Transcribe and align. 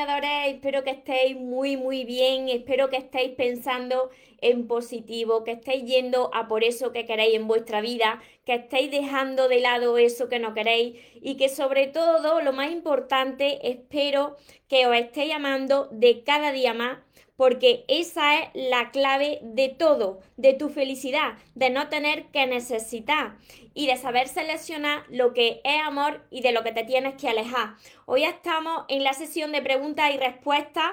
soñadores, 0.00 0.54
espero 0.54 0.82
que 0.82 0.90
estéis 0.90 1.36
muy 1.36 1.76
muy 1.76 2.04
bien, 2.04 2.48
espero 2.48 2.88
que 2.88 2.96
estéis 2.96 3.32
pensando 3.32 4.10
en 4.40 4.66
positivo, 4.66 5.44
que 5.44 5.52
estéis 5.52 5.84
yendo 5.84 6.30
a 6.32 6.48
por 6.48 6.64
eso 6.64 6.90
que 6.90 7.04
queréis 7.04 7.34
en 7.34 7.46
vuestra 7.46 7.82
vida, 7.82 8.22
que 8.46 8.54
estéis 8.54 8.90
dejando 8.90 9.48
de 9.48 9.60
lado 9.60 9.98
eso 9.98 10.30
que 10.30 10.38
no 10.38 10.54
queréis 10.54 10.96
y 11.20 11.36
que 11.36 11.50
sobre 11.50 11.86
todo, 11.86 12.40
lo 12.40 12.52
más 12.54 12.70
importante, 12.70 13.68
espero 13.70 14.36
que 14.68 14.86
os 14.86 14.96
estéis 14.96 15.34
amando 15.34 15.88
de 15.92 16.22
cada 16.22 16.50
día 16.50 16.72
más 16.72 16.98
porque 17.40 17.86
esa 17.88 18.38
es 18.38 18.50
la 18.52 18.90
clave 18.90 19.38
de 19.40 19.70
todo, 19.70 20.20
de 20.36 20.52
tu 20.52 20.68
felicidad, 20.68 21.38
de 21.54 21.70
no 21.70 21.88
tener 21.88 22.26
que 22.26 22.46
necesitar 22.46 23.38
y 23.72 23.86
de 23.86 23.96
saber 23.96 24.28
seleccionar 24.28 25.04
lo 25.08 25.32
que 25.32 25.62
es 25.64 25.80
amor 25.82 26.22
y 26.30 26.42
de 26.42 26.52
lo 26.52 26.62
que 26.62 26.72
te 26.72 26.84
tienes 26.84 27.14
que 27.14 27.30
alejar. 27.30 27.76
Hoy 28.04 28.24
estamos 28.24 28.84
en 28.88 29.04
la 29.04 29.14
sesión 29.14 29.52
de 29.52 29.62
preguntas 29.62 30.12
y 30.12 30.18
respuestas 30.18 30.92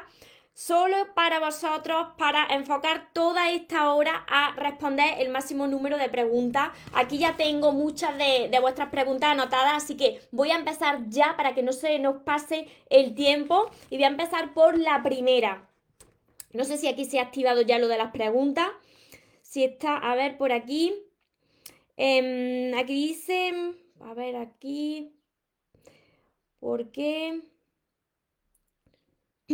solo 0.53 0.95
para 1.13 1.41
vosotros, 1.41 2.07
para 2.17 2.45
enfocar 2.51 3.09
toda 3.11 3.51
esta 3.51 3.93
hora 3.93 4.25
a 4.29 4.55
responder 4.55 5.15
el 5.19 5.27
máximo 5.27 5.67
número 5.67 5.97
de 5.97 6.07
preguntas. 6.07 6.69
Aquí 6.93 7.17
ya 7.17 7.35
tengo 7.35 7.73
muchas 7.73 8.17
de, 8.17 8.57
vuestras 8.61 8.87
preguntas 8.87 9.31
anotadas, 9.31 9.83
así 9.83 9.97
que 9.97 10.21
voy 10.31 10.51
a 10.51 10.55
empezar 10.55 11.09
ya 11.09 11.35
para 11.35 11.53
que 11.53 11.61
no 11.61 11.73
se 11.73 11.99
nos 11.99 12.21
pase 12.21 12.69
el 12.89 13.15
tiempo 13.15 13.69
y 13.89 13.97
voy 13.97 14.05
a 14.05 14.07
empezar 14.07 14.53
por 14.53 14.77
la 14.77 15.03
primera. 15.03 15.66
No 16.57 16.65
sé 16.65 16.77
si 16.77 16.87
aquí 16.87 17.05
se 17.05 17.19
ha 17.19 17.21
activado 17.21 17.61
ya 17.61 17.77
lo 17.77 17.87
de 17.87 17.99
las 17.99 18.11
preguntas. 18.11 18.67
Si 19.43 19.63
está, 19.63 19.95
a 19.95 20.15
ver, 20.15 20.39
por 20.39 20.51
aquí. 20.51 20.91
Em, 21.97 22.73
aquí 22.75 22.95
dice, 22.95 23.75
a 24.01 24.15
ver, 24.15 24.35
aquí. 24.37 25.13
¿Por 26.59 26.91
qué? 26.91 27.43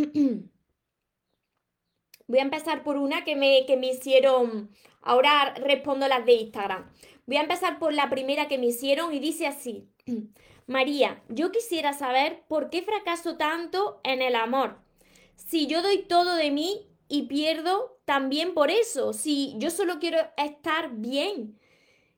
Voy 2.28 2.40
a 2.40 2.44
empezar 2.44 2.86
por 2.86 2.96
una 2.96 3.26
que 3.26 3.36
me, 3.36 3.66
que 3.66 3.76
me 3.76 3.88
hicieron. 3.88 4.70
Ahora 5.02 5.56
respondo 5.56 6.08
las 6.08 6.26
de 6.26 6.36
Instagram. 6.36 6.90
Voy 7.26 7.36
a 7.36 7.42
empezar 7.42 7.80
por 7.80 7.94
la 7.94 8.10
primera 8.10 8.48
que 8.48 8.58
me 8.58 8.68
hicieron 8.68 9.14
y 9.14 9.20
dice 9.20 9.46
así. 9.46 9.90
María, 10.68 11.22
yo 11.28 11.52
quisiera 11.52 11.92
saber 11.92 12.46
por 12.48 12.70
qué 12.70 12.82
fracaso 12.82 13.36
tanto 13.36 14.00
en 14.06 14.22
el 14.22 14.36
amor 14.36 14.82
si 15.36 15.68
yo 15.68 15.82
doy 15.82 16.04
todo 16.04 16.36
de 16.36 16.52
mí 16.52 16.88
y 17.14 17.28
pierdo 17.28 18.00
también 18.06 18.56
por 18.56 18.72
eso, 18.72 19.14
si 19.14 19.54
yo 19.60 19.70
solo 19.70 20.00
quiero 20.00 20.18
estar 20.36 20.90
bien, 20.94 21.60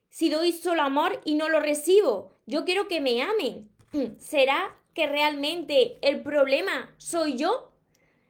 si 0.08 0.30
doy 0.30 0.52
solo 0.52 0.80
amor 0.80 1.20
y 1.26 1.34
no 1.34 1.50
lo 1.50 1.60
recibo, 1.60 2.32
yo 2.46 2.64
quiero 2.64 2.88
que 2.88 3.02
me 3.02 3.20
amen, 3.20 3.68
¿será 4.18 4.74
que 4.94 5.06
realmente 5.06 5.98
el 6.00 6.22
problema 6.22 6.94
soy 6.96 7.36
yo? 7.36 7.72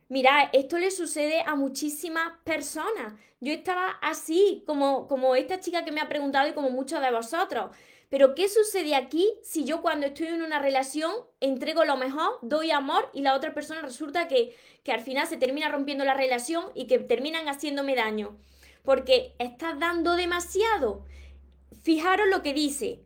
Mira, 0.09 0.51
esto 0.53 0.77
le 0.79 0.91
sucede 0.91 1.41
a 1.47 1.55
muchísimas 1.55 2.33
personas. 2.43 3.15
Yo 3.39 3.53
estaba 3.53 3.91
así, 4.03 4.65
como, 4.67 5.07
como 5.07 5.37
esta 5.37 5.61
chica 5.61 5.85
que 5.85 5.93
me 5.93 6.01
ha 6.01 6.09
preguntado 6.09 6.49
y 6.49 6.53
como 6.53 6.71
muchos 6.71 7.01
de 7.01 7.13
vosotros. 7.13 7.71
Pero 8.09 8.35
¿qué 8.35 8.49
sucede 8.49 8.95
aquí 8.95 9.33
si 9.43 9.65
yo 9.65 9.83
cuando 9.83 10.07
estoy 10.07 10.29
en 10.29 10.43
una 10.43 10.61
relación 10.61 11.13
entrego 11.41 11.85
lo 11.85 11.97
mejor, 11.97 12.39
doy 12.43 12.71
amor 12.71 13.11
y 13.13 13.23
la 13.23 13.35
otra 13.35 13.53
persona 13.53 13.83
resulta 13.83 14.29
que, 14.29 14.57
que 14.85 14.93
al 14.93 15.01
final 15.01 15.27
se 15.27 15.37
termina 15.37 15.69
rompiendo 15.69 16.05
la 16.05 16.15
relación 16.15 16.67
y 16.75 16.87
que 16.87 16.99
terminan 17.01 17.49
haciéndome 17.49 17.97
daño? 17.97 18.39
Porque 18.85 19.35
estás 19.39 19.79
dando 19.81 20.15
demasiado. 20.15 21.05
Fijaros 21.83 22.29
lo 22.29 22.43
que 22.43 22.55
dice. 22.55 23.05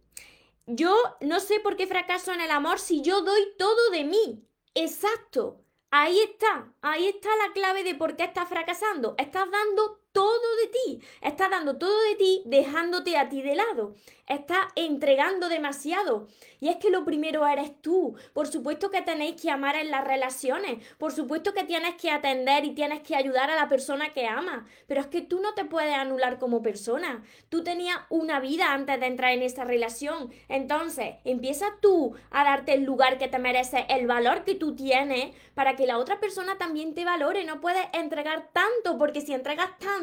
Yo 0.67 0.95
no 1.21 1.41
sé 1.41 1.61
por 1.61 1.77
qué 1.77 1.87
fracaso 1.87 2.33
en 2.33 2.43
el 2.43 2.51
amor 2.51 2.79
si 2.79 3.01
yo 3.01 3.23
doy 3.23 3.41
todo 3.59 3.91
de 3.91 4.05
mí. 4.05 4.45
Exacto. 4.75 5.65
Ahí 5.91 6.21
está, 6.21 6.73
ahí 6.83 7.09
está 7.09 7.29
la 7.45 7.53
clave 7.53 7.83
de 7.83 7.97
por 7.97 8.15
qué 8.15 8.25
estás 8.25 8.49
fracasando. 8.49 9.15
Estás 9.19 9.51
dando 9.51 10.00
todo 10.13 10.57
de 10.63 10.67
ti, 10.69 11.01
estás 11.21 11.51
dando 11.51 11.77
todo 11.77 11.99
de 12.11 12.17
ti 12.17 12.43
dejándote 12.47 13.17
a 13.17 13.29
ti 13.29 13.43
de 13.43 13.55
lado, 13.55 13.95
estás 14.27 14.67
entregando 14.77 15.49
demasiado. 15.49 16.29
Y 16.61 16.69
es 16.69 16.77
que 16.77 16.91
lo 16.91 17.05
primero 17.05 17.47
eres 17.47 17.81
tú. 17.81 18.17
Por 18.33 18.47
supuesto 18.47 18.91
que 18.91 19.03
tenéis 19.03 19.41
que 19.41 19.51
amar 19.51 19.77
en 19.77 19.91
las 19.91 20.05
relaciones, 20.05 20.85
por 20.99 21.13
supuesto 21.13 21.55
que 21.55 21.65
tienes 21.65 21.95
que 21.95 22.11
atender 22.11 22.65
y 22.65 22.75
tienes 22.75 23.01
que 23.01 23.17
ayudar 23.17 23.51
a 23.51 23.57
la 23.57 23.69
persona 23.69 24.13
que 24.13 24.27
amas, 24.27 24.65
pero 24.87 25.01
es 25.01 25.07
que 25.07 25.23
tú 25.23 25.41
no 25.41 25.55
te 25.55 25.65
puedes 25.65 25.95
anular 25.95 26.39
como 26.39 26.63
persona. 26.63 27.25
Tú 27.49 27.65
tenías 27.65 27.97
una 28.09 28.41
vida 28.41 28.73
antes 28.73 29.01
de 29.01 29.07
entrar 29.07 29.33
en 29.33 29.43
esa 29.43 29.65
relación. 29.65 30.31
Entonces, 30.49 31.15
empieza 31.25 31.67
tú 31.81 32.15
a 32.31 32.45
darte 32.45 32.75
el 32.75 32.85
lugar 32.85 33.19
que 33.19 33.29
te 33.29 33.39
merece, 33.39 33.87
el 33.89 34.07
valor 34.07 34.45
que 34.45 34.55
tú 34.55 34.75
tienes 34.75 35.35
para 35.55 35.77
que 35.77 35.87
la 35.87 35.99
otra 35.99 36.21
persona 36.21 36.59
también 36.59 36.95
te 36.95 37.05
valore. 37.05 37.45
No 37.45 37.61
puedes 37.61 37.87
entregar 37.93 38.51
tanto 38.53 38.99
porque 38.99 39.21
si 39.21 39.33
entregas 39.33 39.79
tanto, 39.79 40.00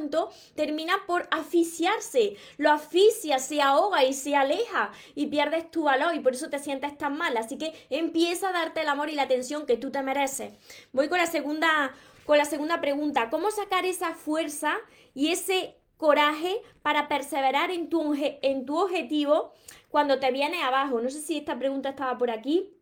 termina 0.55 1.05
por 1.05 1.27
asfixiarse. 1.31 2.37
Lo 2.57 2.71
asfixia, 2.71 3.39
se 3.39 3.61
ahoga 3.61 4.03
y 4.03 4.13
se 4.13 4.35
aleja 4.35 4.91
y 5.15 5.27
pierdes 5.27 5.69
tu 5.71 5.83
valor 5.83 6.15
y 6.15 6.19
por 6.19 6.33
eso 6.33 6.49
te 6.49 6.59
sientes 6.59 6.97
tan 6.97 7.17
mal. 7.17 7.35
Así 7.37 7.57
que 7.57 7.73
empieza 7.89 8.49
a 8.49 8.53
darte 8.53 8.81
el 8.81 8.89
amor 8.89 9.09
y 9.09 9.15
la 9.15 9.23
atención 9.23 9.65
que 9.65 9.77
tú 9.77 9.91
te 9.91 10.01
mereces. 10.03 10.53
Voy 10.91 11.09
con 11.09 11.17
la 11.17 11.25
segunda, 11.25 11.93
con 12.25 12.37
la 12.37 12.45
segunda 12.45 12.81
pregunta. 12.81 13.29
¿Cómo 13.29 13.51
sacar 13.51 13.85
esa 13.85 14.13
fuerza 14.13 14.75
y 15.13 15.31
ese 15.31 15.75
coraje 15.97 16.61
para 16.81 17.07
perseverar 17.07 17.71
en 17.71 17.89
tu, 17.89 18.13
en 18.15 18.65
tu 18.65 18.77
objetivo 18.77 19.53
cuando 19.89 20.19
te 20.19 20.31
viene 20.31 20.61
abajo? 20.63 21.01
No 21.01 21.09
sé 21.09 21.21
si 21.21 21.37
esta 21.37 21.57
pregunta 21.57 21.89
estaba 21.89 22.17
por 22.17 22.31
aquí. 22.31 22.73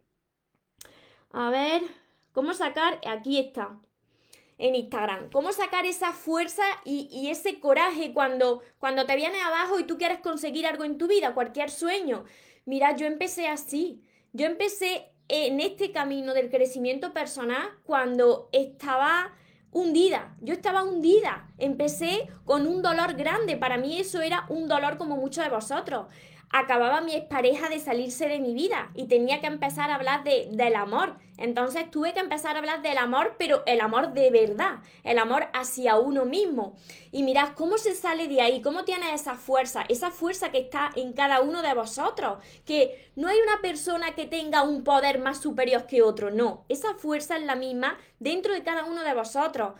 A 1.32 1.50
ver, 1.50 1.82
¿cómo 2.32 2.54
sacar? 2.54 3.00
Aquí 3.06 3.40
está 3.40 3.80
en 4.58 4.76
Instagram. 4.76 5.30
¿Cómo 5.32 5.52
sacar 5.52 5.86
esa 5.86 6.12
fuerza 6.12 6.64
y, 6.86 7.30
ese 7.30 7.60
coraje 7.60 8.14
cuando, 8.14 8.62
cuando 8.80 9.06
te 9.06 9.16
viene 9.16 9.42
abajo 9.42 9.80
y 9.80 9.84
tú 9.84 9.98
quieres 9.98 10.20
conseguir 10.20 10.66
algo 10.66 10.84
en 10.84 10.98
tu 10.98 11.08
vida, 11.08 11.34
cualquier 11.34 11.70
sueño? 11.70 12.26
Mira, 12.66 12.96
yo 12.96 13.06
empecé 13.06 13.48
así. 13.48 14.02
Yo 14.34 14.46
empecé 14.46 15.12
en 15.28 15.60
este 15.60 15.92
camino 15.92 16.34
del 16.34 16.50
crecimiento 16.50 17.14
personal 17.14 17.68
cuando 17.84 18.50
estaba 18.52 19.34
hundida. 19.72 20.36
Yo 20.42 20.54
estaba 20.54 20.84
hundida. 20.84 21.50
Empecé 21.58 22.28
con 22.46 22.66
un 22.66 22.82
dolor 22.82 23.16
grande. 23.16 23.58
Para 23.58 23.78
mí 23.78 24.00
eso 24.00 24.22
era 24.22 24.46
un 24.50 24.68
dolor 24.68 24.98
como 24.98 25.18
muchos 25.18 25.44
de 25.44 25.50
vosotros 25.50 26.08
acababa 26.58 27.02
mi 27.02 27.14
expareja 27.16 27.68
de 27.68 27.80
salirse 27.80 28.30
de 28.30 28.40
mi 28.40 28.54
vida 28.54 28.90
y 28.94 29.08
tenía 29.08 29.42
que 29.42 29.48
empezar 29.48 29.92
a 29.92 29.96
hablar 29.96 30.24
de, 30.24 30.48
del 30.52 30.76
amor. 30.76 31.18
Entonces 31.38 31.92
tuve 31.92 32.14
que 32.14 32.22
empezar 32.22 32.56
a 32.56 32.60
hablar 32.60 32.82
del 32.82 32.98
amor, 32.98 33.36
pero 33.38 33.62
el 33.66 33.82
amor 33.82 34.14
de 34.14 34.32
verdad, 34.32 34.80
el 35.04 35.20
amor 35.20 35.48
hacia 35.54 35.98
uno 35.98 36.24
mismo. 36.24 36.78
Y 37.12 37.24
mirad 37.24 37.50
cómo 37.56 37.78
se 37.78 37.94
sale 37.94 38.30
de 38.30 38.40
ahí, 38.40 38.62
cómo 38.62 38.86
tiene 38.86 39.14
esa 39.14 39.36
fuerza, 39.36 39.84
esa 39.90 40.12
fuerza 40.12 40.50
que 40.50 40.60
está 40.60 40.92
en 40.96 41.12
cada 41.12 41.42
uno 41.42 41.62
de 41.62 41.74
vosotros, 41.74 42.42
que 42.66 43.12
no 43.18 43.28
hay 43.28 43.38
una 43.40 43.62
persona 43.62 44.16
que 44.16 44.26
tenga 44.26 44.64
un 44.64 44.86
poder 44.86 45.20
más 45.20 45.42
superior 45.42 45.88
que 45.88 46.04
otro, 46.04 46.32
no, 46.32 46.64
esa 46.70 46.94
fuerza 46.94 47.36
es 47.36 47.44
la 47.44 47.56
misma 47.56 47.98
dentro 48.20 48.54
de 48.54 48.64
cada 48.64 48.86
uno 48.86 49.04
de 49.04 49.14
vosotros. 49.14 49.74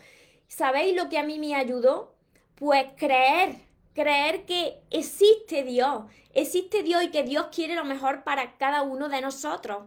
¿Sabéis 0.46 0.94
lo 0.94 1.08
que 1.08 1.18
a 1.18 1.24
mí 1.24 1.38
me 1.38 1.54
ayudó? 1.54 2.14
Pues 2.54 2.86
creer 2.96 3.65
creer 3.96 4.44
que 4.44 4.76
existe 4.90 5.62
Dios, 5.62 6.04
existe 6.34 6.82
Dios 6.82 7.02
y 7.02 7.10
que 7.10 7.22
Dios 7.22 7.46
quiere 7.50 7.74
lo 7.74 7.84
mejor 7.84 8.24
para 8.24 8.58
cada 8.58 8.82
uno 8.82 9.08
de 9.08 9.22
nosotros. 9.22 9.84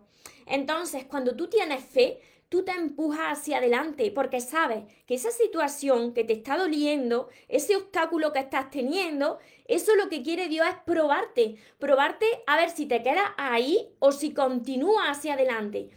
Entonces, 0.48 1.06
cuando 1.06 1.36
tú 1.36 1.48
tienes 1.48 1.86
fe, 1.86 2.20
tú 2.50 2.64
te 2.64 2.72
empujas 2.72 3.38
hacia 3.38 3.60
adelante 3.60 4.10
porque 4.10 4.42
sabes 4.42 4.84
que 5.06 5.14
esa 5.14 5.30
situación 5.30 6.16
que 6.16 6.24
te 6.24 6.34
está 6.34 6.58
doliendo, 6.58 7.30
ese 7.48 7.76
obstáculo 7.76 8.34
que 8.34 8.40
estás 8.40 8.72
teniendo, 8.72 9.38
eso 9.66 9.96
lo 9.96 10.10
que 10.10 10.24
quiere 10.24 10.48
Dios 10.48 10.68
es 10.68 10.76
probarte, 10.88 11.58
probarte 11.78 12.26
a 12.48 12.58
ver 12.58 12.72
si 12.72 12.88
te 12.88 13.04
quedas 13.04 13.30
ahí 13.38 13.90
o 14.00 14.12
si 14.12 14.34
continúas 14.34 15.08
hacia 15.08 15.36
adelante. 15.36 15.92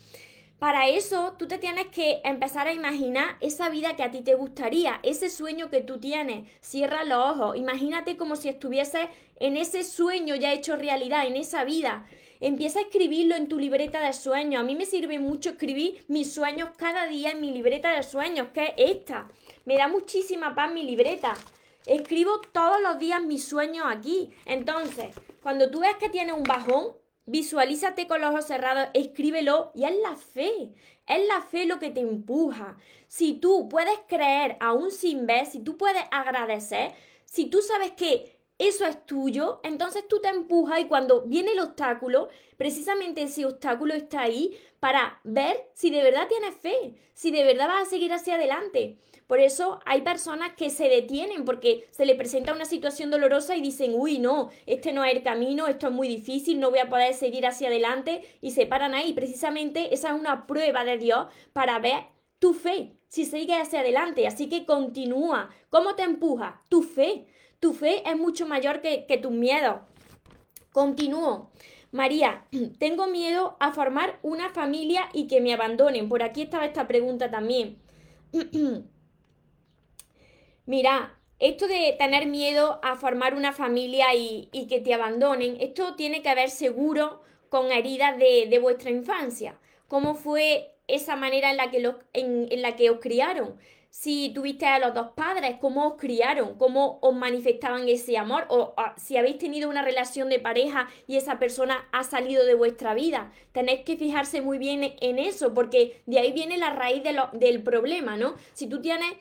Para 0.63 0.87
eso 0.87 1.35
tú 1.37 1.49
te 1.49 1.59
tienes 1.59 1.89
que 1.89 2.21
empezar 2.23 2.69
a 2.69 2.73
imaginar 2.73 3.37
esa 3.41 3.69
vida 3.69 3.97
que 3.97 4.05
a 4.05 4.13
ti 4.13 4.21
te 4.21 4.37
gustaría, 4.37 5.01
ese 5.03 5.29
sueño 5.29 5.71
que 5.71 5.81
tú 5.81 5.99
tienes. 5.99 6.49
Cierra 6.61 7.03
los 7.03 7.19
ojos, 7.19 7.57
imagínate 7.57 8.17
como 8.17 8.37
si 8.37 8.49
estuvieses 8.49 9.09
en 9.41 9.57
ese 9.57 9.83
sueño 9.83 10.37
ya 10.37 10.53
hecho 10.53 10.77
realidad, 10.77 11.27
en 11.27 11.35
esa 11.35 11.65
vida. 11.65 12.07
Empieza 12.39 12.79
a 12.79 12.83
escribirlo 12.83 13.35
en 13.35 13.49
tu 13.49 13.59
libreta 13.59 14.07
de 14.07 14.13
sueños. 14.13 14.61
A 14.61 14.65
mí 14.65 14.77
me 14.77 14.87
sirve 14.87 15.19
mucho 15.19 15.51
escribir 15.51 16.05
mis 16.07 16.33
sueños 16.33 16.69
cada 16.77 17.09
día 17.09 17.33
en 17.33 17.41
mi 17.41 17.51
libreta 17.51 17.97
de 17.97 18.05
sueños, 18.05 18.51
que 18.55 18.67
es 18.67 18.75
esta. 18.77 19.29
Me 19.65 19.77
da 19.77 19.89
muchísima 19.89 20.55
paz 20.55 20.73
mi 20.73 20.85
libreta. 20.85 21.35
Escribo 21.87 22.41
todos 22.53 22.81
los 22.81 23.01
días 23.01 23.21
mis 23.21 23.45
sueños 23.45 23.85
aquí. 23.89 24.31
Entonces, 24.47 25.13
cuando 25.43 25.73
tú 25.73 25.81
ves 25.81 25.97
que 25.97 26.09
tienes 26.09 26.37
un 26.37 26.45
bajón, 26.45 27.02
visualízate 27.27 28.07
con 28.07 28.21
los 28.21 28.31
ojos 28.31 28.47
cerrados, 28.47 28.89
escríbelo 28.95 29.73
y 29.75 29.85
es 29.85 29.97
la 30.03 30.17
fe. 30.17 30.73
Es 31.07 31.27
la 31.27 31.43
fe 31.43 31.67
lo 31.67 31.79
que 31.79 31.91
te 31.91 32.01
empuja. 32.01 32.77
Si 33.09 33.35
tú 33.35 33.69
puedes 33.69 33.99
creer 34.09 34.57
aún 34.61 34.91
sin 34.91 35.27
ver, 35.27 35.47
si 35.47 35.61
tú 35.61 35.77
puedes 35.77 36.03
agradecer, 36.11 36.93
si 37.25 37.47
tú 37.47 37.61
sabes 37.61 37.93
que 37.93 38.39
eso 38.59 38.87
es 38.87 39.05
tuyo, 39.07 39.61
entonces 39.65 40.07
tú 40.07 40.21
te 40.21 40.29
empujas 40.29 40.81
y 40.81 40.85
cuando 40.85 41.23
viene 41.23 41.53
el 41.53 41.61
obstáculo, 41.61 42.29
precisamente 42.57 43.23
ese 43.23 43.45
obstáculo 43.45 43.95
está 43.95 44.23
ahí 44.23 44.57
para 44.79 45.21
ver 45.25 45.71
si 45.75 45.91
de 45.91 46.03
verdad 46.03 46.29
tienes 46.29 46.55
fe, 46.55 46.95
si 47.13 47.31
de 47.31 47.43
verdad 47.43 47.69
vas 47.69 47.89
a 47.89 47.91
seguir 47.91 48.13
hacia 48.13 48.37
adelante. 48.37 48.99
Por 49.33 49.41
eso 49.41 49.81
hay 49.87 50.03
personas 50.03 50.53
que 50.59 50.69
se 50.69 50.91
detienen 50.91 51.47
porque 51.47 51.89
se 51.91 52.05
le 52.05 52.15
presenta 52.15 52.53
una 52.53 52.67
situación 52.67 53.11
dolorosa 53.11 53.57
y 53.57 53.63
dicen, 53.63 53.95
uy, 53.95 54.19
no, 54.19 54.51
este 54.67 54.93
no 54.93 55.07
es 55.07 55.17
el 55.17 55.23
camino, 55.23 55.69
esto 55.69 55.87
es 55.87 55.93
muy 55.95 56.07
difícil, 56.07 56.61
no 56.61 56.69
voy 56.69 56.81
a 56.81 56.91
poder 56.91 57.15
seguir 57.15 57.47
hacia 57.47 57.69
adelante 57.69 58.21
y 58.43 58.51
se 58.51 58.67
paran 58.67 58.93
ahí. 58.93 59.15
Precisamente 59.15 59.95
esa 59.95 60.11
es 60.11 60.21
una 60.21 60.47
prueba 60.47 60.85
de 60.85 60.99
Dios 60.99 61.29
para 61.55 61.79
ver 61.79 62.09
tu 62.39 62.53
fe, 62.53 62.93
si 63.09 63.25
sigues 63.25 63.57
hacia 63.57 63.81
adelante. 63.81 64.27
Así 64.27 64.51
que 64.51 64.67
continúa. 64.67 65.49
¿Cómo 65.71 65.95
te 65.95 66.03
empuja? 66.03 66.63
Tu 66.69 66.83
fe. 66.83 67.25
Tu 67.59 67.73
fe 67.73 68.07
es 68.07 68.19
mucho 68.19 68.47
mayor 68.47 68.83
que, 68.83 69.07
que 69.07 69.17
tus 69.17 69.33
miedos. 69.33 69.77
Continúo. 70.73 71.53
María, 71.91 72.45
tengo 72.79 73.07
miedo 73.07 73.57
a 73.61 73.73
formar 73.73 74.19
una 74.21 74.51
familia 74.51 75.09
y 75.15 75.27
que 75.27 75.41
me 75.41 75.55
abandonen. 75.55 76.11
Por 76.11 76.23
aquí 76.23 76.43
estaba 76.43 76.67
esta 76.67 76.87
pregunta 76.87 77.31
también. 77.31 77.79
Mira, 80.67 81.19
esto 81.39 81.67
de 81.67 81.95
tener 81.99 82.27
miedo 82.27 82.79
a 82.83 82.97
formar 82.97 83.35
una 83.35 83.53
familia 83.53 84.15
y, 84.15 84.49
que 84.69 84.81
te 84.81 84.95
abandonen, 84.95 85.57
esto 85.61 85.95
tiene 85.97 86.23
que 86.23 86.35
ver 86.35 86.51
seguro 86.51 87.21
con 87.49 87.73
heridas 87.73 88.17
de, 88.19 88.59
vuestra 88.61 88.91
infancia. 88.91 89.59
¿Cómo 89.89 90.15
fue 90.15 90.75
esa 90.87 91.17
manera 91.17 91.51
en 91.51 91.57
la 91.57 91.71
que, 91.71 91.81
los, 91.81 91.97
en 92.13 92.63
la 92.63 92.77
que 92.77 92.91
os 92.91 93.01
criaron? 93.01 93.59
si 93.93 94.31
tuviste 94.31 94.65
a 94.65 94.79
los 94.79 94.95
dos 94.95 95.09
padres, 95.15 95.57
cómo 95.61 95.87
os 95.87 95.95
criaron, 96.01 96.57
cómo 96.57 96.99
os 97.03 97.15
manifestaban 97.15 97.87
ese 97.91 98.17
amor, 98.17 98.47
o, 98.49 98.75
si 98.97 99.19
habéis 99.19 99.37
tenido 99.37 99.69
una 99.69 99.83
relación 99.83 100.31
de 100.31 100.39
pareja 100.39 100.89
y 101.07 101.19
esa 101.19 101.39
persona 101.39 101.87
ha 101.93 102.03
salido 102.03 102.47
de 102.47 102.55
vuestra 102.55 102.95
vida. 102.95 103.31
Tenéis 103.53 103.83
que 103.83 103.99
fijarse 103.99 104.41
muy 104.41 104.57
bien 104.57 104.95
en 104.99 105.19
eso, 105.19 105.53
porque 105.53 106.01
de 106.07 106.19
ahí 106.21 106.33
viene 106.33 106.57
la 106.57 106.71
raíz 106.71 107.03
del 107.35 107.63
problema, 107.63 108.17
¿no? 108.17 108.35
Si 108.55 108.67
tú 108.67 108.81
tienes 108.81 109.13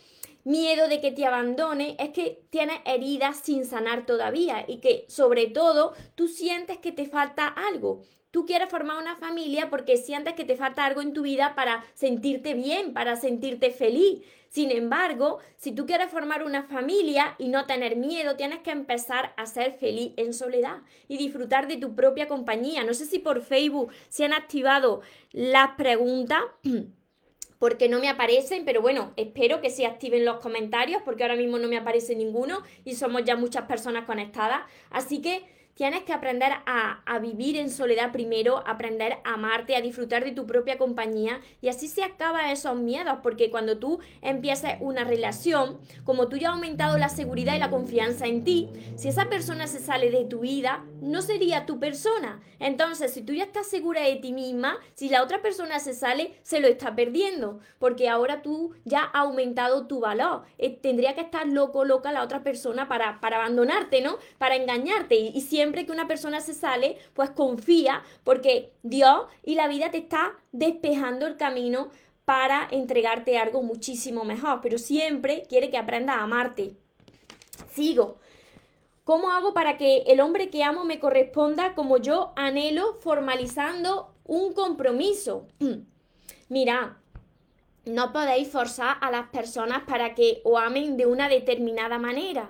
miedo 0.43 0.87
de 0.87 1.01
que 1.01 1.11
te 1.11 1.25
abandone, 1.25 1.95
es 1.99 2.09
que 2.09 2.43
tienes 2.49 2.79
heridas 2.85 3.37
sin 3.37 3.65
sanar 3.65 4.05
todavía 4.05 4.65
y 4.67 4.77
que 4.77 5.05
sobre 5.07 5.47
todo 5.47 5.93
tú 6.15 6.27
sientes 6.27 6.77
que 6.77 6.91
te 6.91 7.05
falta 7.05 7.47
algo. 7.47 8.01
Tú 8.31 8.45
quieres 8.45 8.69
formar 8.69 8.97
una 8.97 9.17
familia 9.17 9.69
porque 9.69 9.97
sientes 9.97 10.35
que 10.35 10.45
te 10.45 10.55
falta 10.55 10.85
algo 10.85 11.01
en 11.01 11.13
tu 11.13 11.23
vida 11.23 11.53
para 11.53 11.83
sentirte 11.93 12.53
bien, 12.53 12.93
para 12.93 13.17
sentirte 13.17 13.71
feliz. 13.71 14.23
Sin 14.47 14.71
embargo, 14.71 15.39
si 15.57 15.73
tú 15.73 15.85
quieres 15.85 16.09
formar 16.09 16.43
una 16.43 16.63
familia 16.63 17.35
y 17.37 17.49
no 17.49 17.65
tener 17.65 17.97
miedo, 17.97 18.37
tienes 18.37 18.59
que 18.59 18.71
empezar 18.71 19.33
a 19.35 19.45
ser 19.45 19.73
feliz 19.73 20.13
en 20.15 20.33
soledad 20.33 20.77
y 21.09 21.17
disfrutar 21.17 21.67
de 21.67 21.77
tu 21.77 21.93
propia 21.93 22.29
compañía. 22.29 22.85
No 22.85 22.93
sé 22.93 23.05
si 23.05 23.19
por 23.19 23.41
Facebook 23.41 23.91
se 24.07 24.23
han 24.23 24.33
activado 24.33 25.01
las 25.31 25.71
preguntas. 25.75 26.41
porque 27.61 27.87
no 27.87 27.99
me 27.99 28.09
aparecen, 28.09 28.65
pero 28.65 28.81
bueno, 28.81 29.13
espero 29.17 29.61
que 29.61 29.69
se 29.69 29.85
activen 29.85 30.25
los 30.25 30.39
comentarios 30.39 31.03
porque 31.05 31.21
ahora 31.21 31.35
mismo 31.35 31.59
no 31.59 31.67
me 31.67 31.77
aparece 31.77 32.15
ninguno 32.15 32.63
y 32.83 32.95
somos 32.95 33.23
ya 33.23 33.35
muchas 33.35 33.65
personas 33.65 34.05
conectadas. 34.05 34.61
Así 34.89 35.21
que 35.21 35.43
tienes 35.75 36.03
que 36.03 36.13
aprender 36.13 36.51
a, 36.65 37.19
vivir 37.21 37.55
en 37.57 37.69
soledad 37.69 38.11
primero, 38.11 38.63
aprender 38.65 39.17
a 39.23 39.33
amarte, 39.33 39.75
a 39.75 39.81
disfrutar 39.81 40.23
de 40.23 40.31
tu 40.31 40.47
propia 40.47 40.77
compañía 40.77 41.39
y 41.61 41.67
así 41.67 41.87
se 41.87 42.03
acaban 42.03 42.49
esos 42.49 42.75
miedos, 42.75 43.19
porque 43.21 43.51
cuando 43.51 43.77
tú 43.77 43.99
empiezas 44.21 44.77
una 44.79 45.03
relación, 45.03 45.79
como 46.03 46.29
tú 46.29 46.37
ya 46.37 46.49
has 46.49 46.55
aumentado 46.55 46.97
la 46.97 47.09
seguridad 47.09 47.55
y 47.55 47.59
la 47.59 47.69
confianza 47.69 48.25
en 48.25 48.43
ti, 48.43 48.69
si 48.95 49.09
esa 49.09 49.29
persona 49.29 49.67
se 49.67 49.79
sale 49.79 50.09
de 50.09 50.25
tu 50.25 50.39
vida, 50.39 50.83
no 51.01 51.21
sería 51.21 51.65
tu 51.65 51.79
persona. 51.79 52.41
Entonces, 52.59 53.11
si 53.13 53.23
tú 53.23 53.33
ya 53.33 53.43
estás 53.43 53.67
segura 53.67 54.01
de 54.01 54.15
ti 54.17 54.33
misma, 54.33 54.77
si 54.93 55.09
la 55.09 55.23
otra 55.23 55.41
persona 55.41 55.79
se 55.79 55.93
sale, 55.93 56.33
se 56.43 56.59
lo 56.59 56.67
está 56.67 56.95
perdiendo, 56.95 57.59
porque 57.79 58.07
ahora 58.07 58.41
tú 58.41 58.73
ya 58.85 59.05
has 59.05 59.15
aumentado 59.15 59.87
tu 59.87 59.99
valor. 59.99 60.43
Eh, 60.57 60.69
tendría 60.69 61.15
que 61.15 61.21
estar 61.21 61.47
loco, 61.47 61.85
loca 61.85 62.11
la 62.11 62.23
otra 62.23 62.43
persona 62.43 62.87
para, 62.87 63.19
para 63.19 63.37
abandonarte, 63.37 64.01
¿no? 64.01 64.17
Para 64.37 64.55
engañarte. 64.55 65.15
Y, 65.15 65.31
y 65.35 65.41
siempre 65.61 65.85
que 65.85 65.91
una 65.91 66.07
persona 66.07 66.41
se 66.41 66.55
sale, 66.55 66.97
pues 67.13 67.29
confía 67.29 68.01
porque 68.23 68.73
Dios 68.81 69.27
y 69.43 69.53
la 69.53 69.67
vida 69.67 69.91
te 69.91 69.99
está 69.99 70.33
despejando 70.51 71.27
el 71.27 71.37
camino 71.37 71.91
para 72.25 72.67
entregarte 72.71 73.37
algo 73.37 73.61
muchísimo 73.61 74.23
mejor, 74.23 74.61
pero 74.63 74.79
siempre 74.79 75.43
quiere 75.47 75.69
que 75.69 75.77
aprendas 75.77 76.15
a 76.15 76.23
amarte. 76.23 76.73
Sigo. 77.71 78.17
¿Cómo 79.03 79.29
hago 79.29 79.53
para 79.53 79.77
que 79.77 79.97
el 80.07 80.19
hombre 80.19 80.49
que 80.49 80.63
amo 80.63 80.83
me 80.83 80.99
corresponda 80.99 81.75
como 81.75 81.97
yo 81.97 82.33
anhelo, 82.35 82.95
formalizando 82.95 84.15
un 84.25 84.53
compromiso? 84.53 85.45
Mira, 86.49 86.97
no 87.85 88.11
podéis 88.11 88.49
forzar 88.49 88.97
a 88.99 89.11
las 89.11 89.27
personas 89.29 89.83
para 89.83 90.15
que 90.15 90.41
os 90.43 90.59
amen 90.59 90.97
de 90.97 91.05
una 91.05 91.29
determinada 91.29 91.99
manera. 91.99 92.49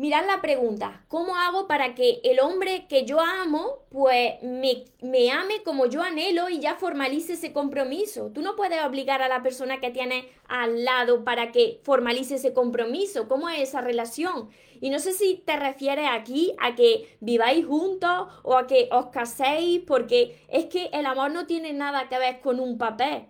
Mirad 0.00 0.26
la 0.26 0.40
pregunta, 0.40 1.04
¿cómo 1.08 1.36
hago 1.36 1.66
para 1.66 1.94
que 1.94 2.22
el 2.24 2.40
hombre 2.40 2.86
que 2.88 3.04
yo 3.04 3.20
amo, 3.20 3.80
pues 3.90 4.42
me, 4.42 4.86
me, 5.02 5.30
ame 5.30 5.62
como 5.62 5.84
yo 5.84 6.02
anhelo 6.02 6.48
y 6.48 6.58
ya 6.58 6.76
formalice 6.76 7.34
ese 7.34 7.52
compromiso? 7.52 8.30
Tú 8.32 8.40
no 8.40 8.56
puedes 8.56 8.82
obligar 8.82 9.20
a 9.20 9.28
la 9.28 9.42
persona 9.42 9.78
que 9.78 9.90
tienes 9.90 10.24
al 10.48 10.86
lado 10.86 11.22
para 11.22 11.52
que 11.52 11.80
formalice 11.82 12.36
ese 12.36 12.54
compromiso. 12.54 13.28
¿Cómo 13.28 13.50
es 13.50 13.60
esa 13.60 13.82
relación? 13.82 14.48
Y 14.80 14.88
no 14.88 15.00
sé 15.00 15.12
si 15.12 15.34
te 15.34 15.58
refieres 15.58 16.06
aquí 16.10 16.54
a 16.60 16.74
que 16.74 17.18
viváis 17.20 17.66
juntos 17.66 18.26
o 18.42 18.56
a 18.56 18.66
que 18.66 18.88
os 18.92 19.08
caséis, 19.08 19.82
porque 19.86 20.42
es 20.48 20.64
que 20.64 20.86
el 20.94 21.04
amor 21.04 21.30
no 21.30 21.44
tiene 21.44 21.74
nada 21.74 22.08
que 22.08 22.18
ver 22.18 22.40
con 22.40 22.58
un 22.58 22.78
papel 22.78 23.26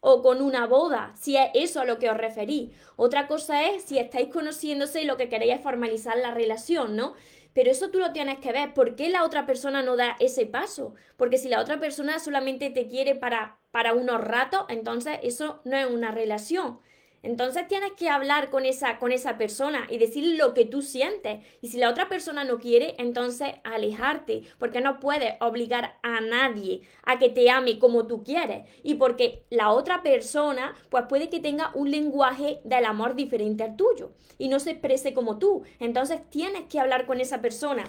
o 0.00 0.22
con 0.22 0.42
una 0.42 0.66
boda, 0.66 1.14
si 1.18 1.36
es 1.36 1.48
eso 1.54 1.80
a 1.80 1.84
lo 1.86 1.98
que 1.98 2.10
os 2.10 2.16
referís. 2.16 2.72
Otra 2.96 3.26
cosa 3.26 3.68
es 3.68 3.84
si 3.84 3.98
estáis 3.98 4.28
conociéndose 4.28 5.00
y 5.02 5.06
lo 5.06 5.16
que 5.16 5.30
queréis 5.30 5.54
es 5.54 5.62
formalizar 5.62 6.16
la 6.18 6.30
relación, 6.30 6.94
¿no? 6.94 7.14
Pero 7.54 7.70
eso 7.70 7.90
tú 7.90 8.00
lo 8.00 8.12
tienes 8.12 8.38
que 8.38 8.52
ver. 8.52 8.74
¿Por 8.74 8.96
qué 8.96 9.08
la 9.08 9.24
otra 9.24 9.46
persona 9.46 9.82
no 9.82 9.96
da 9.96 10.16
ese 10.20 10.44
paso? 10.44 10.94
Porque 11.16 11.38
si 11.38 11.48
la 11.48 11.60
otra 11.60 11.80
persona 11.80 12.18
solamente 12.18 12.68
te 12.68 12.88
quiere 12.88 13.14
para, 13.14 13.58
para 13.70 13.94
unos 13.94 14.20
ratos, 14.20 14.66
entonces 14.68 15.18
eso 15.22 15.62
no 15.64 15.76
es 15.76 15.86
una 15.86 16.10
relación. 16.10 16.80
Entonces 17.24 17.66
tienes 17.66 17.92
que 17.92 18.10
hablar 18.10 18.50
con 18.50 18.66
esa, 18.66 18.98
con 18.98 19.10
esa 19.10 19.38
persona 19.38 19.86
y 19.88 19.96
decir 19.96 20.36
lo 20.38 20.52
que 20.52 20.66
tú 20.66 20.82
sientes. 20.82 21.42
Y 21.62 21.68
si 21.68 21.78
la 21.78 21.88
otra 21.88 22.06
persona 22.06 22.44
no 22.44 22.58
quiere, 22.58 22.94
entonces 22.98 23.54
alejarte, 23.64 24.42
porque 24.58 24.82
no 24.82 25.00
puedes 25.00 25.34
obligar 25.40 25.98
a 26.02 26.20
nadie 26.20 26.82
a 27.02 27.18
que 27.18 27.30
te 27.30 27.48
ame 27.48 27.78
como 27.78 28.06
tú 28.06 28.22
quieres. 28.22 28.68
Y 28.82 28.96
porque 28.96 29.46
la 29.48 29.70
otra 29.70 30.02
persona, 30.02 30.74
pues 30.90 31.06
puede 31.08 31.30
que 31.30 31.40
tenga 31.40 31.70
un 31.74 31.90
lenguaje 31.90 32.60
del 32.62 32.84
amor 32.84 33.14
diferente 33.14 33.64
al 33.64 33.74
tuyo 33.74 34.12
y 34.36 34.48
no 34.48 34.60
se 34.60 34.72
exprese 34.72 35.14
como 35.14 35.38
tú. 35.38 35.62
Entonces 35.80 36.20
tienes 36.28 36.64
que 36.64 36.78
hablar 36.78 37.06
con 37.06 37.22
esa 37.22 37.40
persona. 37.40 37.84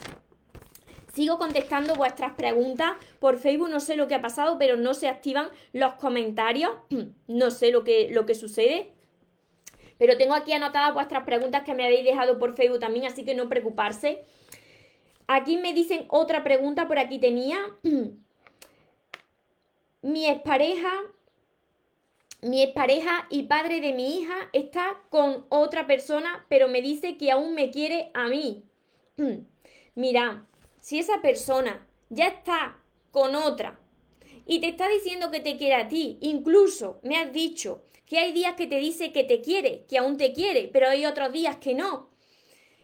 Sigo 1.13 1.37
contestando 1.37 1.95
vuestras 1.95 2.33
preguntas 2.35 2.93
por 3.19 3.37
Facebook, 3.37 3.69
no 3.69 3.81
sé 3.81 3.97
lo 3.97 4.07
que 4.07 4.15
ha 4.15 4.21
pasado, 4.21 4.57
pero 4.57 4.77
no 4.77 4.93
se 4.93 5.09
activan 5.09 5.49
los 5.73 5.93
comentarios, 5.95 6.71
no 7.27 7.51
sé 7.51 7.71
lo 7.71 7.83
que, 7.83 8.09
lo 8.11 8.25
que 8.25 8.35
sucede. 8.35 8.94
Pero 9.97 10.17
tengo 10.17 10.33
aquí 10.33 10.53
anotadas 10.53 10.93
vuestras 10.93 11.23
preguntas 11.23 11.63
que 11.63 11.73
me 11.73 11.85
habéis 11.85 12.03
dejado 12.03 12.37
por 12.37 12.55
Facebook 12.55 12.79
también, 12.79 13.05
así 13.05 13.23
que 13.23 13.35
no 13.35 13.49
preocuparse. 13.49 14.25
Aquí 15.27 15.57
me 15.57 15.73
dicen 15.73 16.05
otra 16.09 16.43
pregunta, 16.43 16.87
por 16.87 16.99
aquí 16.99 17.19
tenía. 17.19 17.57
mi 20.01 20.27
expareja, 20.27 20.91
mi 22.41 22.61
expareja 22.61 23.25
y 23.29 23.43
padre 23.43 23.81
de 23.81 23.93
mi 23.93 24.19
hija 24.19 24.35
está 24.53 25.01
con 25.09 25.45
otra 25.49 25.87
persona, 25.87 26.45
pero 26.47 26.67
me 26.67 26.81
dice 26.81 27.17
que 27.17 27.31
aún 27.31 27.55
me 27.55 27.71
quiere 27.71 28.11
a 28.13 28.27
mí. 28.27 28.63
Mira, 29.95 30.45
si 30.79 30.99
esa 30.99 31.21
persona 31.21 31.87
ya 32.09 32.27
está 32.27 32.77
con 33.09 33.33
otra 33.33 33.79
y 34.45 34.59
te 34.59 34.67
está 34.67 34.87
diciendo 34.87 35.31
que 35.31 35.39
te 35.39 35.57
quiere 35.57 35.75
a 35.75 35.87
ti, 35.87 36.19
incluso 36.21 36.99
me 37.01 37.17
has 37.17 37.33
dicho 37.33 37.81
que 38.05 38.19
hay 38.19 38.31
días 38.31 38.55
que 38.55 38.67
te 38.67 38.77
dice 38.77 39.11
que 39.11 39.23
te 39.23 39.41
quiere, 39.41 39.85
que 39.87 39.97
aún 39.97 40.17
te 40.17 40.33
quiere, 40.33 40.69
pero 40.71 40.89
hay 40.89 41.05
otros 41.05 41.31
días 41.31 41.57
que 41.57 41.73
no. 41.73 42.09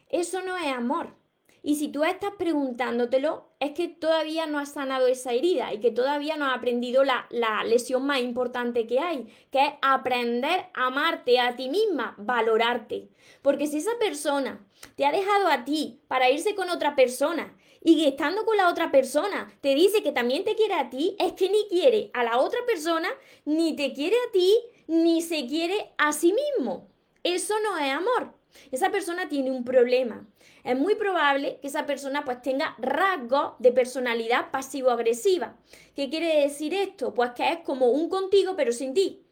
Eso 0.10 0.42
no 0.42 0.58
es 0.58 0.68
amor. 0.68 1.16
Y 1.64 1.76
si 1.76 1.90
tú 1.90 2.04
estás 2.04 2.32
preguntándotelo, 2.40 3.52
es 3.60 3.72
que 3.72 3.88
todavía 3.88 4.48
no 4.48 4.58
has 4.58 4.74
sanado 4.74 5.06
esa 5.06 5.32
herida 5.32 5.72
y 5.74 5.80
que 5.80 5.92
todavía 5.92 6.36
no 6.36 6.48
has 6.48 6.58
aprendido 6.58 7.04
la, 7.04 7.28
la, 7.30 7.64
lesión 7.64 8.04
más 8.04 8.20
importante 8.20 8.88
que 8.88 9.00
hay, 9.00 9.28
que 9.52 9.64
es 9.64 9.74
aprender 9.84 10.66
a 10.74 10.88
amarte 10.88 11.40
a 11.40 11.56
ti 11.56 11.70
misma, 11.70 12.16
valorarte. 12.18 13.10
Porque 13.44 13.68
si 13.68 13.78
esa 13.78 13.92
persona 14.00 14.66
te 14.96 15.06
ha 15.06 15.12
dejado 15.12 15.50
a 15.50 15.64
ti 15.64 16.02
para 16.08 16.32
irse 16.32 16.56
con 16.56 16.70
otra 16.72 16.96
persona 16.96 17.56
y 17.84 18.06
estando 18.06 18.44
con 18.44 18.58
la 18.58 18.70
otra 18.70 18.92
persona 18.92 19.52
te 19.62 19.76
dice 19.76 20.02
que 20.02 20.12
también 20.12 20.44
te 20.44 20.56
quiere 20.56 20.74
a 20.74 20.90
ti, 20.90 21.16
es 21.20 21.34
que 21.34 21.50
ni 21.50 21.68
quiere 21.70 22.10
a 22.14 22.24
la 22.24 22.40
otra 22.40 22.60
persona, 22.66 23.10
ni 23.46 23.76
te 23.76 23.94
quiere 23.94 24.16
a 24.16 24.32
ti, 24.32 24.58
ni 24.92 25.22
se 25.22 25.48
quiere 25.48 25.94
a 25.98 26.14
sí 26.14 26.34
mismo. 26.34 26.88
Eso 27.24 27.56
no 27.64 27.78
es 27.78 27.92
amor. 27.92 28.34
Esa 28.72 28.92
persona 28.92 29.30
tiene 29.30 29.50
un 29.50 29.64
problema 29.64 30.28
es 30.64 30.78
muy 30.78 30.96
probable 30.96 31.60
que 31.62 31.68
esa 31.68 31.86
persona 31.86 32.24
pues 32.24 32.42
tenga 32.42 32.76
rasgos 32.78 33.54
de 33.60 33.72
personalidad 33.72 34.52
pasivo-agresiva. 34.52 35.58
¿Qué 35.96 36.10
quiere 36.10 36.42
decir 36.42 36.74
esto? 36.74 37.14
Pues 37.14 37.32
que 37.32 37.50
es 37.50 37.60
como 37.60 37.88
un 37.88 38.10
contigo 38.10 38.56
pero 38.56 38.72
sin 38.72 38.94
ti. 38.94 39.24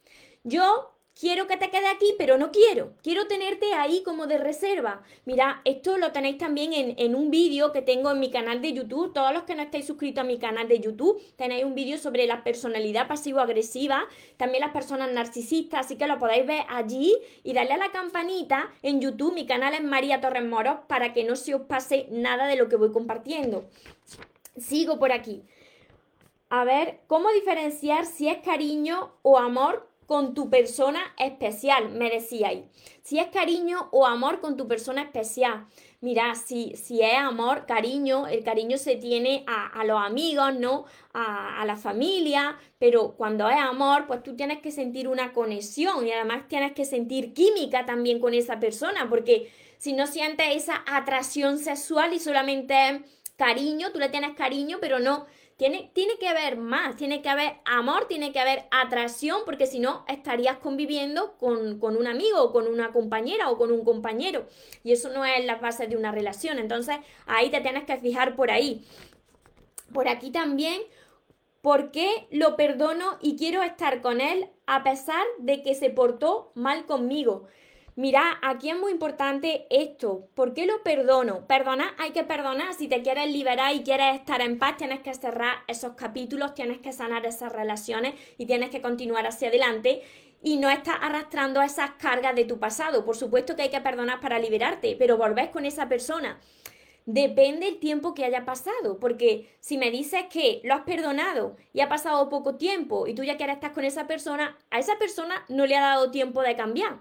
Yo 0.43 0.95
quiero 1.19 1.47
que 1.47 1.57
te 1.57 1.69
quede 1.69 1.88
aquí, 1.88 2.15
pero 2.17 2.38
no 2.38 2.51
quiero. 2.51 2.93
Quiero 3.03 3.27
tenerte 3.27 3.73
ahí 3.73 4.01
como 4.03 4.25
de 4.25 4.38
reserva. 4.38 5.01
Mira, 5.25 5.61
esto 5.65 5.97
lo 5.97 6.11
tenéis 6.11 6.38
también 6.38 6.71
en, 6.73 7.15
un 7.15 7.29
vídeo 7.29 7.71
que 7.73 7.81
tengo 7.81 8.11
en 8.11 8.19
mi 8.19 8.31
canal 8.31 8.61
de 8.61 8.73
YouTube. 8.73 9.13
Todos 9.13 9.33
los 9.33 9.43
que 9.43 9.55
no 9.55 9.61
estáis 9.61 9.85
suscritos 9.85 10.21
a 10.21 10.27
mi 10.27 10.39
canal 10.39 10.67
de 10.67 10.79
YouTube, 10.79 11.21
tenéis 11.35 11.65
un 11.65 11.75
vídeo 11.75 11.97
sobre 11.97 12.25
la 12.25 12.43
personalidad 12.43 13.07
pasivo-agresiva, 13.07 14.07
también 14.38 14.61
las 14.61 14.71
personas 14.71 15.11
narcisistas, 15.11 15.85
así 15.85 15.97
que 15.97 16.07
lo 16.07 16.19
podéis 16.19 16.45
ver 16.45 16.63
allí 16.69 17.13
y 17.43 17.53
darle 17.53 17.73
a 17.73 17.77
la 17.77 17.91
campanita 17.91 18.71
en 18.81 19.01
YouTube. 19.01 19.33
Mi 19.33 19.45
canal 19.45 19.73
es 19.73 19.83
María 19.83 20.21
Torres 20.21 20.45
Moros 20.45 20.77
para 20.88 21.13
que 21.13 21.25
no 21.25 21.35
se 21.35 21.53
os 21.53 21.61
pase 21.63 22.07
nada 22.09 22.47
de 22.47 22.55
lo 22.55 22.69
que 22.69 22.77
voy 22.77 22.91
compartiendo. 22.91 23.65
Sigo 24.57 24.99
por 24.99 25.11
aquí. 25.11 25.43
A 26.49 26.63
ver, 26.63 27.01
¿cómo 27.07 27.29
diferenciar 27.31 28.05
si 28.05 28.29
es 28.29 28.38
cariño 28.39 29.11
o 29.21 29.38
amor 29.38 29.88
con 30.09 30.33
tu 30.33 30.49
persona 30.49 31.13
especial, 31.19 31.91
me 31.91 32.09
decíais. 32.09 32.63
Si 33.03 33.19
es 33.19 33.27
cariño 33.27 33.89
o 33.91 34.07
amor 34.07 34.39
con 34.39 34.57
tu 34.57 34.67
persona 34.67 35.03
especial. 35.03 35.67
Mira, 36.01 36.33
si, 36.33 36.75
si 36.75 37.03
es 37.03 37.13
amor, 37.13 37.67
cariño, 37.67 38.25
el 38.25 38.43
cariño 38.43 38.79
se 38.79 38.95
tiene 38.95 39.45
a, 39.45 39.83
los 39.83 40.01
amigos, 40.03 40.55
¿no? 40.55 40.85
A, 41.13 41.63
la 41.63 41.75
familia, 41.75 42.57
pero 42.79 43.11
cuando 43.17 43.47
es 43.51 43.57
amor, 43.57 44.07
pues 44.07 44.23
tú 44.23 44.35
tienes 44.35 44.61
que 44.61 44.71
sentir 44.71 45.07
una 45.07 45.31
conexión 45.31 46.07
y 46.07 46.11
además 46.11 46.47
tienes 46.47 46.71
que 46.71 46.85
sentir 46.85 47.35
química 47.35 47.85
también 47.85 48.19
con 48.19 48.33
esa 48.33 48.59
persona, 48.59 49.07
porque 49.11 49.51
si 49.77 49.93
no 49.93 50.07
sientes 50.07 50.47
esa 50.55 50.83
atracción 50.87 51.59
sexual 51.59 52.13
y 52.13 52.19
solamente 52.19 53.03
cariño, 53.35 53.91
tú 53.91 53.99
le 53.99 54.09
tienes 54.09 54.35
cariño, 54.35 54.79
pero 54.81 54.97
no 54.97 55.27
tiene, 55.59 55.91
que 56.17 56.27
haber 56.29 56.55
más, 56.55 56.95
tiene 56.95 57.21
que 57.21 57.27
haber 57.27 57.57
amor, 57.65 58.07
tiene 58.07 58.31
que 58.31 58.39
haber 58.39 58.63
atracción, 58.71 59.41
porque 59.43 59.67
si 59.67 59.79
no 59.79 60.05
estarías 60.07 60.57
conviviendo 60.57 61.37
con, 61.37 61.79
con 61.79 61.97
un 61.97 62.07
amigo 62.07 62.41
o 62.41 62.53
con 62.53 62.65
una 62.65 62.93
compañera 62.93 63.49
o 63.49 63.57
con 63.57 63.73
un 63.73 63.83
compañero. 63.83 64.47
Y 64.85 64.93
eso 64.93 65.09
no 65.09 65.25
es 65.25 65.43
la 65.45 65.55
base 65.55 65.87
de 65.87 65.97
una 65.97 66.13
relación. 66.13 66.59
Entonces 66.59 66.95
ahí 67.25 67.49
te 67.49 67.59
tienes 67.59 67.83
que 67.83 67.97
fijar 67.97 68.37
por 68.37 68.51
ahí. 68.51 68.85
Por 69.93 70.07
aquí 70.07 70.31
también, 70.31 70.81
¿por 71.61 71.91
qué 71.91 72.27
lo 72.31 72.55
perdono 72.55 73.17
y 73.21 73.35
quiero 73.35 73.61
estar 73.61 74.01
con 74.01 74.21
él 74.21 74.47
a 74.65 74.81
pesar 74.83 75.25
de 75.39 75.61
que 75.61 75.75
se 75.75 75.89
portó 75.89 76.53
mal 76.55 76.85
conmigo? 76.85 77.47
Mira, 77.96 78.39
aquí 78.41 78.69
es 78.69 78.77
muy 78.77 78.91
importante 78.91 79.67
esto. 79.69 80.29
¿Por 80.36 80.53
qué 80.53 80.65
lo 80.65 80.84
perdono? 80.84 81.46
Perdonar, 81.48 81.89
hay 81.98 82.12
que 82.12 82.24
perdonar. 82.24 82.74
Si 82.74 82.88
te 82.88 83.01
quieres 83.01 83.31
liberar 83.31 83.75
y 83.75 83.84
quieres 83.84 84.15
estar 84.15 84.41
en 84.41 84.58
paz, 84.58 84.77
tienes 84.77 85.01
que 85.01 85.13
cerrar 85.13 85.58
esos 85.67 85.93
capítulos, 85.93 86.53
tienes 86.53 86.79
que 86.79 86.93
sanar 86.93 87.25
esas 87.25 87.51
relaciones 87.51 88.15
y 88.38 88.46
tienes 88.46 88.69
que 88.69 88.81
continuar 88.81 89.27
hacia 89.27 89.50
adelante 89.50 90.01
y 90.41 90.58
no 90.58 90.69
estás 90.69 90.96
arrastrando 91.01 91.62
esas 91.62 91.91
cargas 91.91 92.36
de 92.36 92.46
tu 92.46 92.60
pasado. 92.60 93.03
Por 93.03 93.17
supuesto 93.17 93.55
que 93.55 93.63
hay 93.63 93.69
que 93.69 93.81
perdonar 93.81 94.22
para 94.22 94.39
liberarte, 94.39 94.96
pero 94.98 95.17
volvés 95.17 95.50
con 95.50 95.65
esa 95.65 95.89
persona. 95.89 96.39
Depende 97.05 97.67
el 97.67 97.79
tiempo 97.79 98.13
que 98.13 98.24
haya 98.24 98.46
pasado, 98.46 99.00
porque 99.00 99.58
si 99.60 99.79
me 99.79 99.89
dices 99.89 100.25
que 100.31 100.62
lo 100.63 100.75
has 100.75 100.81
perdonado 100.81 101.55
y 101.74 101.79
ha 101.79 101.89
pasado 101.89 102.29
poco 102.29 102.55
tiempo 102.55 103.08
y 103.08 103.15
tú 103.15 103.24
ya 103.24 103.36
quieres 103.36 103.55
estar 103.55 103.72
con 103.72 103.84
esa 103.84 104.05
persona, 104.05 104.58
a 104.69 104.77
esa 104.77 105.00
persona 105.00 105.43
no 105.50 105.65
le 105.65 105.75
ha 105.75 105.81
dado 105.81 106.12
tiempo 106.12 106.43
de 106.43 106.55
cambiar 106.55 107.00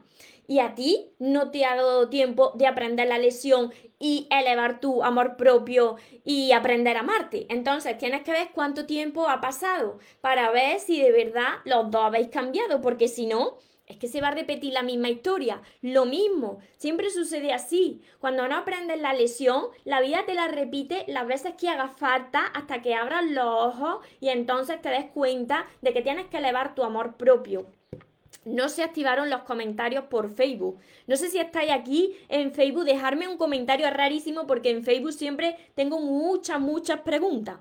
y 0.48 0.60
a 0.60 0.74
ti 0.74 1.12
no 1.18 1.50
te 1.50 1.64
ha 1.66 1.76
dado 1.76 2.08
tiempo 2.08 2.52
de 2.56 2.66
aprender 2.66 3.06
la 3.06 3.18
lección 3.18 3.72
y 4.00 4.26
elevar 4.30 4.80
tu 4.80 5.04
amor 5.04 5.36
propio 5.36 5.96
y 6.24 6.52
aprender 6.52 6.96
a 6.96 7.00
amarte. 7.00 7.46
Entonces 7.50 7.98
tienes 7.98 8.22
que 8.22 8.32
ver 8.32 8.48
cuánto 8.54 8.86
tiempo 8.86 9.28
ha 9.28 9.40
pasado 9.40 9.98
para 10.22 10.50
ver 10.50 10.80
si 10.80 11.00
de 11.00 11.12
verdad 11.12 11.58
los 11.64 11.90
dos 11.90 12.02
habéis 12.02 12.28
cambiado, 12.28 12.80
porque 12.80 13.08
si 13.08 13.26
no, 13.26 13.58
es 13.86 13.98
que 13.98 14.08
se 14.08 14.22
va 14.22 14.28
a 14.28 14.34
repetir 14.34 14.72
la 14.72 14.82
misma 14.82 15.10
historia. 15.10 15.60
Lo 15.82 16.06
mismo, 16.06 16.60
siempre 16.78 17.10
sucede 17.10 17.52
así. 17.52 18.00
Cuando 18.18 18.48
no 18.48 18.56
aprendes 18.56 19.00
la 19.00 19.12
lesión, 19.12 19.66
la 19.84 20.00
vida 20.00 20.24
te 20.24 20.34
la 20.34 20.48
repite 20.48 21.04
las 21.08 21.26
veces 21.26 21.54
que 21.58 21.68
haga 21.68 21.88
falta 21.88 22.46
hasta 22.54 22.80
que 22.80 22.94
abras 22.94 23.24
los 23.26 23.44
ojos 23.44 24.06
y 24.18 24.30
entonces 24.30 24.80
te 24.80 24.88
des 24.88 25.10
cuenta 25.10 25.66
de 25.82 25.92
que 25.92 26.02
tienes 26.02 26.26
que 26.28 26.38
elevar 26.38 26.74
tu 26.74 26.84
amor 26.84 27.16
propio 27.16 27.66
no 28.44 28.68
se 28.68 28.82
activaron 28.82 29.30
los 29.30 29.42
comentarios 29.42 30.04
por 30.04 30.34
Facebook. 30.34 30.78
No 31.06 31.16
sé 31.16 31.28
si 31.28 31.38
estáis 31.38 31.70
aquí 31.70 32.16
en 32.28 32.52
Facebook, 32.52 32.84
dejarme 32.84 33.28
un 33.28 33.36
comentario 33.36 33.86
es 33.86 33.94
rarísimo 33.94 34.46
porque 34.46 34.70
en 34.70 34.84
Facebook 34.84 35.12
siempre 35.12 35.56
tengo 35.74 36.00
muchas, 36.00 36.60
muchas 36.60 37.00
preguntas 37.00 37.58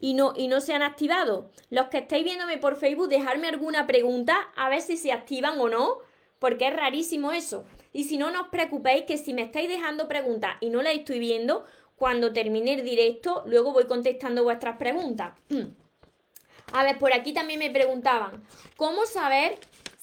y 0.00 0.14
no, 0.14 0.32
y 0.36 0.48
no 0.48 0.60
se 0.60 0.72
han 0.72 0.82
activado. 0.82 1.50
Los 1.68 1.88
que 1.88 1.98
estáis 1.98 2.24
viéndome 2.24 2.58
por 2.58 2.76
Facebook, 2.76 3.08
dejarme 3.08 3.48
alguna 3.48 3.86
pregunta 3.86 4.50
a 4.56 4.68
ver 4.68 4.80
si 4.80 4.96
se 4.96 5.12
activan 5.12 5.60
o 5.60 5.68
no, 5.68 5.98
porque 6.38 6.68
es 6.68 6.74
rarísimo 6.74 7.32
eso. 7.32 7.64
Y 7.92 8.04
si 8.04 8.16
no, 8.16 8.30
no 8.30 8.42
os 8.42 8.48
preocupéis 8.48 9.04
que 9.04 9.18
si 9.18 9.34
me 9.34 9.42
estáis 9.42 9.68
dejando 9.68 10.08
preguntas 10.08 10.56
y 10.60 10.70
no 10.70 10.82
las 10.82 10.94
estoy 10.94 11.18
viendo, 11.18 11.64
cuando 11.96 12.32
termine 12.32 12.74
el 12.74 12.84
directo, 12.84 13.42
luego 13.46 13.72
voy 13.72 13.84
contestando 13.84 14.42
vuestras 14.42 14.78
preguntas. 14.78 15.34
A 16.72 16.84
ver, 16.84 16.98
por 16.98 17.12
aquí 17.12 17.32
también 17.32 17.58
me 17.58 17.70
preguntaban, 17.70 18.44
¿cómo 18.76 19.04
saber 19.04 19.58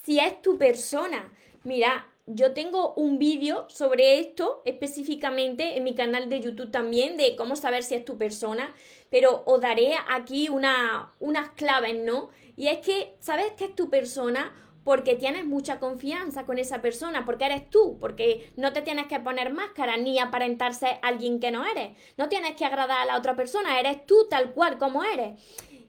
si 0.08 0.20
es 0.20 0.42
tu 0.42 0.58
persona. 0.58 1.30
Mira, 1.66 2.08
yo 2.28 2.54
tengo 2.54 2.94
un 2.94 3.20
vídeo 3.20 3.66
sobre 3.68 4.20
esto 4.20 4.62
específicamente 4.64 5.76
en 5.76 5.84
mi 5.84 5.96
canal 5.96 6.30
de 6.30 6.40
YouTube 6.40 6.72
también, 6.72 7.18
de 7.18 7.36
cómo 7.36 7.58
saber 7.58 7.84
si 7.84 7.96
es 7.96 8.06
tu 8.06 8.18
persona, 8.18 8.74
pero 9.10 9.44
os 9.46 9.60
daré 9.60 9.96
aquí 10.10 10.48
una, 10.48 11.12
unas 11.20 11.50
claves, 11.50 11.98
¿no? 11.98 12.30
Y 12.56 12.70
es 12.70 12.78
que, 12.78 13.16
¿sabes 13.20 13.52
que 13.58 13.66
es 13.66 13.76
tu 13.76 13.90
persona? 13.90 14.56
Porque 14.86 15.16
tienes 15.16 15.46
mucha 15.46 15.78
confianza 15.78 16.46
con 16.46 16.58
esa 16.58 16.82
persona, 16.82 17.26
porque 17.26 17.44
eres 17.44 17.70
tú, 17.70 17.98
porque 18.00 18.50
no 18.56 18.72
te 18.72 18.84
tienes 18.84 19.08
que 19.08 19.20
poner 19.20 19.52
máscara 19.52 19.98
ni 19.98 20.20
aparentarse 20.20 21.00
alguien 21.02 21.42
que 21.42 21.52
no 21.52 21.66
eres. 21.66 21.98
No 22.16 22.30
tienes 22.30 22.56
que 22.56 22.64
agradar 22.64 23.02
a 23.02 23.06
la 23.06 23.18
otra 23.18 23.36
persona, 23.36 23.78
eres 23.78 24.06
tú 24.06 24.26
tal 24.30 24.54
cual 24.54 24.78
como 24.78 25.04
eres. 25.04 25.38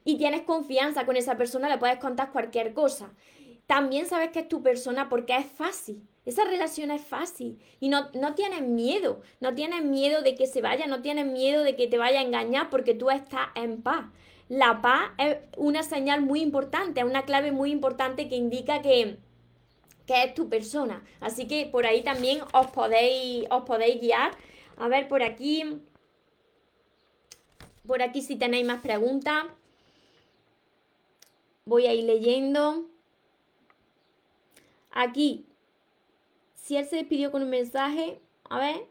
Y 0.02 0.18
tienes 0.18 0.42
confianza 0.42 1.06
con 1.06 1.16
esa 1.16 1.36
persona, 1.36 1.68
le 1.68 1.78
puedes 1.78 1.98
contar 1.98 2.32
cualquier 2.32 2.74
cosa 2.74 3.12
también 3.68 4.06
sabes 4.06 4.30
que 4.30 4.40
es 4.40 4.48
tu 4.48 4.62
persona 4.62 5.10
porque 5.10 5.36
es 5.36 5.44
fácil. 5.46 6.02
Esa 6.24 6.44
relación 6.44 6.90
es 6.90 7.02
fácil 7.04 7.58
y 7.80 7.90
no, 7.90 8.08
no 8.14 8.34
tienes 8.34 8.62
miedo, 8.62 9.20
no 9.40 9.54
tienes 9.54 9.84
miedo 9.84 10.22
de 10.22 10.34
que 10.34 10.46
se 10.46 10.62
vaya, 10.62 10.86
no 10.86 11.02
tienes 11.02 11.26
miedo 11.26 11.62
de 11.62 11.76
que 11.76 11.86
te 11.86 11.98
vaya 11.98 12.20
a 12.20 12.22
engañar 12.22 12.70
porque 12.70 12.94
tú 12.94 13.10
estás 13.10 13.48
en 13.54 13.82
paz. 13.82 14.06
La 14.48 14.80
paz 14.80 15.10
es 15.18 15.36
una 15.58 15.82
señal 15.82 16.22
muy 16.22 16.40
importante, 16.40 17.00
es 17.00 17.06
una 17.06 17.26
clave 17.26 17.52
muy 17.52 17.70
importante 17.70 18.26
que 18.30 18.36
indica 18.36 18.80
que, 18.80 19.18
que 20.06 20.24
es 20.24 20.34
tu 20.34 20.48
persona. 20.48 21.04
Así 21.20 21.46
que 21.46 21.66
por 21.66 21.84
ahí 21.84 22.02
también 22.02 22.40
os 22.54 22.68
podéis, 22.68 23.44
os 23.50 23.64
podéis 23.64 24.00
guiar. 24.00 24.32
A 24.78 24.88
ver, 24.88 25.08
por 25.08 25.22
aquí, 25.22 25.62
por 27.86 28.00
aquí 28.00 28.22
si 28.22 28.36
tenéis 28.36 28.66
más 28.66 28.80
preguntas, 28.80 29.44
voy 31.66 31.86
a 31.86 31.92
ir 31.92 32.04
leyendo. 32.04 32.88
Aquí, 34.90 35.46
si 36.54 36.76
él 36.76 36.84
se 36.86 36.96
despidió 36.96 37.30
con 37.30 37.42
un 37.42 37.50
mensaje, 37.50 38.20
a 38.48 38.58
ver. 38.58 38.86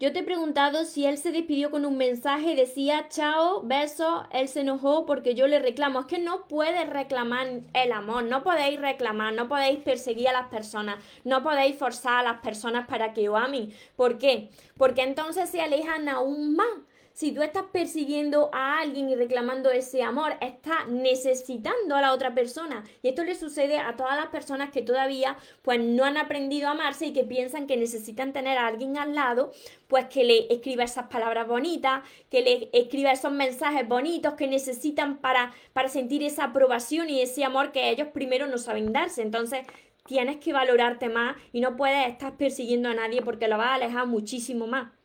Yo 0.00 0.12
te 0.12 0.18
he 0.18 0.22
preguntado 0.24 0.84
si 0.84 1.06
él 1.06 1.18
se 1.18 1.32
despidió 1.32 1.70
con 1.70 1.84
un 1.86 1.96
mensaje, 1.96 2.56
decía 2.56 3.08
chao, 3.08 3.62
beso, 3.62 4.26
él 4.32 4.48
se 4.48 4.60
enojó 4.60 5.06
porque 5.06 5.34
yo 5.34 5.46
le 5.46 5.60
reclamo. 5.60 6.00
Es 6.00 6.06
que 6.06 6.18
no 6.18 6.46
puedes 6.46 6.90
reclamar 6.90 7.46
el 7.72 7.92
amor, 7.92 8.24
no 8.24 8.42
podéis 8.42 8.80
reclamar, 8.80 9.32
no 9.34 9.48
podéis 9.48 9.78
perseguir 9.78 10.28
a 10.28 10.32
las 10.32 10.48
personas, 10.48 10.98
no 11.22 11.42
podéis 11.42 11.78
forzar 11.78 12.18
a 12.18 12.32
las 12.32 12.40
personas 12.40 12.86
para 12.86 13.12
que 13.12 13.28
os 13.28 13.40
amen. 13.40 13.72
¿Por 13.96 14.18
qué? 14.18 14.50
Porque 14.76 15.02
entonces 15.02 15.48
se 15.48 15.62
alejan 15.62 16.08
aún 16.08 16.56
más 16.56 16.68
si 17.14 17.30
tú 17.30 17.42
estás 17.42 17.66
persiguiendo 17.72 18.50
a 18.52 18.80
alguien 18.80 19.08
y 19.08 19.14
reclamando 19.14 19.70
ese 19.70 20.02
amor, 20.02 20.32
estás 20.40 20.88
necesitando 20.88 21.94
a 21.94 22.00
la 22.00 22.12
otra 22.12 22.34
persona. 22.34 22.82
Y 23.02 23.08
esto 23.08 23.22
le 23.22 23.36
sucede 23.36 23.78
a 23.78 23.94
todas 23.94 24.16
las 24.16 24.26
personas 24.26 24.70
que 24.72 24.82
todavía 24.82 25.36
pues 25.62 25.78
no 25.78 26.04
han 26.04 26.16
aprendido 26.16 26.66
a 26.66 26.72
amarse 26.72 27.06
y 27.06 27.12
que 27.12 27.22
piensan 27.22 27.68
que 27.68 27.76
necesitan 27.76 28.32
tener 28.32 28.58
a 28.58 28.66
alguien 28.66 28.98
al 28.98 29.14
lado, 29.14 29.52
pues 29.86 30.06
que 30.06 30.24
le 30.24 30.52
escriba 30.52 30.82
esas 30.82 31.06
palabras 31.06 31.46
bonitas, 31.46 32.02
que 32.30 32.42
le 32.42 32.68
escriba 32.72 33.12
esos 33.12 33.30
mensajes 33.30 33.86
bonitos 33.86 34.34
que 34.34 34.48
necesitan 34.48 35.18
para, 35.18 35.54
para 35.72 35.88
sentir 35.88 36.24
esa 36.24 36.46
aprobación 36.46 37.10
y 37.10 37.20
ese 37.20 37.44
amor 37.44 37.70
que 37.70 37.90
ellos 37.90 38.08
primero 38.08 38.48
no 38.48 38.58
saben 38.58 38.92
darse. 38.92 39.22
Entonces, 39.22 39.64
tienes 40.04 40.38
que 40.38 40.52
valorarte 40.52 41.08
más 41.08 41.36
y 41.52 41.60
no 41.60 41.76
puedes 41.76 42.08
estar 42.08 42.36
persiguiendo 42.36 42.88
a 42.88 42.94
nadie 42.94 43.22
porque 43.22 43.46
lo 43.46 43.56
vas 43.56 43.68
a 43.68 43.74
alejar 43.74 44.08
muchísimo 44.08 44.66
más. 44.66 45.03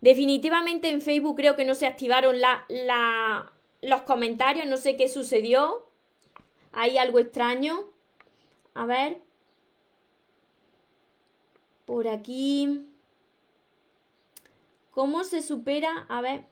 Definitivamente 0.00 0.88
en 0.88 1.02
Facebook 1.02 1.36
creo 1.36 1.56
que 1.56 1.64
no 1.64 1.74
se 1.74 1.86
activaron 1.86 2.36
los 3.82 4.02
comentarios, 4.02 4.66
no 4.66 4.76
sé 4.76 4.96
qué 4.96 5.08
sucedió. 5.08 5.86
Hay 6.72 6.98
algo 6.98 7.18
extraño. 7.18 7.84
A 8.74 8.86
ver. 8.86 9.20
Por 11.84 12.08
aquí. 12.08 12.86
¿Cómo 14.90 15.24
se 15.24 15.42
supera? 15.42 16.06
A 16.08 16.20
ver. 16.20 16.44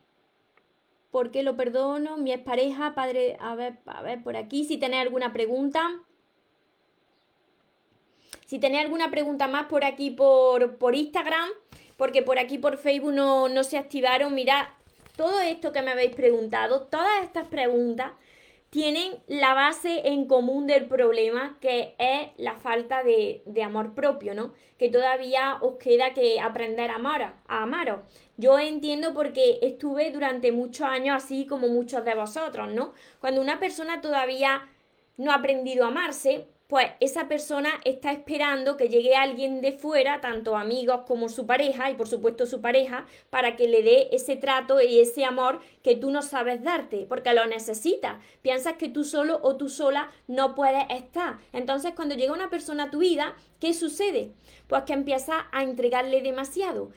¿Por 1.11 1.31
qué 1.31 1.43
lo 1.43 1.57
perdono? 1.57 2.19
Mi 2.19 2.33
expareja, 2.33 2.95
padre. 2.95 3.38
A 3.40 3.55
ver, 3.55 3.78
a 3.87 4.02
ver, 4.02 4.23
por 4.23 4.37
aquí. 4.37 4.64
Si 4.64 4.76
tenéis 4.76 5.02
alguna 5.02 5.33
pregunta. 5.33 6.02
Si 8.45 8.59
tenéis 8.59 8.85
alguna 8.85 9.11
pregunta 9.11 9.47
más 9.47 9.67
por 9.67 9.85
aquí 9.85 10.11
por, 10.11 10.76
por 10.78 10.95
Instagram, 10.95 11.50
porque 11.99 12.23
por 12.23 12.38
aquí 12.38 12.57
por 12.57 12.78
Facebook 12.78 13.12
no, 13.12 13.50
no 13.50 13.64
se 13.64 13.76
activaron. 13.76 14.35
Mirad, 14.35 14.69
todo 15.17 15.40
esto 15.40 15.73
que 15.73 15.83
me 15.83 15.90
habéis 15.90 16.14
preguntado, 16.14 16.83
todas 16.87 17.25
estas 17.25 17.47
preguntas 17.49 18.12
tienen 18.71 19.17
la 19.26 19.52
base 19.55 20.09
en 20.09 20.26
común 20.26 20.67
del 20.67 20.87
problema, 20.87 21.59
que 21.61 21.95
es 21.99 22.28
la 22.37 22.55
falta 22.55 23.02
de, 23.02 23.43
amor 23.64 23.95
propio, 23.95 24.35
¿no? 24.35 24.52
Que 24.78 24.90
todavía 24.90 25.59
os 25.61 25.76
queda 25.76 26.14
que 26.14 26.38
aprender 26.38 26.90
a 26.90 26.97
amar, 26.97 27.35
a 27.47 27.62
amaros. 27.62 28.00
Yo 28.37 28.59
entiendo 28.59 29.12
porque 29.12 29.59
estuve 29.62 30.12
durante 30.12 30.52
muchos 30.52 30.87
años 30.87 31.25
así 31.25 31.47
como 31.47 31.69
muchos 31.69 32.05
de 32.05 32.14
vosotros, 32.14 32.73
¿no? 32.73 32.93
Cuando 33.21 33.40
una 33.40 33.59
persona 33.59 34.00
todavía 34.00 34.69
no 35.17 35.33
ha 35.33 35.37
aprendido 35.37 35.85
a 35.85 35.88
amarse, 35.88 36.47
pues 36.69 36.91
esa 37.01 37.29
persona 37.29 37.71
está 37.85 38.13
esperando 38.13 38.77
que 38.77 38.91
llegue 38.91 39.17
alguien 39.17 39.63
de 39.63 39.73
fuera, 39.73 40.21
tanto 40.21 40.55
amigos 40.55 41.01
como 41.07 41.31
su 41.31 41.47
pareja, 41.47 41.91
y 41.91 41.95
por 41.95 42.09
supuesto 42.09 42.45
su 42.45 42.61
pareja, 42.61 43.07
para 43.31 43.57
que 43.57 43.69
le 43.69 43.83
dé 43.83 44.11
ese 44.13 44.37
trato 44.37 44.79
y 44.83 45.01
ese 45.01 45.25
amor 45.25 45.61
que 45.83 45.97
tú 45.97 46.11
no 46.11 46.21
sabes 46.21 46.63
darte, 46.63 47.07
porque 47.09 47.33
lo 47.33 47.47
necesitas. 47.47 48.23
Piensas 48.43 48.75
que 48.75 48.91
tú 48.91 49.03
solo 49.05 49.41
o 49.43 49.57
tú 49.57 49.71
sola 49.71 50.11
no 50.27 50.55
puedes 50.55 50.85
estar. 50.91 51.39
Entonces, 51.55 51.95
cuando 51.97 52.15
llega 52.15 52.35
una 52.35 52.51
persona 52.51 52.85
a 52.85 52.91
tu 52.91 52.99
vida, 52.99 53.35
¿qué 53.61 53.73
sucede? 53.73 54.35
Pues 54.67 54.83
que 54.83 54.93
empiezas 54.93 55.47
a 55.51 55.63
entregarle 55.63 56.21
demasiado. 56.21 56.91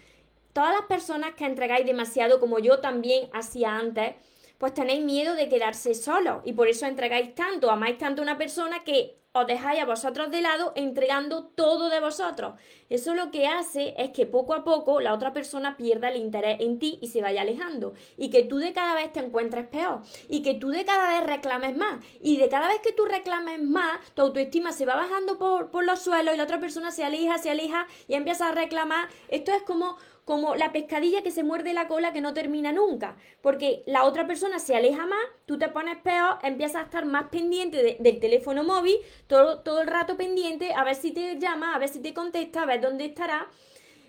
Todas 0.51 0.73
las 0.73 0.85
personas 0.87 1.35
que 1.35 1.45
entregáis 1.45 1.85
demasiado, 1.85 2.41
como 2.41 2.59
yo 2.59 2.79
también 2.79 3.29
hacía 3.31 3.77
antes, 3.77 4.15
pues 4.57 4.73
tenéis 4.73 5.01
miedo 5.05 5.33
de 5.33 5.47
quedarse 5.47 5.95
solo 5.95 6.41
y 6.43 6.51
por 6.51 6.67
eso 6.67 6.85
entregáis 6.85 7.33
tanto, 7.35 7.71
amáis 7.71 7.97
tanto 7.97 8.21
a 8.21 8.23
una 8.23 8.37
persona 8.37 8.83
que 8.83 9.20
os 9.33 9.47
dejáis 9.47 9.81
a 9.81 9.85
vosotros 9.85 10.29
de 10.29 10.41
lado 10.41 10.73
entregando 10.75 11.45
todo 11.45 11.89
de 11.89 12.01
vosotros. 12.01 12.55
Eso 12.89 13.15
lo 13.15 13.31
que 13.31 13.47
hace 13.47 13.93
es 13.97 14.09
que 14.09 14.25
poco 14.25 14.53
a 14.53 14.65
poco 14.65 14.99
la 14.99 15.13
otra 15.13 15.31
persona 15.31 15.77
pierda 15.77 16.09
el 16.09 16.17
interés 16.17 16.59
en 16.59 16.79
ti 16.79 16.99
y 17.01 17.07
se 17.07 17.21
vaya 17.21 17.41
alejando. 17.41 17.93
Y 18.17 18.29
que 18.29 18.43
tú 18.43 18.57
de 18.57 18.73
cada 18.73 18.93
vez 18.93 19.13
te 19.13 19.21
encuentres 19.21 19.67
peor. 19.67 20.01
Y 20.27 20.41
que 20.41 20.55
tú 20.55 20.69
de 20.69 20.83
cada 20.83 21.07
vez 21.07 21.25
reclames 21.25 21.77
más. 21.77 22.03
Y 22.21 22.37
de 22.37 22.49
cada 22.49 22.67
vez 22.67 22.79
que 22.83 22.91
tú 22.91 23.05
reclames 23.05 23.61
más, 23.61 24.01
tu 24.13 24.21
autoestima 24.21 24.73
se 24.73 24.85
va 24.85 24.95
bajando 24.95 25.37
por, 25.37 25.71
por 25.71 25.85
los 25.85 26.01
suelos 26.01 26.33
y 26.33 26.37
la 26.37 26.43
otra 26.43 26.59
persona 26.59 26.91
se 26.91 27.05
aleja, 27.05 27.37
se 27.37 27.51
aleja 27.51 27.87
y 28.09 28.15
empieza 28.15 28.49
a 28.49 28.51
reclamar. 28.51 29.07
Esto 29.29 29.53
es 29.53 29.63
como 29.63 29.95
como 30.25 30.55
la 30.55 30.71
pescadilla 30.71 31.23
que 31.23 31.31
se 31.31 31.43
muerde 31.43 31.73
la 31.73 31.87
cola 31.87 32.13
que 32.13 32.21
no 32.21 32.33
termina 32.33 32.71
nunca, 32.71 33.17
porque 33.41 33.83
la 33.85 34.03
otra 34.05 34.27
persona 34.27 34.59
se 34.59 34.75
aleja 34.75 35.05
más, 35.05 35.19
tú 35.45 35.57
te 35.57 35.67
pones 35.69 35.97
peor, 35.97 36.37
empiezas 36.43 36.77
a 36.77 36.85
estar 36.85 37.05
más 37.05 37.29
pendiente 37.29 37.97
del 37.99 38.19
teléfono 38.19 38.63
móvil, 38.63 38.95
todo, 39.31 39.59
todo 39.59 39.81
el 39.81 39.87
rato 39.87 40.17
pendiente, 40.17 40.73
a 40.73 40.83
ver 40.83 40.95
si 40.95 41.11
te 41.13 41.39
llama, 41.39 41.73
a 41.73 41.79
ver 41.79 41.87
si 41.87 41.99
te 41.99 42.13
contesta, 42.13 42.63
a 42.63 42.65
ver 42.65 42.81
dónde 42.81 43.05
estará, 43.05 43.47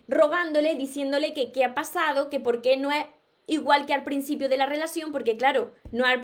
rogándole, 0.08 0.74
diciéndole 0.74 1.32
que 1.32 1.52
qué 1.52 1.64
ha 1.64 1.74
pasado, 1.74 2.28
que 2.28 2.40
por 2.40 2.61
qué 2.61 2.76
no 2.76 2.90
es 2.90 3.06
igual 3.46 3.87
que 3.87 3.94
al 3.94 4.02
principio 4.02 4.48
de 4.48 4.56
la 4.56 4.66
relación, 4.66 5.12
porque 5.12 5.37
claro, 5.37 5.74
no, 5.92 6.04
al 6.06 6.20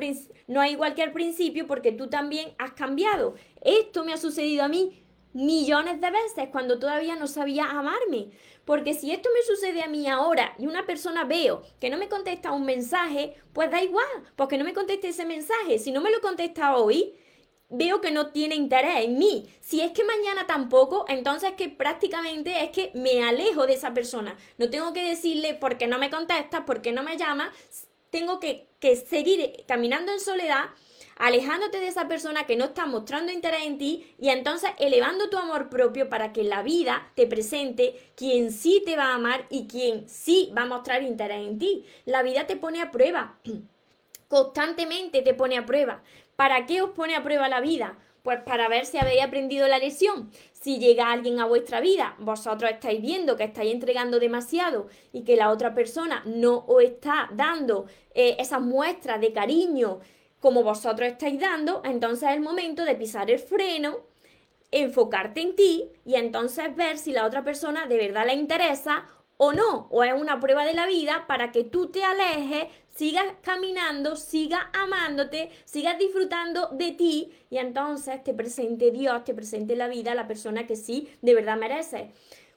no 0.48 0.64
es 0.64 0.72
igual 0.72 0.96
que 0.96 1.04
al 1.04 1.12
principio 1.12 1.68
porque 1.68 1.92
tú 1.92 2.08
también 2.08 2.56
has 2.58 2.72
cambiado. 2.72 3.37
Esto 3.61 4.04
me 4.04 4.12
ha 4.12 4.16
sucedido 4.16 4.64
a 4.64 4.68
mí 4.68 5.04
millones 5.32 6.00
de 6.00 6.11
veces 6.11 6.48
cuando 6.50 6.80
todavía 6.80 7.14
no 7.14 7.28
sabía 7.28 7.70
amarme. 7.70 8.30
Porque 8.64 8.94
si 8.94 9.12
esto 9.12 9.28
me 9.32 9.42
sucede 9.42 9.82
a 9.82 9.88
mí 9.88 10.08
ahora 10.08 10.54
y 10.58 10.66
una 10.66 10.87
persona 10.87 11.22
veo 11.22 11.62
que 11.80 11.88
no 11.88 11.98
me 11.98 12.08
contesta 12.08 12.50
un 12.50 12.64
mensaje, 12.64 13.37
pues 13.52 13.70
da 13.70 13.80
igual, 13.80 14.08
porque 14.34 14.58
no 14.58 14.64
me 14.64 14.74
conteste 14.74 15.08
ese 15.08 15.24
mensaje. 15.24 15.78
Si 15.78 15.92
no 15.92 16.00
me 16.00 16.11
lo 16.11 16.20
contesta 16.20 16.76
hoy, 16.76 17.14
veo 17.70 18.00
que 18.00 18.11
no 18.11 18.28
tiene 18.28 18.54
interés 18.54 19.04
en 19.04 19.18
mí. 19.18 19.48
Si 19.61 19.81
es 19.81 19.92
que 19.92 20.04
mañana 20.04 20.46
tampoco, 20.46 21.04
entonces 21.09 21.52
que 21.52 21.68
prácticamente 21.68 22.64
es 22.64 22.70
que 22.70 22.90
me 22.94 23.22
alejo 23.22 23.66
de 23.66 23.74
esa 23.74 23.94
persona. 23.94 24.37
No 24.57 24.70
tengo 24.70 24.92
que 24.92 25.04
decirle 25.04 25.54
por 25.54 25.78
qué 25.78 25.87
no 25.87 25.98
me 25.98 26.11
contesta, 26.11 26.64
por 26.64 26.83
qué 26.83 26.92
no 26.92 27.02
me 27.02 27.16
llama. 27.16 27.52
Tengo 28.11 28.40
que, 28.40 28.68
que 28.81 28.96
seguir 28.96 29.64
caminando 29.66 30.12
en 30.12 30.20
soledad 30.20 30.70
alejándote 31.18 31.81
de 31.81 31.88
esa 31.88 32.09
persona 32.09 32.46
que 32.46 32.57
no 32.57 32.66
está 32.66 32.87
mostrando 32.87 33.33
interés 33.33 33.62
en 33.64 33.76
ti 33.76 34.14
y 34.18 34.31
entonces 34.31 34.70
elevando 34.78 35.28
tu 35.28 35.37
amor 35.37 35.68
propio 35.68 36.09
para 36.09 36.33
que 36.33 36.44
la 36.44 36.62
vida 36.62 37.11
te 37.14 37.26
presente 37.26 38.12
quien 38.14 38.52
sí 38.52 38.83
te 38.87 38.96
va 38.96 39.07
a 39.07 39.14
amar 39.14 39.46
y 39.50 39.66
quien 39.66 40.09
sí 40.09 40.52
va 40.57 40.62
a 40.62 40.66
mostrar 40.66 41.02
interés 41.02 41.46
en 41.46 41.59
ti. 41.59 41.85
La 42.04 42.22
vida 42.22 42.46
te 42.46 42.57
pone 42.57 42.81
a 42.81 42.90
prueba, 42.90 43.38
constantemente 44.28 45.22
te 45.22 45.35
pone 45.35 45.59
a 45.59 45.66
prueba. 45.66 46.02
¿Para 46.38 46.66
qué 46.66 46.83
os 46.83 46.90
pone 46.90 47.16
a 47.16 47.24
prueba 47.24 47.48
la 47.48 47.61
vida? 47.61 47.98
Pues 48.22 48.40
para 48.42 48.68
ver 48.68 48.87
si 48.87 48.96
habéis 48.96 49.24
aprendido 49.24 49.66
la 49.66 49.81
lección. 49.81 50.31
Si 50.53 50.79
llega 50.79 51.11
alguien 51.11 51.40
a 51.40 51.46
vuestra 51.46 51.81
vida, 51.81 52.14
vosotros 52.20 52.70
estáis 52.70 53.03
viendo 53.03 53.37
que 53.37 53.42
estáis 53.42 53.74
entregando 53.74 54.20
demasiado 54.20 54.87
y 55.12 55.24
que 55.24 55.35
la 55.35 55.51
otra 55.51 55.74
persona 55.74 56.22
no 56.27 56.64
os 56.68 56.85
está 56.85 57.29
dando 57.33 57.87
eh, 58.14 58.37
esas 58.38 58.61
muestras 58.61 59.20
de 59.20 59.33
cariño, 59.33 59.98
como 60.38 60.62
vosotros 60.62 61.09
estáis 61.09 61.40
dando, 61.40 61.83
entonces 61.85 62.29
es 62.29 62.37
el 62.37 62.40
momento 62.40 62.85
de 62.85 62.94
pisar 62.94 63.29
el 63.33 63.40
freno, 63.40 63.96
enfocarte 64.70 65.40
en 65.40 65.57
ti 65.57 65.90
y 66.05 66.14
entonces 66.14 66.77
ver 66.77 66.98
si 66.98 67.11
la 67.11 67.27
otra 67.27 67.42
persona 67.42 67.87
de 67.87 67.96
verdad 67.96 68.27
le 68.27 68.35
interesa 68.35 69.09
o 69.38 69.53
no, 69.53 69.88
o 69.90 70.05
es 70.05 70.12
una 70.12 70.38
prueba 70.38 70.64
de 70.64 70.74
la 70.74 70.87
vida 70.87 71.24
para 71.27 71.51
que 71.51 71.64
tú 71.64 71.88
te 71.88 72.05
alejes, 72.05 72.66
sigas 72.98 73.26
caminando, 73.42 74.16
sigas 74.16 74.64
amándote, 74.72 75.50
sigas 75.64 75.96
disfrutando 76.00 76.70
de 76.72 76.90
ti 76.90 77.32
y 77.48 77.58
entonces 77.58 78.24
te 78.24 78.34
presente 78.34 78.90
Dios, 78.90 79.22
te 79.22 79.34
presente 79.34 79.76
la 79.76 79.87
vida 79.87 80.16
la 80.16 80.26
persona 80.26 80.66
que 80.66 80.74
sí 80.74 81.08
de 81.22 81.32
verdad 81.37 81.56
merece. 81.56 82.11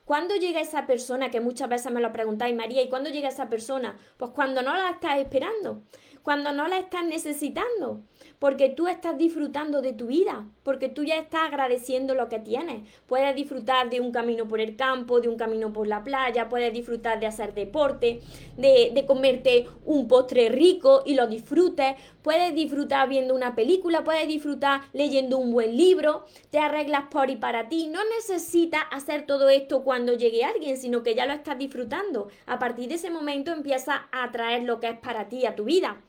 ¿Cuándo 0.03 0.35
llega 0.35 0.59
esa 0.59 0.87
persona? 0.87 1.29
Que 1.29 1.41
muchas 1.41 1.69
veces 1.69 1.91
me 1.91 2.01
lo 2.01 2.11
preguntáis, 2.11 2.55
María, 2.55 2.81
¿y 2.81 2.89
cuándo 2.89 3.11
llega 3.11 3.29
esa 3.29 3.49
persona? 3.49 3.99
Pues 4.17 4.31
cuando 4.31 4.63
no 4.63 4.73
la 4.73 4.89
estás 4.89 5.19
esperando 5.19 5.83
cuando 6.21 6.51
no 6.51 6.67
la 6.67 6.77
estás 6.77 7.05
necesitando, 7.05 8.03
porque 8.39 8.69
tú 8.69 8.87
estás 8.87 9.17
disfrutando 9.17 9.81
de 9.81 9.93
tu 9.93 10.07
vida, 10.07 10.45
porque 10.63 10.89
tú 10.89 11.03
ya 11.03 11.17
estás 11.17 11.41
agradeciendo 11.47 12.15
lo 12.15 12.29
que 12.29 12.39
tienes. 12.39 12.81
Puedes 13.07 13.35
disfrutar 13.35 13.89
de 13.89 13.99
un 13.99 14.11
camino 14.11 14.47
por 14.47 14.59
el 14.59 14.75
campo, 14.75 15.21
de 15.21 15.29
un 15.29 15.37
camino 15.37 15.71
por 15.71 15.87
la 15.87 16.03
playa, 16.03 16.49
puedes 16.49 16.73
disfrutar 16.73 17.19
de 17.19 17.27
hacer 17.27 17.53
deporte, 17.53 18.21
de, 18.57 18.91
de 18.93 19.05
comerte 19.05 19.67
un 19.85 20.07
postre 20.07 20.49
rico 20.49 21.03
y 21.05 21.15
lo 21.15 21.27
disfrutes, 21.27 21.95
puedes 22.21 22.53
disfrutar 22.55 23.09
viendo 23.09 23.35
una 23.35 23.55
película, 23.55 24.03
puedes 24.03 24.27
disfrutar 24.27 24.81
leyendo 24.93 25.37
un 25.37 25.51
buen 25.51 25.75
libro, 25.77 26.25
te 26.49 26.59
arreglas 26.59 27.05
por 27.09 27.29
y 27.29 27.35
para 27.35 27.69
ti. 27.69 27.87
No 27.87 27.99
necesitas 28.17 28.83
hacer 28.91 29.25
todo 29.25 29.49
esto 29.49 29.83
cuando 29.83 30.13
llegue 30.13 30.43
alguien, 30.43 30.77
sino 30.77 31.03
que 31.03 31.15
ya 31.15 31.25
lo 31.25 31.33
estás 31.33 31.57
disfrutando. 31.57 32.29
A 32.45 32.59
partir 32.59 32.89
de 32.89 32.95
ese 32.95 33.09
momento 33.09 33.51
empieza 33.51 34.07
a 34.11 34.23
atraer 34.23 34.63
lo 34.63 34.79
que 34.79 34.89
es 34.89 34.99
para 34.99 35.27
ti 35.29 35.45
a 35.45 35.55
tu 35.55 35.65
vida. 35.65 36.01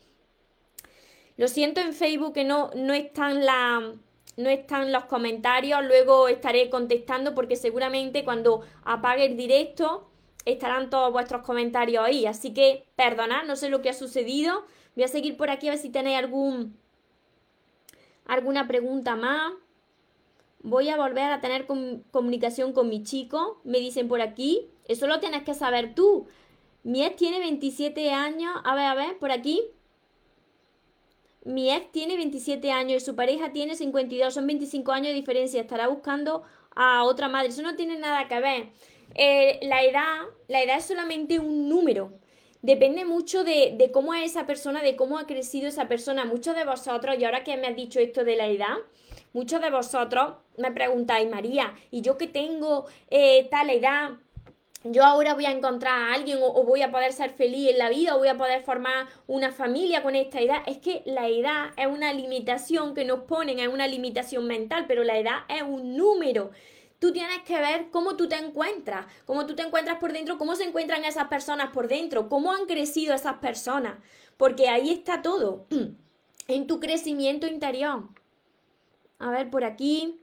Lo 1.36 1.48
siento 1.48 1.80
en 1.80 1.92
Facebook 1.92 2.34
que 2.34 2.44
no, 2.44 2.70
no 2.74 2.92
están 2.94 3.44
la, 3.44 3.92
no 4.36 4.48
están 4.48 4.92
los 4.92 5.04
comentarios, 5.04 5.84
luego 5.84 6.28
estaré 6.28 6.70
contestando 6.70 7.34
porque 7.34 7.56
seguramente 7.56 8.24
cuando 8.24 8.62
apague 8.84 9.26
el 9.26 9.36
directo 9.36 10.08
estarán 10.44 10.90
todos 10.90 11.12
vuestros 11.12 11.42
comentarios 11.42 12.04
ahí. 12.04 12.26
Así 12.26 12.52
que 12.52 12.84
perdonad, 12.96 13.44
no 13.44 13.56
sé 13.56 13.68
lo 13.68 13.82
que 13.82 13.90
ha 13.90 13.94
sucedido. 13.94 14.64
Voy 14.94 15.04
a 15.04 15.08
seguir 15.08 15.36
por 15.36 15.50
aquí 15.50 15.68
a 15.68 15.72
ver 15.72 15.78
si 15.78 15.90
tenéis 15.90 16.18
algún 16.18 16.76
alguna 18.26 18.66
pregunta 18.66 19.16
más. 19.16 19.52
Voy 20.62 20.88
a 20.90 20.96
volver 20.96 21.24
a 21.24 21.40
tener 21.40 21.66
comunicación 21.66 22.72
con 22.72 22.88
mi 22.88 23.02
chico, 23.02 23.60
me 23.64 23.78
dicen 23.78 24.06
por 24.06 24.20
aquí. 24.20 24.68
Eso 24.84 25.06
lo 25.06 25.18
tienes 25.18 25.42
que 25.42 25.54
saber 25.54 25.94
tú. 25.94 26.26
Mi 26.84 27.04
ex 27.04 27.16
tiene 27.16 27.40
27 27.40 28.12
años. 28.12 28.54
A 28.64 28.74
ver, 28.74 28.84
a 28.84 28.94
ver, 28.94 29.18
por 29.18 29.32
aquí. 29.32 29.60
Mi 31.44 31.72
ex 31.72 31.90
tiene 31.90 32.16
27 32.16 32.70
años 32.70 33.02
y 33.02 33.04
su 33.04 33.16
pareja 33.16 33.52
tiene 33.52 33.74
52. 33.74 34.32
Son 34.32 34.46
25 34.46 34.92
años 34.92 35.08
de 35.08 35.14
diferencia. 35.14 35.60
Estará 35.60 35.88
buscando 35.88 36.42
a 36.74 37.04
otra 37.04 37.28
madre. 37.28 37.48
Eso 37.48 37.62
no 37.62 37.74
tiene 37.74 37.98
nada 37.98 38.28
que 38.28 38.40
ver. 38.40 38.68
Eh, 39.14 39.58
la 39.62 39.82
edad, 39.82 40.20
la 40.48 40.62
edad 40.62 40.78
es 40.78 40.84
solamente 40.84 41.38
un 41.38 41.68
número. 41.68 42.12
Depende 42.62 43.04
mucho 43.04 43.42
de, 43.42 43.74
de, 43.76 43.90
cómo 43.90 44.14
es 44.14 44.30
esa 44.30 44.46
persona, 44.46 44.82
de 44.82 44.94
cómo 44.94 45.18
ha 45.18 45.26
crecido 45.26 45.66
esa 45.66 45.88
persona. 45.88 46.24
Muchos 46.24 46.54
de 46.54 46.64
vosotros, 46.64 47.16
y 47.18 47.24
ahora 47.24 47.42
que 47.42 47.56
me 47.56 47.66
has 47.66 47.74
dicho 47.74 47.98
esto 47.98 48.22
de 48.22 48.36
la 48.36 48.46
edad, 48.46 48.76
muchos 49.32 49.60
de 49.60 49.70
vosotros 49.70 50.34
me 50.56 50.70
preguntáis, 50.70 51.28
María, 51.28 51.74
¿y 51.90 52.02
yo 52.02 52.16
que 52.16 52.28
tengo 52.28 52.86
eh, 53.10 53.48
tal 53.50 53.68
edad? 53.70 54.10
Yo 54.84 55.04
ahora 55.04 55.34
voy 55.34 55.46
a 55.46 55.52
encontrar 55.52 55.94
a 55.94 56.14
alguien 56.14 56.38
o, 56.40 56.64
voy 56.64 56.82
a 56.82 56.90
poder 56.90 57.12
ser 57.12 57.30
feliz 57.30 57.70
en 57.70 57.78
la 57.78 57.88
vida 57.88 58.14
o 58.14 58.18
voy 58.18 58.28
a 58.28 58.36
poder 58.36 58.62
formar 58.62 59.06
una 59.26 59.52
familia 59.52 60.02
con 60.02 60.16
esta 60.16 60.40
edad. 60.40 60.62
Es 60.66 60.78
que 60.78 61.02
la 61.06 61.28
edad 61.28 61.70
es 61.76 61.86
una 61.86 62.12
limitación 62.12 62.94
que 62.94 63.04
nos 63.04 63.20
ponen, 63.20 63.60
es 63.60 63.68
una 63.68 63.86
limitación 63.86 64.46
mental, 64.46 64.86
pero 64.88 65.04
la 65.04 65.18
edad 65.18 65.40
es 65.48 65.62
un 65.62 65.96
número. 65.96 66.50
Tú 66.98 67.12
tienes 67.12 67.42
que 67.42 67.58
ver 67.58 67.90
cómo 67.90 68.16
tú 68.16 68.28
te 68.28 68.36
encuentras, 68.36 69.06
cómo 69.24 69.46
tú 69.46 69.54
te 69.54 69.62
encuentras 69.62 69.98
por 69.98 70.12
dentro, 70.12 70.38
cómo 70.38 70.54
se 70.56 70.64
encuentran 70.64 71.04
esas 71.04 71.28
personas 71.28 71.70
por 71.70 71.88
dentro, 71.88 72.28
cómo 72.28 72.52
han 72.52 72.66
crecido 72.66 73.14
esas 73.14 73.38
personas, 73.38 73.98
porque 74.36 74.68
ahí 74.68 74.90
está 74.90 75.20
todo, 75.20 75.66
en 76.48 76.66
tu 76.66 76.78
crecimiento 76.78 77.46
interior. 77.46 78.04
A 79.18 79.30
ver, 79.30 79.50
por 79.50 79.64
aquí. 79.64 80.21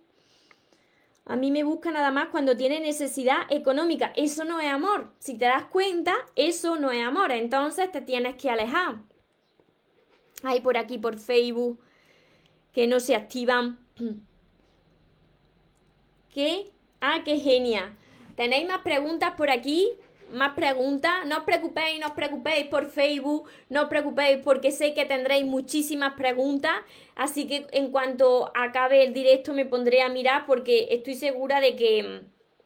A 1.30 1.36
mí 1.36 1.52
me 1.52 1.64
busca 1.64 1.92
nada 1.92 2.10
más 2.10 2.30
cuando 2.30 2.58
tiene 2.58 2.80
necesidad 2.80 3.42
económica. 3.52 4.12
Eso 4.16 4.46
no 4.46 4.60
es 4.60 4.68
amor. 4.68 5.14
Si 5.20 5.38
te 5.38 5.46
das 5.46 5.66
cuenta, 5.66 6.16
eso 6.36 6.78
no 6.78 6.90
es 6.90 7.06
amor. 7.06 7.32
Entonces 7.32 7.92
te 7.92 8.02
tienes 8.02 8.34
que 8.34 8.50
alejar. 8.50 8.96
Hay 10.42 10.62
por 10.62 10.76
aquí, 10.76 10.98
por 10.98 11.20
Facebook, 11.20 11.80
que 12.74 12.88
no 12.88 13.00
se 13.00 13.16
activan. 13.16 13.78
¿Qué? 16.34 16.72
Ah, 17.00 17.22
qué 17.24 17.38
genia. 17.38 17.96
¿Tenéis 18.36 18.68
más 18.68 18.80
preguntas 18.80 19.36
por 19.38 19.52
aquí? 19.52 19.92
Más 20.32 20.54
preguntas. 20.54 21.26
No 21.26 21.40
os 21.40 21.44
preocupéis, 21.44 22.00
no 22.00 22.08
os 22.08 22.14
preocupéis 22.14 22.68
por 22.68 22.90
Facebook, 22.90 23.50
no 23.70 23.84
os 23.84 23.90
preocupéis 23.90 24.40
porque 24.44 24.72
sé 24.72 24.94
que 24.94 25.06
tendréis 25.06 25.46
muchísimas 25.46 26.14
preguntas. 26.14 26.74
Así 27.16 27.48
que 27.48 27.68
en 27.72 27.92
cuanto 27.92 28.52
acabe 28.56 29.04
el 29.04 29.14
directo 29.14 29.54
me 29.54 29.66
pondré 29.66 30.02
a 30.02 30.10
mirar 30.10 30.46
porque 30.46 30.88
estoy 30.92 31.16
segura 31.16 31.62
de 31.62 31.76
que, 31.76 32.22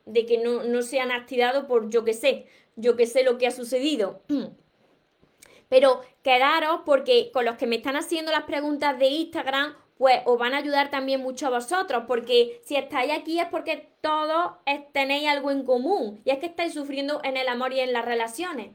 de 0.05 0.25
que 0.25 0.37
no, 0.37 0.63
no 0.63 0.81
se 0.81 0.99
han 0.99 1.11
activado 1.11 1.67
por 1.67 1.89
yo 1.89 2.03
que 2.03 2.13
sé, 2.13 2.45
yo 2.75 2.95
que 2.95 3.07
sé 3.07 3.23
lo 3.23 3.37
que 3.37 3.47
ha 3.47 3.51
sucedido. 3.51 4.21
Pero 5.69 6.01
quedaros 6.21 6.81
porque 6.85 7.31
con 7.33 7.45
los 7.45 7.57
que 7.57 7.65
me 7.65 7.77
están 7.77 7.95
haciendo 7.95 8.31
las 8.31 8.43
preguntas 8.43 8.99
de 8.99 9.07
Instagram 9.07 9.73
pues 9.97 10.21
os 10.25 10.37
van 10.37 10.53
a 10.53 10.57
ayudar 10.57 10.89
también 10.89 11.21
mucho 11.21 11.47
a 11.47 11.51
vosotros, 11.51 12.03
porque 12.07 12.61
si 12.63 12.75
estáis 12.75 13.11
aquí 13.11 13.39
es 13.39 13.47
porque 13.47 13.89
todos 14.01 14.53
tenéis 14.91 15.29
algo 15.29 15.51
en 15.51 15.63
común, 15.63 16.21
y 16.25 16.31
es 16.31 16.39
que 16.39 16.47
estáis 16.47 16.73
sufriendo 16.73 17.21
en 17.23 17.37
el 17.37 17.47
amor 17.47 17.73
y 17.73 17.79
en 17.79 17.93
las 17.93 18.05
relaciones. 18.05 18.71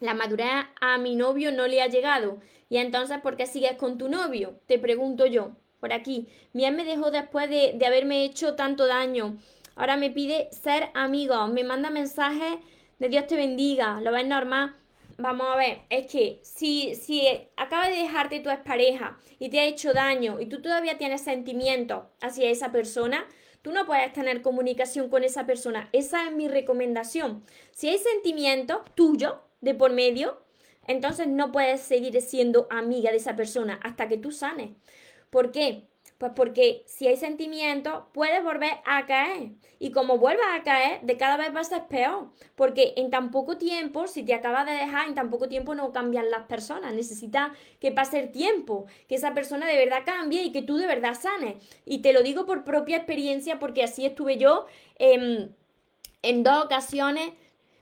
La 0.00 0.14
madurez 0.14 0.66
a 0.80 0.98
mi 0.98 1.14
novio 1.16 1.52
no 1.52 1.66
le 1.66 1.82
ha 1.82 1.86
llegado, 1.86 2.38
y 2.68 2.76
entonces 2.76 3.18
¿por 3.20 3.36
qué 3.36 3.46
sigues 3.46 3.74
con 3.74 3.98
tu 3.98 4.08
novio? 4.08 4.60
Te 4.66 4.78
pregunto 4.78 5.26
yo, 5.26 5.52
por 5.80 5.92
aquí. 5.92 6.28
Mi 6.52 6.70
me 6.70 6.84
dejó 6.84 7.10
después 7.10 7.48
de, 7.50 7.72
de 7.74 7.86
haberme 7.86 8.24
hecho 8.24 8.54
tanto 8.54 8.86
daño. 8.86 9.38
Ahora 9.74 9.96
me 9.96 10.10
pide 10.10 10.48
ser 10.52 10.90
amigo, 10.94 11.46
me 11.48 11.64
manda 11.64 11.90
mensajes 11.90 12.58
de 12.98 13.08
Dios 13.08 13.26
te 13.26 13.36
bendiga, 13.36 14.00
lo 14.02 14.12
ves 14.12 14.26
normal 14.26 14.76
vamos 15.20 15.46
a 15.48 15.56
ver, 15.56 15.82
es 15.90 16.10
que 16.10 16.40
si, 16.42 16.94
si 16.94 17.22
acaba 17.56 17.88
de 17.88 17.96
dejarte 17.96 18.40
tu 18.40 18.50
expareja 18.50 19.18
y 19.38 19.48
te 19.48 19.60
ha 19.60 19.64
hecho 19.64 19.92
daño 19.92 20.40
y 20.40 20.46
tú 20.46 20.60
todavía 20.62 20.98
tienes 20.98 21.22
sentimientos 21.22 22.04
hacia 22.20 22.50
esa 22.50 22.72
persona, 22.72 23.26
tú 23.62 23.72
no 23.72 23.86
puedes 23.86 24.12
tener 24.12 24.42
comunicación 24.42 25.08
con 25.08 25.24
esa 25.24 25.46
persona. 25.46 25.88
Esa 25.92 26.26
es 26.26 26.32
mi 26.32 26.48
recomendación. 26.48 27.44
Si 27.72 27.88
hay 27.88 27.98
sentimientos 27.98 28.78
tuyos 28.94 29.34
de 29.60 29.74
por 29.74 29.92
medio, 29.92 30.42
entonces 30.86 31.28
no 31.28 31.52
puedes 31.52 31.80
seguir 31.80 32.20
siendo 32.22 32.66
amiga 32.70 33.10
de 33.10 33.18
esa 33.18 33.36
persona 33.36 33.78
hasta 33.82 34.08
que 34.08 34.16
tú 34.16 34.32
sanes. 34.32 34.70
¿Por 35.30 35.52
qué? 35.52 35.89
Pues 36.20 36.32
porque 36.36 36.82
si 36.84 37.06
hay 37.06 37.16
sentimientos, 37.16 38.02
puedes 38.12 38.44
volver 38.44 38.72
a 38.84 39.06
caer. 39.06 39.52
Y 39.78 39.90
como 39.90 40.18
vuelvas 40.18 40.48
a 40.52 40.62
caer, 40.62 41.00
de 41.00 41.16
cada 41.16 41.38
vez 41.38 41.56
va 41.56 41.60
a 41.60 41.64
ser 41.64 41.86
peor. 41.86 42.28
Porque 42.56 42.92
en 42.98 43.08
tan 43.08 43.30
poco 43.30 43.56
tiempo, 43.56 44.06
si 44.06 44.22
te 44.22 44.34
acabas 44.34 44.66
de 44.66 44.72
dejar, 44.72 45.08
en 45.08 45.14
tan 45.14 45.30
poco 45.30 45.48
tiempo 45.48 45.74
no 45.74 45.92
cambian 45.92 46.30
las 46.30 46.42
personas. 46.42 46.92
Necesita 46.92 47.54
que 47.80 47.90
pase 47.90 48.20
el 48.20 48.32
tiempo, 48.32 48.84
que 49.08 49.14
esa 49.14 49.32
persona 49.32 49.66
de 49.66 49.78
verdad 49.78 50.02
cambie 50.04 50.42
y 50.42 50.52
que 50.52 50.60
tú 50.60 50.76
de 50.76 50.86
verdad 50.86 51.16
sanes. 51.18 51.54
Y 51.86 52.02
te 52.02 52.12
lo 52.12 52.22
digo 52.22 52.44
por 52.44 52.64
propia 52.64 52.98
experiencia, 52.98 53.58
porque 53.58 53.82
así 53.82 54.04
estuve 54.04 54.36
yo 54.36 54.66
en 54.98 55.54
dos 56.42 56.66
ocasiones 56.66 57.32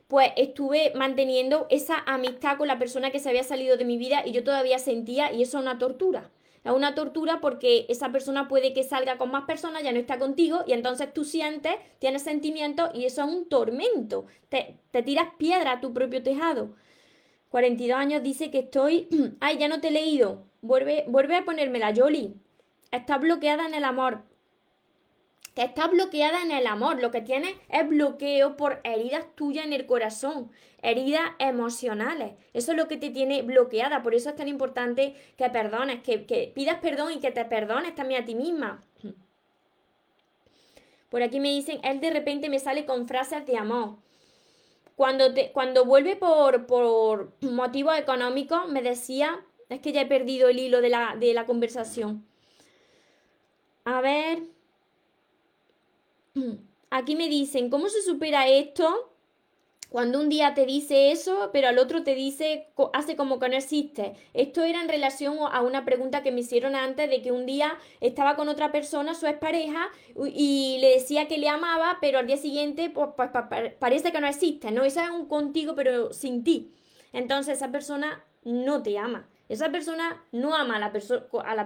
pues 0.07 0.31
estuve 0.37 0.93
manteniendo 0.95 1.67
esa 1.71 2.05
amistad 2.07 2.57
con 2.57 2.69
la 2.69 2.79
persona 2.79 3.11
que 3.11 3.19
se 3.19 3.31
había 3.31 3.43
salido 3.43 3.77
de 3.77 3.85
mi 3.85 3.99
vida 3.99 4.23
y 4.25 4.31
yo 4.31 4.45
todavía 4.45 4.79
sentía, 4.79 5.33
y 5.33 5.43
eso 5.43 5.59
es 5.59 5.63
una 5.65 5.79
tortura. 5.79 6.31
Es 6.65 6.73
una 6.73 6.95
tortura 6.95 7.41
porque 7.41 7.87
esa 7.89 8.11
persona 8.11 8.49
puede 8.49 8.73
que 8.73 8.85
salga 8.85 9.19
con 9.19 9.31
más 9.31 9.45
personas, 9.45 9.83
ya 9.83 9.93
no 9.93 9.99
está 9.99 10.19
contigo 10.19 10.65
y 10.67 10.73
entonces 10.73 11.13
tú 11.13 11.25
sientes, 11.25 11.75
tienes 11.99 12.23
sentimientos 12.23 12.91
y 12.95 13.05
eso 13.05 13.25
es 13.25 13.29
un 13.29 13.49
tormento. 13.49 14.27
Te, 14.49 14.79
tiras 15.03 15.29
piedra 15.39 15.73
a 15.73 15.81
tu 15.81 15.93
propio 15.93 16.23
tejado. 16.23 16.75
42 17.51 17.99
años 17.99 18.23
dice 18.23 18.51
que 18.51 18.61
estoy... 18.61 19.09
Ay, 19.41 19.59
ya 19.59 19.69
no 19.69 19.81
te 19.81 19.89
he 19.89 19.93
leído. 19.93 20.45
Vuelve, 20.61 21.05
vuelve 21.09 21.37
a 21.37 21.45
ponérmela, 21.45 21.95
Jolly. 21.95 22.35
Está 22.91 23.19
bloqueada 23.19 23.67
en 23.67 23.75
el 23.75 23.85
amor 23.85 24.28
que 25.59 25.65
está 25.65 25.89
bloqueada 25.89 26.41
en 26.43 26.53
el 26.53 26.69
amor, 26.69 27.03
lo 27.03 27.11
que 27.11 27.21
tiene 27.21 27.57
es 27.69 27.89
bloqueo 27.89 28.57
por 28.57 28.81
heridas 28.85 29.27
tuyas 29.35 29.67
en 29.67 29.73
el 29.73 29.87
corazón, 29.87 30.53
heridas 30.83 31.33
emocionales. 31.41 32.35
Eso 32.53 32.71
es 32.71 32.79
lo 32.79 32.87
que 32.87 32.97
te 32.97 33.11
tiene 33.11 33.43
bloqueada, 33.43 34.05
por 34.05 34.15
eso 34.15 34.31
es 34.31 34.37
tan 34.37 34.47
importante 34.47 35.17
que 35.37 35.51
perdones, 35.51 36.01
que, 36.05 36.53
pidas 36.55 36.79
perdón 36.79 37.15
y 37.15 37.19
que 37.19 37.33
te 37.33 37.45
perdones 37.45 37.97
también 37.97 38.23
a 38.23 38.25
ti 38.25 38.37
misma. 38.37 38.85
Por 41.09 41.25
aquí 41.25 41.41
me 41.41 41.49
dicen, 41.49 41.81
él 41.83 41.99
de 41.99 42.13
repente 42.13 42.49
me 42.49 42.61
sale 42.61 42.87
con 42.87 43.09
frases 43.09 43.45
de 43.45 43.57
amor. 43.57 43.97
Cuando, 44.95 45.35
te, 45.35 45.51
cuando 45.51 45.85
vuelve 45.85 46.15
por, 46.15 46.67
por 46.67 47.33
motivos 47.41 47.99
económicos, 47.99 48.69
me 48.69 48.81
decía, 48.81 49.45
es 49.69 49.81
que 49.81 49.91
ya 49.91 50.03
he 50.03 50.07
perdido 50.07 50.51
el 50.51 50.61
hilo 50.61 50.81
de 50.81 50.91
la, 50.91 51.17
de 51.19 51.35
la 51.35 51.47
conversación. 51.47 52.25
A 53.85 54.01
ver, 54.01 54.39
Aquí 56.91 57.17
me 57.17 57.29
dicen, 57.29 57.69
¿cómo 57.71 57.89
se 57.89 58.03
supera 58.03 58.49
esto? 58.49 59.13
Cuando 59.91 60.21
un 60.21 60.29
día 60.29 60.53
te 60.53 60.67
dice 60.67 61.13
eso, 61.13 61.49
pero 61.51 61.69
al 61.69 61.79
otro 61.79 62.03
te 62.03 62.15
dice, 62.15 62.69
hace 62.93 63.17
como 63.17 63.39
que 63.39 63.49
no 63.49 63.57
existe. 63.57 64.13
Esto 64.35 64.63
era 64.63 64.83
en 64.83 64.89
relación 64.89 65.39
a 65.51 65.63
una 65.63 65.87
pregunta 65.87 66.23
que 66.23 66.31
me 66.31 66.41
hicieron 66.41 66.75
antes 66.75 67.09
de 67.09 67.23
que 67.23 67.33
un 67.33 67.47
día 67.47 67.79
estaba 68.01 68.37
con 68.37 68.51
otra 68.51 68.71
persona, 68.71 69.15
su 69.15 69.27
expareja, 69.27 69.89
y 70.35 70.77
le 70.83 70.91
decía 70.91 71.27
que 71.27 71.39
le 71.39 71.49
amaba, 71.49 71.97
pero 72.03 72.19
al 72.19 72.27
día 72.27 72.37
siguiente 72.37 72.93
parece 73.79 74.13
que 74.13 74.21
no 74.21 74.27
existe, 74.27 74.71
¿no? 74.73 74.85
Esa 74.85 75.05
es 75.05 75.11
un 75.11 75.27
contigo, 75.27 75.75
pero 75.75 76.13
sin 76.13 76.45
ti. 76.45 76.71
Entonces 77.15 77.57
esa 77.57 77.73
persona 77.73 78.23
no 78.45 78.83
te 78.83 78.99
ama. 78.99 79.27
Esa 79.49 79.71
persona 79.71 80.23
no 80.31 80.55
ama 80.55 80.77
a 80.77 80.79
la, 80.79 80.93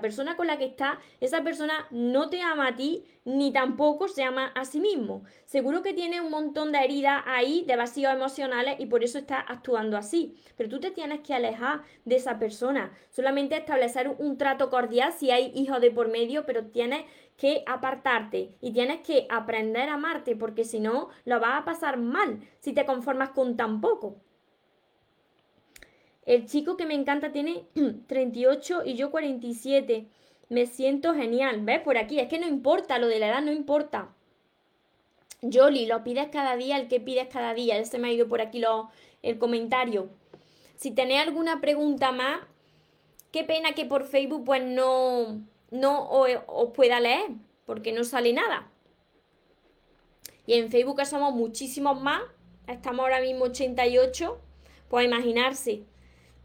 persona 0.00 0.36
con 0.36 0.46
la 0.46 0.56
que 0.56 0.66
está, 0.66 1.00
esa 1.20 1.42
persona 1.42 1.86
no 1.90 2.30
te 2.30 2.40
ama 2.40 2.68
a 2.68 2.76
ti, 2.76 3.04
ni 3.24 3.52
tampoco 3.52 4.06
se 4.06 4.22
ama 4.22 4.52
a 4.54 4.64
sí 4.64 4.80
mismo. 4.80 5.24
Seguro 5.46 5.82
que 5.82 5.92
tiene 5.92 6.20
un 6.20 6.30
montón 6.30 6.70
de 6.70 6.78
heridas 6.78 7.22
ahí, 7.26 7.64
de 7.66 7.76
vacíos 7.76 8.12
emocionales, 8.12 8.76
y 8.78 8.86
por 8.86 9.02
eso 9.02 9.18
está 9.18 9.40
actuando 9.40 9.96
así. 9.96 10.36
Pero 10.56 10.68
tú 10.68 10.78
te 10.78 10.92
tienes 10.92 11.20
que 11.20 11.34
alejar 11.34 11.82
de 12.04 12.16
esa 12.16 12.38
persona. 12.38 12.92
Solamente 13.10 13.56
establecer 13.56 14.14
un 14.18 14.38
trato 14.38 14.70
cordial 14.70 15.12
si 15.12 15.30
hay 15.32 15.50
hijos 15.54 15.80
de 15.80 15.90
por 15.90 16.08
medio, 16.08 16.46
pero 16.46 16.66
tienes 16.66 17.04
que 17.36 17.64
apartarte 17.66 18.56
y 18.60 18.72
tienes 18.72 19.00
que 19.00 19.26
aprender 19.28 19.88
a 19.88 19.94
amarte, 19.94 20.36
porque 20.36 20.64
si 20.64 20.78
no, 20.78 21.08
lo 21.24 21.40
vas 21.40 21.60
a 21.60 21.64
pasar 21.64 21.96
mal 21.96 22.40
si 22.60 22.72
te 22.72 22.86
conformas 22.86 23.30
con 23.30 23.56
tan 23.56 23.80
poco. 23.80 24.20
El 26.24 26.46
chico 26.46 26.76
que 26.76 26.86
me 26.86 26.94
encanta 26.94 27.32
tiene 27.32 27.64
38 28.06 28.82
y 28.84 28.94
yo 28.94 29.10
47. 29.10 30.06
Me 30.48 30.66
siento 30.66 31.14
genial. 31.14 31.60
¿Ves? 31.62 31.80
Por 31.80 31.96
aquí. 31.96 32.20
Es 32.20 32.28
que 32.28 32.38
no 32.38 32.46
importa, 32.46 32.98
lo 32.98 33.08
de 33.08 33.18
la 33.18 33.28
edad 33.28 33.42
no 33.42 33.52
importa. 33.52 34.14
Jolly, 35.42 35.86
lo 35.86 36.04
pides 36.04 36.28
cada 36.30 36.56
día, 36.56 36.76
el 36.76 36.88
que 36.88 37.00
pides 37.00 37.26
cada 37.28 37.54
día. 37.54 37.78
Ese 37.78 37.98
me 37.98 38.08
ha 38.08 38.12
ido 38.12 38.28
por 38.28 38.40
aquí 38.40 38.60
lo, 38.60 38.90
el 39.22 39.38
comentario. 39.38 40.10
Si 40.76 40.92
tenéis 40.92 41.20
alguna 41.20 41.60
pregunta 41.60 42.12
más, 42.12 42.40
qué 43.32 43.42
pena 43.44 43.72
que 43.72 43.84
por 43.84 44.04
Facebook 44.04 44.44
pues 44.44 44.62
no, 44.62 45.40
no 45.70 46.08
os 46.10 46.72
pueda 46.74 47.00
leer, 47.00 47.30
porque 47.66 47.92
no 47.92 48.04
sale 48.04 48.32
nada. 48.32 48.70
Y 50.46 50.54
en 50.54 50.70
Facebook 50.70 51.04
somos 51.06 51.34
muchísimos 51.34 52.00
más, 52.00 52.22
estamos 52.66 53.04
ahora 53.04 53.20
mismo 53.20 53.44
88, 53.44 54.38
pues 54.88 55.06
imaginarse. 55.06 55.84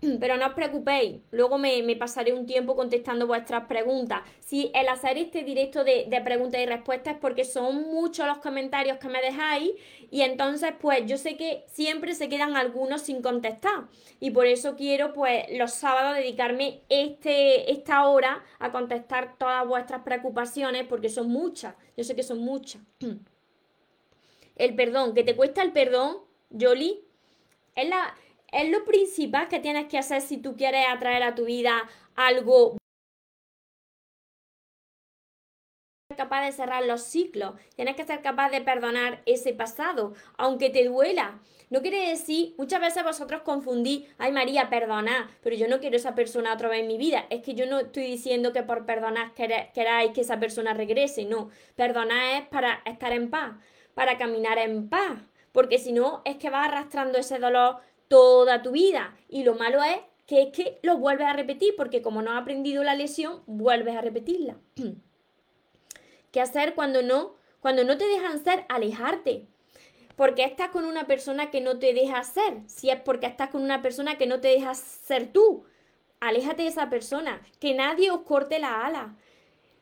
Pero 0.19 0.38
no 0.38 0.47
os 0.47 0.53
preocupéis, 0.53 1.21
luego 1.31 1.57
me, 1.57 1.95
pasaré 1.95 2.33
un 2.33 2.45
tiempo 2.45 2.75
contestando 2.75 3.25
vuestras 3.25 3.65
preguntas. 3.65 4.21
Si 4.39 4.71
el 4.73 4.88
hacer 4.89 5.17
este 5.17 5.43
directo 5.43 5.83
de, 5.83 6.05
de, 6.07 6.21
preguntas 6.21 6.62
y 6.62 6.65
respuestas 6.65 7.15
es 7.15 7.19
porque 7.19 7.43
son 7.43 7.83
muchos 7.89 8.27
los 8.27 8.38
comentarios 8.38 8.97
que 8.97 9.10
me 9.10 9.21
dejáis 9.21 9.71
y 10.12 10.21
entonces 10.21 10.73
pues 10.79 11.05
yo 11.05 11.17
sé 11.17 11.36
que 11.36 11.65
siempre 11.67 12.13
se 12.13 12.29
quedan 12.29 12.55
algunos 12.55 13.01
sin 13.01 13.21
contestar 13.21 13.88
y 14.19 14.31
por 14.31 14.45
eso 14.45 14.75
quiero 14.75 15.13
pues 15.13 15.45
los 15.57 15.73
sábados 15.73 16.15
dedicarme 16.15 16.81
este, 16.89 17.71
esta 17.71 18.07
hora 18.07 18.43
a 18.60 18.71
contestar 18.71 19.38
todas 19.38 19.67
vuestras 19.67 20.03
preocupaciones 20.03 20.86
porque 20.88 21.10
son 21.10 21.29
muchas, 21.29 21.75
yo 21.95 22.03
sé 22.03 22.15
que 22.15 22.23
son 22.23 22.39
muchas. 22.39 22.81
El 24.55 24.75
perdón, 24.75 25.13
que 25.13 25.23
te 25.23 25.36
cuesta 25.36 25.62
el 25.62 25.71
perdón, 25.71 26.17
Jolie, 26.60 27.03
es 27.75 27.88
la 27.88 28.15
es 28.51 28.69
lo 28.69 28.83
principal 28.86 29.47
que 29.47 29.60
tienes 29.60 29.88
que 29.88 29.97
hacer 29.97 30.21
si 30.21 30.38
tú 30.38 30.55
quieres 30.55 30.86
atraer 30.89 31.23
a 31.23 31.36
tu 31.36 31.45
vida 31.45 31.89
algo 32.15 32.77
capaz 36.17 36.45
de 36.45 36.51
cerrar 36.51 36.83
los 36.83 37.03
ciclos, 37.03 37.53
tienes 37.75 37.95
que 37.95 38.03
ser 38.03 38.21
capaz 38.21 38.49
de 38.49 38.62
perdonar 38.62 39.21
ese 39.25 39.53
pasado, 39.53 40.13
aunque 40.38 40.69
te 40.69 40.83
duela. 40.86 41.39
No 41.69 41.81
quiere 41.81 42.10
decir, 42.10 42.55
muchas 42.57 42.81
veces 42.81 43.03
vosotros 43.03 43.41
confundís, 43.43 44.07
ay 44.17 44.31
María, 44.31 44.69
perdona, 44.69 45.29
pero 45.43 45.55
yo 45.55 45.67
no 45.67 45.79
quiero 45.79 45.97
esa 45.97 46.15
persona 46.15 46.53
otra 46.53 46.69
vez 46.69 46.81
en 46.81 46.88
mi 46.88 46.97
vida. 46.97 47.25
Es 47.29 47.41
que 47.41 47.53
yo 47.55 47.65
no 47.65 47.79
estoy 47.79 48.03
diciendo 48.03 48.51
que 48.51 48.63
por 48.63 48.86
perdonar 48.86 49.33
queráis 49.33 50.12
que 50.13 50.21
esa 50.21 50.39
persona 50.39 50.73
regrese, 50.73 51.25
no. 51.25 51.49
Perdonar 51.75 52.41
es 52.41 52.47
para 52.47 52.81
estar 52.86 53.12
en 53.12 53.29
paz, 53.29 53.55
para 53.93 54.17
caminar 54.17 54.57
en 54.57 54.89
paz, 54.89 55.19
porque 55.51 55.77
si 55.77 55.91
no 55.91 56.21
es 56.25 56.38
que 56.38 56.49
vas 56.49 56.67
arrastrando 56.67 57.17
ese 57.17 57.38
dolor 57.38 57.77
toda 58.08 58.62
tu 58.62 58.72
vida. 58.72 59.17
Y 59.30 59.43
lo 59.43 59.56
malo 59.56 59.84
es 59.84 59.98
que 60.26 60.43
es 60.43 60.52
que 60.52 60.80
lo 60.84 60.98
vuelves 60.98 61.28
a 61.28 61.34
repetir, 61.34 61.76
porque 61.76 62.02
como 62.02 62.22
no 62.22 62.32
has 62.32 62.41
aprendido 62.41 62.84
la 62.84 62.96
lesión, 62.96 63.41
vuelves 63.46 63.96
a 63.96 64.02
repetirla. 64.02 64.58
¿Qué 66.32 66.41
hacer 66.41 66.76
cuando 66.76 67.02
no? 67.02 67.36
Cuando 67.60 67.84
no 67.84 67.98
te 67.98 68.06
dejan 68.06 68.43
ser, 68.43 68.65
alejarte. 68.70 69.48
Porque 70.15 70.43
estás 70.43 70.70
con 70.70 70.86
una 70.86 71.08
persona 71.08 71.52
que 71.52 71.62
no 71.62 71.80
te 71.80 71.93
deja 71.93 72.24
ser. 72.24 72.62
Si 72.67 72.89
es 72.89 73.00
porque 73.00 73.28
estás 73.28 73.50
con 73.50 73.62
una 73.62 73.82
persona 73.82 74.17
que 74.17 74.28
no 74.28 74.39
te 74.39 74.50
deja 74.50 74.74
ser 74.74 75.32
tú, 75.32 75.63
aléjate 76.20 76.63
de 76.63 76.70
esa 76.70 76.89
persona. 76.89 77.41
Que 77.60 77.74
nadie 77.74 78.12
os 78.12 78.22
corte 78.22 78.60
la 78.60 78.86
ala. 78.86 79.15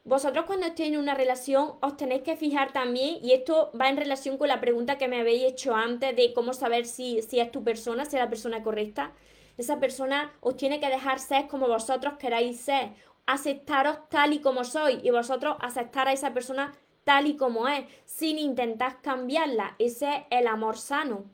Vosotros 0.06 0.46
cuando 0.46 0.68
estéis 0.68 0.94
en 0.94 1.00
una 1.00 1.15
relación 1.15 1.74
os 1.82 1.98
tenéis 1.98 2.22
que 2.22 2.38
fijar 2.38 2.72
también, 2.72 3.18
y 3.24 3.32
esto 3.32 3.72
va 3.80 3.89
en 3.89 3.98
relación 3.98 4.38
con 4.38 4.48
la 4.48 4.62
pregunta 4.62 5.00
que 5.00 5.08
me 5.08 5.20
habéis 5.20 5.46
hecho 5.46 5.74
antes 5.74 6.15
de 6.15 6.32
cómo 6.32 6.54
saber 6.54 6.86
si, 6.86 7.24
si 7.24 7.39
es 7.39 7.52
tu 7.52 7.63
persona, 7.63 8.06
si 8.06 8.15
es 8.15 8.22
la 8.22 8.30
persona 8.30 8.62
correcta. 8.62 9.13
Esa 9.58 9.80
persona 9.80 10.32
os 10.41 10.58
tiene 10.58 10.80
que 10.80 10.89
dejar 10.89 11.18
ser 11.18 11.48
como 11.48 11.68
vosotros 11.68 12.20
queráis 12.20 12.60
ser, 12.60 12.91
aceptaros 13.26 13.98
tal 14.10 14.34
y 14.34 14.41
como 14.41 14.63
sois 14.63 15.00
y 15.02 15.10
vosotros 15.10 15.58
aceptar 15.60 16.08
a 16.08 16.13
esa 16.13 16.36
persona 16.36 16.76
tal 17.04 17.26
y 17.26 17.36
como 17.36 17.68
es, 17.68 17.86
sin 18.06 18.38
intentar 18.38 19.02
cambiarla. 19.02 19.76
Ese 19.80 20.08
es 20.08 20.24
el 20.30 20.46
amor 20.46 20.78
sano. 20.78 21.26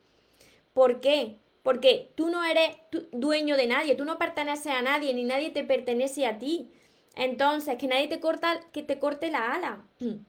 ¿Por 0.74 1.02
qué? 1.02 1.36
Porque 1.62 2.14
tú 2.16 2.30
no 2.30 2.46
eres 2.46 2.78
dueño 3.12 3.58
de 3.58 3.68
nadie, 3.68 3.96
tú 3.96 4.06
no 4.06 4.18
perteneces 4.18 4.72
a 4.72 4.82
nadie, 4.82 5.14
ni 5.14 5.26
nadie 5.26 5.50
te 5.50 5.66
pertenece 5.66 6.26
a 6.26 6.38
ti. 6.38 6.72
Entonces, 7.16 7.78
que 7.78 7.88
nadie 7.88 8.08
te 8.08 8.20
corta, 8.20 8.60
que 8.72 8.84
te 8.84 9.00
corte 9.00 9.32
la 9.32 9.54
ala. 9.54 9.84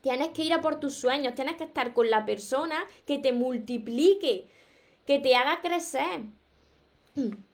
Tienes 0.00 0.28
que 0.28 0.44
ir 0.44 0.52
a 0.52 0.60
por 0.60 0.78
tus 0.78 0.94
sueños, 0.94 1.34
tienes 1.34 1.56
que 1.56 1.64
estar 1.64 1.92
con 1.92 2.08
la 2.10 2.24
persona 2.24 2.84
que 3.06 3.18
te 3.18 3.32
multiplique, 3.32 4.46
que 5.04 5.18
te 5.18 5.34
haga 5.34 5.60
crecer. 5.60 6.22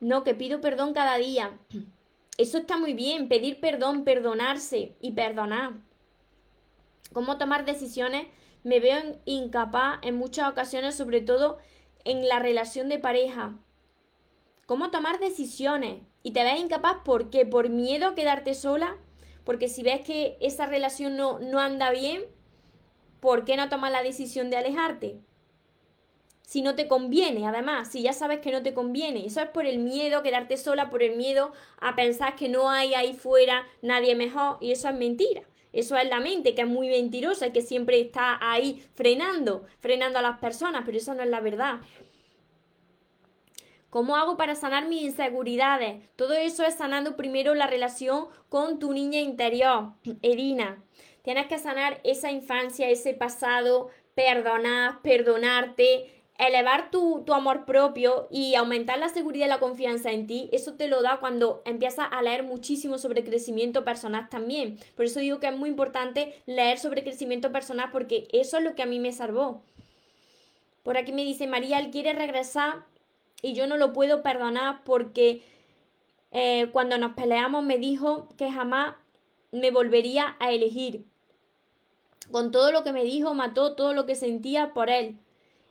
No, 0.00 0.22
que 0.22 0.32
pido 0.32 0.60
perdón 0.60 0.94
cada 0.94 1.16
día. 1.16 1.58
Eso 2.38 2.58
está 2.58 2.76
muy 2.76 2.92
bien, 2.92 3.28
pedir 3.28 3.58
perdón, 3.58 4.04
perdonarse 4.04 4.94
y 5.00 5.10
perdonar. 5.10 5.72
¿Cómo 7.12 7.36
tomar 7.36 7.64
decisiones? 7.64 8.28
Me 8.62 8.78
veo 8.78 9.18
incapaz 9.24 9.98
en 10.02 10.16
muchas 10.16 10.48
ocasiones, 10.48 10.94
sobre 10.94 11.20
todo 11.20 11.58
en 12.04 12.28
la 12.28 12.38
relación 12.38 12.88
de 12.88 13.00
pareja. 13.00 13.58
¿Cómo 14.68 14.90
tomar 14.90 15.18
decisiones? 15.18 16.02
y 16.22 16.32
te 16.32 16.44
ves 16.44 16.60
incapaz, 16.60 16.98
¿por 17.06 17.30
qué? 17.30 17.46
Por 17.46 17.70
miedo 17.70 18.08
a 18.08 18.14
quedarte 18.14 18.52
sola, 18.52 18.98
porque 19.44 19.68
si 19.68 19.82
ves 19.82 20.02
que 20.02 20.36
esa 20.40 20.66
relación 20.66 21.16
no, 21.16 21.38
no 21.38 21.58
anda 21.58 21.90
bien, 21.90 22.22
¿por 23.20 23.46
qué 23.46 23.56
no 23.56 23.70
tomas 23.70 23.92
la 23.92 24.02
decisión 24.02 24.50
de 24.50 24.58
alejarte? 24.58 25.16
Si 26.42 26.60
no 26.60 26.74
te 26.74 26.86
conviene, 26.86 27.46
además, 27.46 27.90
si 27.90 28.02
ya 28.02 28.12
sabes 28.12 28.40
que 28.40 28.52
no 28.52 28.62
te 28.62 28.74
conviene, 28.74 29.24
eso 29.24 29.40
es 29.40 29.48
por 29.48 29.64
el 29.64 29.78
miedo 29.78 30.18
a 30.18 30.22
quedarte 30.22 30.58
sola, 30.58 30.90
por 30.90 31.02
el 31.02 31.16
miedo 31.16 31.52
a 31.80 31.96
pensar 31.96 32.36
que 32.36 32.50
no 32.50 32.68
hay 32.68 32.92
ahí 32.92 33.14
fuera 33.14 33.66
nadie 33.80 34.14
mejor, 34.14 34.58
y 34.60 34.72
eso 34.72 34.90
es 34.90 34.94
mentira. 34.94 35.44
Eso 35.72 35.96
es 35.96 36.08
la 36.10 36.20
mente, 36.20 36.54
que 36.54 36.62
es 36.62 36.68
muy 36.68 36.88
mentirosa 36.88 37.46
y 37.46 37.52
que 37.52 37.62
siempre 37.62 38.00
está 38.00 38.38
ahí 38.40 38.86
frenando, 38.94 39.64
frenando 39.80 40.18
a 40.18 40.22
las 40.22 40.38
personas, 40.38 40.82
pero 40.84 40.98
eso 40.98 41.14
no 41.14 41.22
es 41.22 41.28
la 41.30 41.40
verdad. 41.40 41.80
¿Cómo 43.90 44.16
hago 44.16 44.36
para 44.36 44.54
sanar 44.54 44.86
mis 44.86 45.02
inseguridades? 45.02 46.06
Todo 46.16 46.34
eso 46.34 46.62
es 46.64 46.74
sanando 46.74 47.16
primero 47.16 47.54
la 47.54 47.66
relación 47.66 48.26
con 48.50 48.78
tu 48.78 48.92
niña 48.92 49.20
interior, 49.20 49.92
Edina. 50.20 50.84
Tienes 51.22 51.46
que 51.46 51.58
sanar 51.58 52.00
esa 52.04 52.30
infancia, 52.30 52.90
ese 52.90 53.14
pasado, 53.14 53.88
perdonar, 54.14 55.00
perdonarte, 55.00 56.22
elevar 56.36 56.90
tu, 56.90 57.22
tu, 57.24 57.32
amor 57.32 57.64
propio 57.64 58.28
y 58.30 58.54
aumentar 58.56 58.98
la 58.98 59.08
seguridad 59.08 59.46
y 59.46 59.48
la 59.48 59.58
confianza 59.58 60.12
en 60.12 60.26
ti, 60.26 60.48
eso 60.52 60.74
te 60.74 60.86
lo 60.86 61.02
da 61.02 61.18
cuando 61.18 61.62
empiezas 61.64 62.08
a 62.10 62.22
leer 62.22 62.44
muchísimo 62.44 62.98
sobre 62.98 63.24
crecimiento 63.24 63.84
personal 63.84 64.28
también. 64.28 64.78
Por 64.96 65.06
eso 65.06 65.18
digo 65.18 65.40
que 65.40 65.48
es 65.48 65.56
muy 65.56 65.70
importante 65.70 66.40
leer 66.46 66.78
sobre 66.78 67.02
crecimiento 67.02 67.52
personal 67.52 67.88
porque 67.90 68.28
eso 68.32 68.58
es 68.58 68.64
lo 68.64 68.74
que 68.74 68.82
a 68.82 68.86
mí 68.86 69.00
me 69.00 69.12
salvó. 69.12 69.62
Por 70.82 70.96
aquí 70.96 71.12
me 71.12 71.24
dice 71.24 71.46
María, 71.46 71.78
él 71.80 71.90
quiere 71.90 72.12
regresar 72.12 72.84
y 73.42 73.54
yo 73.54 73.66
no 73.66 73.76
lo 73.76 73.92
puedo 73.92 74.22
perdonar 74.22 74.82
porque 74.84 75.42
eh, 76.30 76.68
cuando 76.72 76.98
nos 76.98 77.12
peleamos 77.12 77.64
me 77.64 77.78
dijo 77.78 78.28
que 78.36 78.50
jamás 78.50 78.94
me 79.52 79.70
volvería 79.70 80.36
a 80.40 80.50
elegir. 80.52 81.04
Con 82.30 82.50
todo 82.50 82.72
lo 82.72 82.84
que 82.84 82.92
me 82.92 83.04
dijo, 83.04 83.32
mató 83.34 83.74
todo 83.74 83.94
lo 83.94 84.04
que 84.04 84.14
sentía 84.14 84.74
por 84.74 84.90
él. 84.90 85.18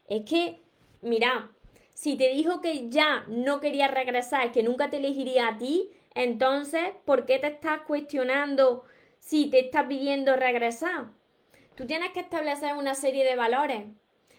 Es 0.08 0.24
que, 0.24 0.62
mira, 1.02 1.52
si 1.94 2.16
te 2.16 2.30
dijo 2.30 2.62
que 2.62 2.90
ya 2.90 3.26
no 3.28 3.60
quería 3.60 3.88
regresar, 3.88 4.52
que 4.52 4.64
nunca 4.64 4.90
te 4.90 4.98
elegiría 4.98 5.50
a 5.50 5.58
ti, 5.58 5.92
entonces, 6.16 6.82
¿por 7.06 7.26
qué 7.26 7.38
te 7.38 7.48
estás 7.48 7.82
cuestionando 7.82 8.86
si 9.20 9.52
te 9.52 9.60
está 9.60 9.88
pidiendo 9.88 10.36
regresar? 10.36 11.12
Tú 11.76 11.86
tienes 11.86 12.12
que 12.12 12.22
establecer 12.22 12.74
una 12.74 12.96
serie 12.96 13.24
de 13.24 13.36
valores. 13.36 13.84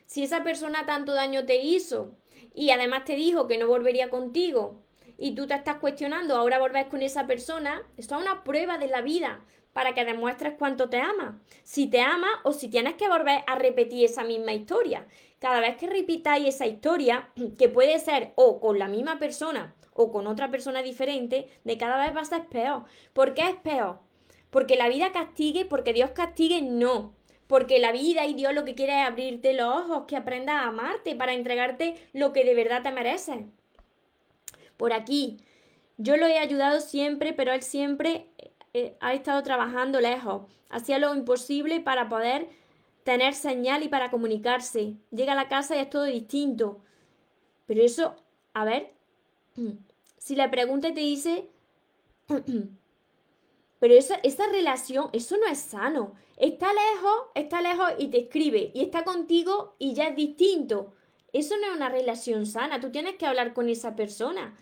Si 0.06 0.24
esa 0.24 0.42
persona 0.42 0.86
tanto 0.86 1.14
daño 1.14 1.46
te 1.46 1.62
hizo, 1.62 2.16
y 2.54 2.70
además 2.70 3.04
te 3.04 3.14
dijo 3.14 3.46
que 3.46 3.58
no 3.58 3.66
volvería 3.66 4.10
contigo 4.10 4.82
y 5.16 5.34
tú 5.34 5.46
te 5.46 5.54
estás 5.54 5.76
cuestionando 5.76 6.36
ahora 6.36 6.60
volver 6.60 6.88
con 6.88 7.02
esa 7.02 7.26
persona, 7.26 7.82
esto 7.96 8.16
es 8.16 8.22
una 8.22 8.44
prueba 8.44 8.78
de 8.78 8.86
la 8.86 9.02
vida 9.02 9.40
para 9.72 9.94
que 9.94 10.04
demuestres 10.04 10.54
cuánto 10.58 10.88
te 10.88 11.00
ama. 11.00 11.40
Si 11.62 11.88
te 11.88 12.00
ama 12.00 12.28
o 12.44 12.52
si 12.52 12.68
tienes 12.68 12.94
que 12.94 13.08
volver 13.08 13.42
a 13.46 13.56
repetir 13.56 14.04
esa 14.04 14.24
misma 14.24 14.52
historia. 14.52 15.06
Cada 15.38 15.60
vez 15.60 15.76
que 15.76 15.86
repitáis 15.86 16.54
esa 16.54 16.66
historia, 16.66 17.30
que 17.58 17.68
puede 17.68 17.98
ser 17.98 18.32
o 18.34 18.60
con 18.60 18.78
la 18.78 18.88
misma 18.88 19.18
persona 19.18 19.74
o 19.92 20.10
con 20.10 20.26
otra 20.26 20.50
persona 20.50 20.82
diferente, 20.82 21.48
de 21.64 21.78
cada 21.78 22.04
vez 22.04 22.16
va 22.16 22.22
a 22.22 22.24
ser 22.24 22.46
peor. 22.46 22.84
¿Por 23.12 23.34
qué 23.34 23.42
es 23.42 23.56
peor? 23.56 24.00
Porque 24.50 24.76
la 24.76 24.88
vida 24.88 25.12
castigue, 25.12 25.64
porque 25.64 25.92
Dios 25.92 26.10
castigue, 26.10 26.62
no. 26.62 27.14
Porque 27.48 27.80
la 27.80 27.90
vida 27.90 28.26
y 28.26 28.34
Dios 28.34 28.54
lo 28.54 28.64
que 28.64 28.76
quiere 28.76 29.00
es 29.00 29.08
abrirte 29.08 29.54
los 29.54 29.74
ojos, 29.74 30.04
que 30.06 30.16
aprendas 30.16 30.56
a 30.56 30.68
amarte 30.68 31.16
para 31.16 31.32
entregarte 31.32 31.96
lo 32.12 32.32
que 32.32 32.44
de 32.44 32.54
verdad 32.54 32.82
te 32.82 32.92
mereces. 32.92 33.38
Por 34.76 34.92
aquí, 34.92 35.38
yo 35.96 36.16
lo 36.16 36.26
he 36.26 36.38
ayudado 36.38 36.80
siempre, 36.80 37.32
pero 37.32 37.52
él 37.52 37.62
siempre 37.62 38.28
eh, 38.72 38.96
ha 39.00 39.14
estado 39.14 39.42
trabajando 39.42 40.00
lejos. 40.00 40.42
Hacía 40.68 40.98
lo 40.98 41.14
imposible 41.14 41.80
para 41.80 42.08
poder 42.08 42.48
tener 43.02 43.34
señal 43.34 43.82
y 43.82 43.88
para 43.88 44.10
comunicarse. 44.10 44.94
Llega 45.10 45.32
a 45.32 45.36
la 45.36 45.48
casa 45.48 45.74
y 45.74 45.80
es 45.80 45.90
todo 45.90 46.04
distinto. 46.04 46.80
Pero 47.66 47.82
eso, 47.82 48.14
a 48.54 48.64
ver, 48.64 48.92
si 50.18 50.36
le 50.36 50.48
pregunta 50.48 50.92
te 50.92 51.00
dice, 51.00 51.48
pero 53.78 53.94
esa, 53.94 54.16
relación, 54.50 55.08
eso 55.12 55.36
no 55.36 55.46
es 55.46 55.58
sano. 55.58 56.14
Está 56.36 56.72
lejos, 56.72 57.26
está 57.34 57.62
lejos 57.62 57.92
y 57.98 58.08
te 58.08 58.20
escribe. 58.20 58.70
Y 58.74 58.82
está 58.82 59.04
contigo 59.04 59.76
y 59.78 59.94
ya 59.94 60.08
es 60.08 60.16
distinto. 60.16 60.94
Eso 61.32 61.56
no 61.58 61.66
es 61.66 61.76
una 61.76 61.88
relación 61.88 62.46
sana. 62.46 62.80
Tú 62.80 62.90
tienes 62.90 63.16
que 63.16 63.26
hablar 63.26 63.52
con 63.52 63.68
esa 63.68 63.94
persona. 63.94 64.56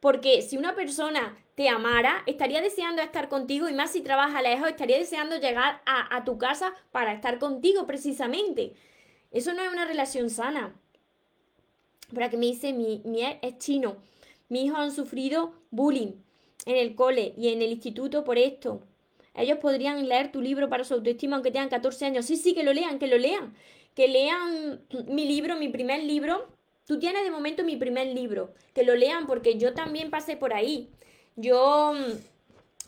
Porque 0.00 0.42
si 0.42 0.56
una 0.56 0.74
persona 0.74 1.36
te 1.54 1.68
amara, 1.68 2.22
estaría 2.26 2.60
deseando 2.60 3.02
estar 3.02 3.28
contigo 3.28 3.68
y 3.68 3.74
más 3.74 3.92
si 3.92 4.00
trabaja 4.00 4.42
lejos, 4.42 4.68
estaría 4.68 4.98
deseando 4.98 5.36
llegar 5.36 5.82
a, 5.86 6.24
tu 6.24 6.36
casa 6.36 6.74
para 6.90 7.12
estar 7.12 7.38
contigo 7.38 7.86
precisamente. 7.86 8.74
Eso 9.30 9.52
no 9.52 9.62
es 9.62 9.72
una 9.72 9.84
relación 9.84 10.30
sana. 10.30 10.74
Por 12.12 12.22
aquí 12.22 12.36
me 12.36 12.46
dice, 12.46 12.72
mi, 12.72 13.02
mi 13.04 13.22
es 13.22 13.58
chino. 13.58 13.96
Mis 14.48 14.64
hijos 14.64 14.78
han 14.78 14.92
sufrido 14.92 15.54
bullying 15.70 16.12
en 16.66 16.76
el 16.76 16.94
cole 16.94 17.34
y 17.36 17.48
en 17.48 17.62
el 17.62 17.70
instituto 17.70 18.24
por 18.24 18.38
esto. 18.38 18.82
Ellos 19.34 19.58
podrían 19.58 20.08
leer 20.08 20.30
tu 20.30 20.40
libro 20.40 20.68
para 20.68 20.84
su 20.84 20.94
autoestima 20.94 21.36
aunque 21.36 21.50
tengan 21.50 21.68
14 21.68 22.06
años. 22.06 22.26
Sí, 22.26 22.36
sí, 22.36 22.54
que 22.54 22.62
lo 22.62 22.72
lean, 22.72 22.98
que 22.98 23.08
lo 23.08 23.18
lean. 23.18 23.54
Que 23.94 24.08
lean 24.08 24.80
mi 25.08 25.26
libro, 25.26 25.56
mi 25.56 25.68
primer 25.68 26.02
libro. 26.02 26.48
Tú 26.86 26.98
tienes 26.98 27.24
de 27.24 27.30
momento 27.30 27.64
mi 27.64 27.76
primer 27.76 28.08
libro. 28.08 28.54
Que 28.74 28.84
lo 28.84 28.94
lean 28.94 29.26
porque 29.26 29.58
yo 29.58 29.74
también 29.74 30.10
pasé 30.10 30.36
por 30.36 30.52
ahí. 30.54 30.90
Yo 31.36 31.94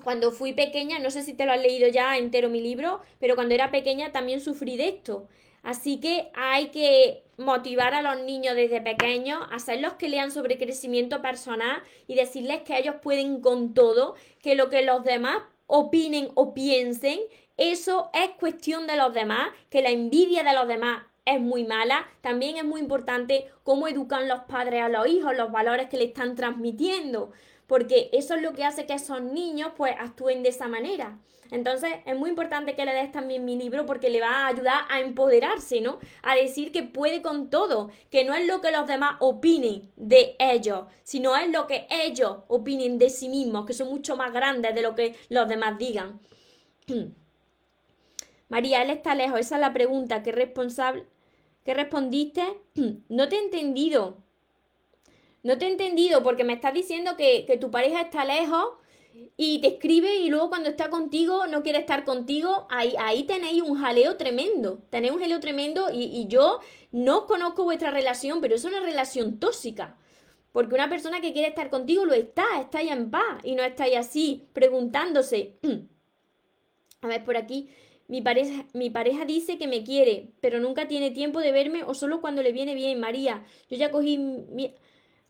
cuando 0.05 0.31
fui 0.31 0.53
pequeña, 0.53 0.99
no 0.99 1.11
sé 1.11 1.23
si 1.23 1.35
te 1.35 1.47
lo 1.47 1.53
has 1.53 1.61
leído 1.61 1.89
ya 1.89 2.17
entero 2.17 2.49
mi 2.49 2.61
libro, 2.61 3.01
pero 3.19 3.35
cuando 3.35 3.55
era 3.55 3.71
pequeña 3.71 4.13
también 4.13 4.41
sufrí 4.41 4.77
de 4.77 4.89
esto. 4.89 5.29
Así 5.67 5.99
que 5.99 6.31
hay 6.35 6.69
que 6.69 7.25
motivar 7.39 7.93
a 7.93 8.01
los 8.01 8.23
niños 8.23 8.55
desde 8.55 8.81
pequeños, 8.81 9.41
hacerlos 9.51 9.95
que 9.95 10.09
lean 10.09 10.31
sobre 10.31 10.59
crecimiento 10.59 11.21
personal 11.21 11.83
y 12.07 12.15
decirles 12.15 12.63
que 12.63 12.79
ellos 12.79 12.95
pueden 13.03 13.41
con 13.41 13.75
todo, 13.75 14.15
que 14.41 14.55
lo 14.55 14.71
que 14.71 14.83
los 14.83 15.03
demás 15.03 15.39
opinen 15.67 16.29
o 16.37 16.55
piensen, 16.55 17.19
eso 17.57 18.11
es 18.15 18.31
cuestión 18.39 18.87
de 18.87 18.97
los 18.97 19.13
demás, 19.13 19.49
que 19.69 19.83
la 19.83 19.91
envidia 19.91 20.45
de 20.45 20.55
los 20.55 20.69
demás 20.69 21.03
es 21.25 21.41
muy 21.41 21.65
mala. 21.65 22.07
También 22.21 22.59
es 22.59 22.65
muy 22.65 22.81
importante 22.81 23.49
cómo 23.65 23.89
educan 23.89 24.29
los 24.29 24.43
padres 24.43 24.83
a 24.83 24.89
los 24.89 25.09
hijos, 25.09 25.37
los 25.37 25.51
valores 25.51 25.89
que 25.89 25.97
le 25.97 26.05
están 26.05 26.37
transmitiendo 26.37 27.33
porque 27.67 28.11
eso 28.13 28.35
es 28.35 28.43
lo 28.43 28.53
que 28.53 28.65
hace 28.65 28.87
que 28.87 28.95
esos 28.95 29.21
niños 29.21 29.73
pues 29.77 29.95
actúen 29.99 30.43
de 30.43 30.51
esa 30.51 30.69
manera. 30.69 31.19
Entonces 31.51 31.91
es 32.05 32.17
muy 32.17 32.31
importante 32.31 32.75
que 32.75 32.85
le 32.85 32.93
des 32.93 33.13
también 33.13 33.45
mi 33.45 33.57
libro 33.57 33.87
porque 33.87 34.11
le 34.11 34.21
va 34.21 34.31
a 34.31 34.47
ayudar 34.49 34.85
a 34.89 35.01
empoderarse, 35.01 35.81
¿no? 35.81 35.99
A 36.23 36.35
decir 36.35 36.73
que 36.73 36.83
puede 36.83 37.23
con 37.23 37.51
todo, 37.51 37.91
que 38.11 38.25
no 38.25 38.35
es 38.35 38.47
lo 38.47 38.61
que 38.61 38.71
los 38.71 38.87
demás 38.87 39.17
opinen 39.21 39.91
de 39.97 40.37
ellos, 40.39 40.87
sino 41.03 41.37
es 41.37 41.51
lo 41.51 41.67
que 41.67 41.87
ellos 41.91 42.39
opinen 42.49 42.99
de 42.99 43.11
sí 43.11 43.29
mismos, 43.29 43.67
que 43.67 43.75
son 43.75 43.89
mucho 43.89 44.17
más 44.17 44.33
grandes 44.33 44.75
de 44.75 44.83
lo 44.83 44.95
que 44.95 45.17
los 45.29 45.49
demás 45.49 45.79
digan. 45.79 46.21
María, 48.49 48.83
él 48.83 48.91
está 48.91 49.15
lejos, 49.15 49.41
esa 49.41 49.57
es 49.57 49.61
la 49.61 49.73
pregunta, 49.73 50.23
¿qué 50.23 50.33
responsable? 50.33 51.07
¿Qué 51.65 51.75
respondiste? 51.75 52.45
no 53.09 53.29
te 53.29 53.37
he 53.37 53.41
entendido. 53.41 54.19
No 55.43 55.59
te 55.59 55.67
he 55.67 55.71
entendido 55.71 56.23
porque 56.23 56.43
me 56.43 56.55
estás 56.55 56.75
diciendo 56.75 57.17
que, 57.17 57.57
tu 57.61 57.71
pareja 57.71 58.01
está 58.01 58.25
lejos 58.25 58.67
y 59.37 59.61
te 59.61 59.69
escribe 59.69 60.17
y 60.17 60.29
luego 60.29 60.49
cuando 60.49 60.69
está 60.69 60.89
contigo 60.91 61.47
no 61.47 61.63
quiere 61.63 61.79
estar 61.79 62.05
contigo. 62.05 62.67
Ahí, 62.71 62.95
ahí 62.99 63.25
tenéis 63.25 63.63
un 63.63 63.79
jaleo 63.79 64.17
tremendo. 64.17 64.83
Tenéis 64.91 65.13
un 65.13 65.21
jaleo 65.21 65.41
tremendo 65.41 65.91
y, 65.93 66.05
y 66.05 66.27
yo 66.29 66.61
no 66.93 67.27
conozco 67.27 67.65
vuestra 67.65 67.91
relación, 67.91 68.41
pero 68.41 68.55
es 68.55 68.65
una 68.65 68.81
relación 68.81 69.39
tóxica. 69.39 69.97
Porque 70.53 70.75
una 70.75 70.89
persona 70.89 71.21
que 71.21 71.35
quiere 71.35 71.49
estar 71.49 71.69
contigo 71.69 72.07
lo 72.07 72.15
está, 72.15 72.45
está 72.61 72.83
ya 72.83 72.95
en 72.95 73.11
paz 73.11 73.45
y 73.45 73.55
no 73.55 73.63
estáis 73.63 73.97
así 73.97 74.49
preguntándose. 74.55 75.59
A 77.03 77.09
ver, 77.09 77.25
por 77.25 77.37
aquí. 77.37 77.69
Mi 78.09 78.23
pareja, 78.23 78.67
mi 78.73 78.89
pareja 78.89 79.25
dice 79.25 79.59
que 79.59 79.67
me 79.67 79.83
quiere, 79.83 80.31
pero 80.41 80.61
nunca 80.61 80.87
tiene 80.87 81.11
tiempo 81.11 81.41
de 81.41 81.51
verme 81.51 81.83
o 81.85 81.93
solo 81.93 82.21
cuando 82.21 82.43
le 82.43 82.53
viene 82.53 82.75
bien. 82.75 83.01
María, 83.01 83.45
yo 83.69 83.77
ya 83.77 83.91
cogí 83.91 84.17
mi... 84.17 84.75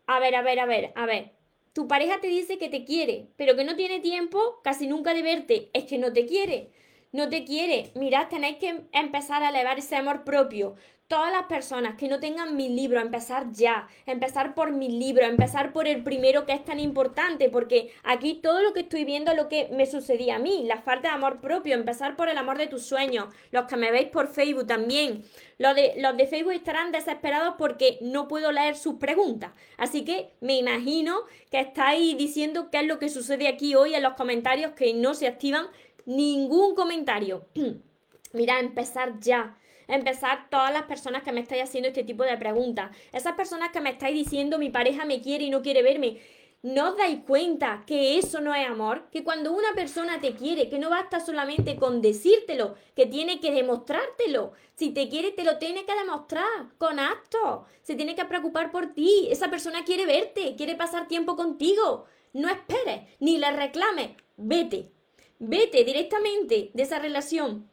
A 0.06 0.20
ver, 0.20 0.34
a 0.34 0.42
ver, 0.42 0.60
a 0.60 0.66
ver, 0.66 0.92
a 0.94 1.06
ver. 1.06 1.35
Tu 1.76 1.86
pareja 1.86 2.22
te 2.22 2.28
dice 2.28 2.56
que 2.56 2.70
te 2.70 2.86
quiere, 2.86 3.28
pero 3.36 3.54
que 3.54 3.62
no 3.62 3.76
tiene 3.76 4.00
tiempo 4.00 4.62
casi 4.64 4.86
nunca 4.86 5.12
de 5.12 5.20
verte. 5.20 5.68
Es 5.74 5.84
que 5.84 5.98
no 5.98 6.10
te 6.10 6.24
quiere. 6.24 6.70
No 7.12 7.28
te 7.28 7.44
quiere. 7.44 7.90
Mirad, 7.94 8.28
tenéis 8.28 8.56
que 8.56 8.84
empezar 8.92 9.42
a 9.42 9.50
elevar 9.50 9.78
ese 9.78 9.94
amor 9.94 10.24
propio 10.24 10.76
todas 11.08 11.30
las 11.30 11.44
personas 11.44 11.96
que 11.96 12.08
no 12.08 12.18
tengan 12.18 12.56
mi 12.56 12.68
libro, 12.68 13.00
empezar 13.00 13.52
ya, 13.52 13.88
empezar 14.06 14.54
por 14.54 14.72
mi 14.72 14.88
libro, 14.88 15.24
empezar 15.24 15.72
por 15.72 15.86
el 15.86 16.02
primero 16.02 16.46
que 16.46 16.52
es 16.52 16.64
tan 16.64 16.80
importante, 16.80 17.48
porque 17.48 17.92
aquí 18.02 18.34
todo 18.42 18.60
lo 18.62 18.72
que 18.72 18.80
estoy 18.80 19.04
viendo 19.04 19.30
es 19.30 19.36
lo 19.36 19.48
que 19.48 19.68
me 19.72 19.86
sucedía 19.86 20.36
a 20.36 20.38
mí, 20.40 20.64
la 20.64 20.78
falta 20.78 21.08
de 21.08 21.14
amor 21.14 21.40
propio, 21.40 21.74
empezar 21.74 22.16
por 22.16 22.28
el 22.28 22.38
amor 22.38 22.58
de 22.58 22.66
tus 22.66 22.82
sueños, 22.82 23.28
los 23.52 23.66
que 23.66 23.76
me 23.76 23.92
veis 23.92 24.08
por 24.08 24.28
Facebook 24.28 24.66
también. 24.66 25.22
Los 25.58 25.74
de, 25.74 25.94
los 25.98 26.16
de 26.16 26.26
Facebook 26.26 26.52
estarán 26.52 26.92
desesperados 26.92 27.54
porque 27.56 27.98
no 28.02 28.26
puedo 28.28 28.50
leer 28.50 28.76
sus 28.76 28.96
preguntas. 28.96 29.52
Así 29.78 30.04
que 30.04 30.32
me 30.40 30.56
imagino 30.58 31.20
que 31.50 31.60
estáis 31.60 32.18
diciendo 32.18 32.68
qué 32.70 32.80
es 32.80 32.86
lo 32.86 32.98
que 32.98 33.08
sucede 33.08 33.48
aquí 33.48 33.74
hoy 33.74 33.94
en 33.94 34.02
los 34.02 34.14
comentarios 34.14 34.72
que 34.72 34.92
no 34.92 35.14
se 35.14 35.28
activan 35.28 35.66
ningún 36.04 36.74
comentario. 36.74 37.46
Mira, 38.32 38.58
empezar 38.58 39.18
ya 39.20 39.56
empezar 39.88 40.48
todas 40.50 40.72
las 40.72 40.84
personas 40.84 41.22
que 41.22 41.32
me 41.32 41.40
estáis 41.40 41.62
haciendo 41.62 41.88
este 41.88 42.04
tipo 42.04 42.24
de 42.24 42.36
preguntas. 42.36 42.90
Esas 43.12 43.34
personas 43.34 43.70
que 43.70 43.80
me 43.80 43.90
estáis 43.90 44.14
diciendo 44.14 44.58
mi 44.58 44.70
pareja 44.70 45.04
me 45.04 45.20
quiere 45.20 45.44
y 45.44 45.50
no 45.50 45.62
quiere 45.62 45.82
verme. 45.82 46.18
¿No 46.62 46.90
os 46.90 46.96
dais 46.96 47.20
cuenta 47.24 47.84
que 47.86 48.18
eso 48.18 48.40
no 48.40 48.54
es 48.54 48.66
amor? 48.66 49.08
Que 49.12 49.22
cuando 49.22 49.52
una 49.52 49.72
persona 49.74 50.20
te 50.20 50.34
quiere, 50.34 50.68
que 50.68 50.80
no 50.80 50.90
basta 50.90 51.20
solamente 51.20 51.76
con 51.76 52.02
decírtelo, 52.02 52.74
que 52.96 53.06
tiene 53.06 53.38
que 53.38 53.52
demostrártelo. 53.52 54.52
Si 54.74 54.90
te 54.90 55.08
quiere, 55.08 55.30
te 55.30 55.44
lo 55.44 55.58
tiene 55.58 55.84
que 55.84 55.94
demostrar 55.94 56.76
con 56.78 56.98
actos. 56.98 57.66
Se 57.82 57.94
tiene 57.94 58.16
que 58.16 58.24
preocupar 58.24 58.72
por 58.72 58.94
ti. 58.94 59.28
Esa 59.30 59.48
persona 59.48 59.84
quiere 59.84 60.06
verte, 60.06 60.56
quiere 60.56 60.74
pasar 60.74 61.06
tiempo 61.06 61.36
contigo. 61.36 62.06
No 62.32 62.48
esperes, 62.48 63.02
ni 63.20 63.38
le 63.38 63.52
reclames. 63.52 64.16
Vete. 64.36 64.90
Vete 65.38 65.84
directamente 65.84 66.70
de 66.74 66.82
esa 66.82 66.98
relación. 66.98 67.70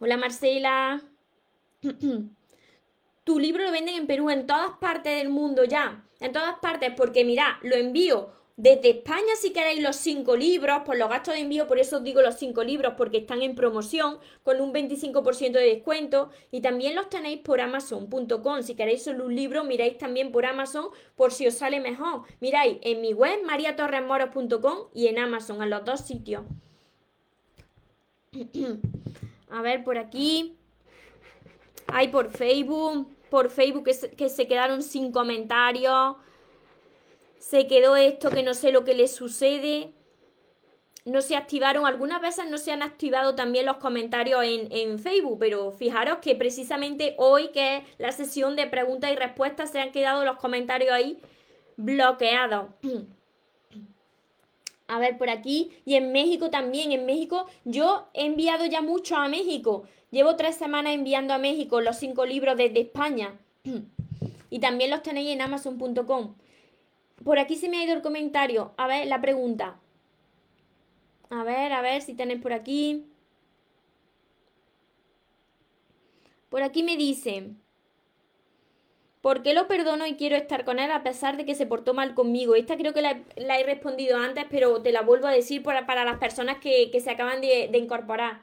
Hola 0.00 0.16
Marcela. 0.16 1.02
tu 3.24 3.38
libro 3.38 3.64
lo 3.64 3.72
venden 3.72 3.96
en 3.96 4.06
Perú, 4.06 4.30
en 4.30 4.46
todas 4.46 4.70
partes 4.80 5.16
del 5.16 5.28
mundo 5.28 5.64
ya. 5.64 6.04
En 6.20 6.32
todas 6.32 6.58
partes, 6.60 6.92
porque 6.96 7.24
mira, 7.24 7.58
lo 7.62 7.74
envío 7.74 8.32
desde 8.56 8.90
España 8.90 9.34
si 9.40 9.52
queréis 9.52 9.82
los 9.82 9.96
cinco 9.96 10.36
libros, 10.36 10.82
por 10.84 10.96
los 10.96 11.08
gastos 11.08 11.34
de 11.34 11.40
envío, 11.40 11.66
por 11.66 11.78
eso 11.78 11.98
os 11.98 12.04
digo 12.04 12.22
los 12.22 12.36
cinco 12.36 12.64
libros, 12.64 12.94
porque 12.96 13.18
están 13.18 13.42
en 13.42 13.54
promoción 13.54 14.18
con 14.42 14.60
un 14.60 14.72
25% 14.72 15.52
de 15.52 15.62
descuento. 15.62 16.30
Y 16.50 16.60
también 16.60 16.94
los 16.94 17.08
tenéis 17.08 17.40
por 17.40 17.60
amazon.com. 17.60 18.62
Si 18.62 18.74
queréis 18.76 19.02
solo 19.02 19.26
un 19.26 19.34
libro, 19.34 19.62
miráis 19.64 19.98
también 19.98 20.30
por 20.30 20.46
Amazon 20.46 20.90
por 21.16 21.32
si 21.32 21.46
os 21.46 21.54
sale 21.54 21.80
mejor. 21.80 22.22
Miráis 22.40 22.78
en 22.82 23.00
mi 23.00 23.12
web, 23.14 23.44
mariatorresmoros.com 23.44 24.88
y 24.94 25.08
en 25.08 25.18
Amazon, 25.18 25.62
en 25.62 25.70
los 25.70 25.84
dos 25.84 26.00
sitios. 26.00 26.42
A 29.50 29.62
ver, 29.62 29.84
por 29.84 29.98
aquí. 29.98 30.56
Hay 31.86 32.08
por 32.08 32.30
Facebook. 32.30 33.14
Por 33.30 33.50
Facebook 33.50 33.84
que 34.16 34.28
se, 34.28 34.48
quedaron 34.48 34.82
sin 34.82 35.12
comentarios. 35.12 36.16
Se 37.38 37.66
quedó 37.66 37.96
esto 37.96 38.30
que 38.30 38.42
no 38.42 38.54
sé 38.54 38.72
lo 38.72 38.84
que 38.84 38.94
le 38.94 39.08
sucede. 39.08 39.92
No 41.04 41.22
se 41.22 41.36
activaron, 41.36 41.86
algunas 41.86 42.20
veces 42.20 42.50
no 42.50 42.58
se 42.58 42.70
han 42.70 42.82
activado 42.82 43.34
también 43.34 43.64
los 43.64 43.78
comentarios 43.78 44.44
en, 44.44 44.70
en 44.70 44.98
Facebook, 44.98 45.38
pero 45.38 45.72
fijaros 45.72 46.18
que 46.18 46.34
precisamente 46.34 47.14
hoy, 47.16 47.48
que 47.48 47.78
es 47.78 47.84
la 47.96 48.12
sesión 48.12 48.56
de 48.56 48.66
preguntas 48.66 49.10
y 49.10 49.16
respuestas, 49.16 49.70
se 49.70 49.80
han 49.80 49.90
quedado 49.90 50.24
los 50.24 50.36
comentarios 50.36 50.92
ahí 50.92 51.18
bloqueados. 51.76 52.66
A 54.88 54.98
ver, 54.98 55.16
por 55.18 55.30
aquí. 55.30 55.70
Y 55.84 55.94
en 55.94 56.12
México 56.12 56.50
también. 56.50 56.92
En 56.92 57.06
México 57.06 57.46
yo 57.64 58.08
he 58.14 58.26
enviado 58.26 58.66
ya 58.66 58.82
mucho 58.82 59.16
a 59.16 59.28
México. 59.28 59.84
Llevo 60.10 60.34
tres 60.36 60.56
semanas 60.56 60.94
enviando 60.94 61.34
a 61.34 61.38
México 61.38 61.80
los 61.80 61.96
cinco 61.96 62.26
libros 62.26 62.56
desde 62.56 62.80
España. 62.80 63.38
y 64.50 64.58
también 64.58 64.90
los 64.90 65.02
tenéis 65.02 65.30
en 65.30 65.42
amazon.com. 65.42 66.34
Por 67.22 67.38
aquí 67.38 67.56
se 67.56 67.68
me 67.68 67.78
ha 67.78 67.84
ido 67.84 67.94
el 67.94 68.02
comentario. 68.02 68.72
A 68.76 68.86
ver, 68.86 69.06
la 69.06 69.20
pregunta. 69.20 69.78
A 71.30 71.44
ver, 71.44 71.72
a 71.72 71.82
ver 71.82 72.00
si 72.00 72.14
tenéis 72.14 72.40
por 72.40 72.54
aquí. 72.54 73.04
Por 76.48 76.62
aquí 76.62 76.82
me 76.82 76.96
dice. 76.96 77.50
¿Por 79.20 79.42
qué 79.42 79.52
lo 79.52 79.66
perdono 79.66 80.06
y 80.06 80.14
quiero 80.14 80.36
estar 80.36 80.64
con 80.64 80.78
él 80.78 80.92
a 80.92 81.02
pesar 81.02 81.36
de 81.36 81.44
que 81.44 81.56
se 81.56 81.66
portó 81.66 81.92
mal 81.92 82.14
conmigo? 82.14 82.54
Esta 82.54 82.76
creo 82.76 82.94
que 82.94 83.02
la, 83.02 83.58
he 83.58 83.64
respondido 83.64 84.16
antes, 84.16 84.44
pero 84.48 84.80
te 84.80 84.92
la 84.92 85.02
vuelvo 85.02 85.26
a 85.26 85.32
decir 85.32 85.62
para, 85.62 85.86
para 85.86 86.04
las 86.04 86.18
personas 86.18 86.58
que, 86.58 86.96
se 87.00 87.10
acaban 87.10 87.40
de, 87.40 87.70
incorporar. 87.74 88.42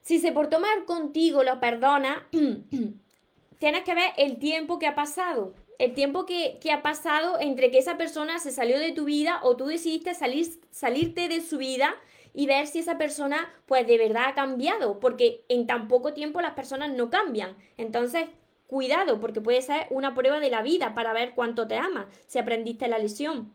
Si 0.00 0.18
se 0.18 0.32
portó 0.32 0.58
mal 0.58 0.84
contigo, 0.84 1.44
lo 1.44 1.60
perdona, 1.60 2.26
tienes 3.58 3.84
que 3.84 3.94
ver 3.94 4.12
el 4.16 4.38
tiempo 4.38 4.78
que 4.78 4.88
ha 4.88 4.96
pasado. 4.96 5.54
El 5.78 5.94
tiempo 5.94 6.26
que, 6.26 6.58
ha 6.72 6.82
pasado 6.82 7.38
entre 7.40 7.70
que 7.70 7.78
esa 7.78 7.96
persona 7.96 8.38
se 8.38 8.50
salió 8.50 8.78
de 8.78 8.92
tu 8.92 9.04
vida 9.04 9.40
o 9.42 9.56
tú 9.56 9.66
decidiste 9.66 10.14
salir, 10.14 10.46
salirte 10.70 11.28
de 11.28 11.40
su 11.40 11.58
vida 11.58 11.94
y 12.32 12.46
ver 12.46 12.66
si 12.66 12.80
esa 12.80 12.98
persona 12.98 13.52
pues 13.66 13.86
de 13.86 13.96
verdad 13.96 14.24
ha 14.26 14.34
cambiado, 14.34 14.98
porque 14.98 15.44
en 15.48 15.68
tan 15.68 15.86
poco 15.86 16.14
tiempo 16.14 16.40
las 16.40 16.54
personas 16.54 16.92
no 16.92 17.10
cambian. 17.10 17.56
Entonces, 17.76 18.26
Cuidado, 18.66 19.20
porque 19.20 19.40
puede 19.40 19.62
ser 19.62 19.86
una 19.90 20.14
prueba 20.14 20.40
de 20.40 20.50
la 20.50 20.62
vida 20.62 20.94
para 20.94 21.12
ver 21.12 21.34
cuánto 21.34 21.68
te 21.68 21.76
ama, 21.76 22.08
si 22.26 22.38
aprendiste 22.38 22.88
la 22.88 22.98
lesión. 22.98 23.54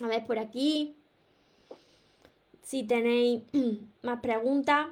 A 0.00 0.08
ver, 0.08 0.26
por 0.26 0.38
aquí. 0.38 0.96
Si 2.62 2.84
tenéis 2.84 3.42
más 4.02 4.20
preguntas. 4.20 4.88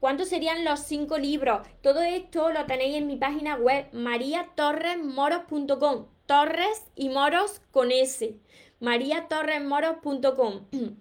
¿Cuántos 0.00 0.28
serían 0.28 0.64
los 0.64 0.80
cinco 0.80 1.18
libros? 1.18 1.66
Todo 1.82 2.02
esto 2.02 2.50
lo 2.50 2.66
tenéis 2.66 2.96
en 2.96 3.06
mi 3.06 3.16
página 3.16 3.54
web 3.56 3.86
mariatorresmoros.com. 3.92 6.06
Torres 6.26 6.84
y 6.94 7.08
moros 7.08 7.62
con 7.70 7.90
S. 7.90 8.36
mariatorresmoros.com. 8.80 10.66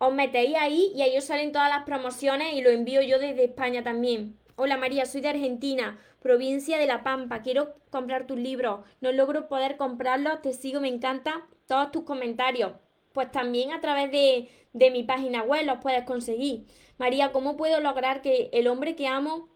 Os 0.00 0.14
metéis 0.14 0.54
ahí 0.56 0.92
y 0.94 1.02
ahí 1.02 1.18
os 1.18 1.24
salen 1.24 1.50
todas 1.50 1.68
las 1.68 1.82
promociones 1.82 2.54
y 2.54 2.60
lo 2.60 2.70
envío 2.70 3.02
yo 3.02 3.18
desde 3.18 3.44
España 3.44 3.82
también. 3.82 4.38
Hola 4.54 4.76
María, 4.76 5.06
soy 5.06 5.22
de 5.22 5.30
Argentina, 5.30 5.98
provincia 6.20 6.78
de 6.78 6.86
La 6.86 7.02
Pampa. 7.02 7.42
Quiero 7.42 7.74
comprar 7.90 8.28
tus 8.28 8.38
libros. 8.38 8.84
No 9.00 9.10
logro 9.10 9.48
poder 9.48 9.76
comprarlos. 9.76 10.40
Te 10.40 10.52
sigo, 10.52 10.80
me 10.80 10.86
encantan 10.86 11.42
todos 11.66 11.90
tus 11.90 12.04
comentarios. 12.04 12.74
Pues 13.12 13.32
también 13.32 13.72
a 13.72 13.80
través 13.80 14.12
de, 14.12 14.48
de 14.72 14.90
mi 14.92 15.02
página 15.02 15.42
web 15.42 15.66
los 15.66 15.78
puedes 15.78 16.04
conseguir. 16.04 16.66
María, 16.96 17.32
¿cómo 17.32 17.56
puedo 17.56 17.80
lograr 17.80 18.22
que 18.22 18.50
el 18.52 18.68
hombre 18.68 18.94
que 18.94 19.08
amo... 19.08 19.48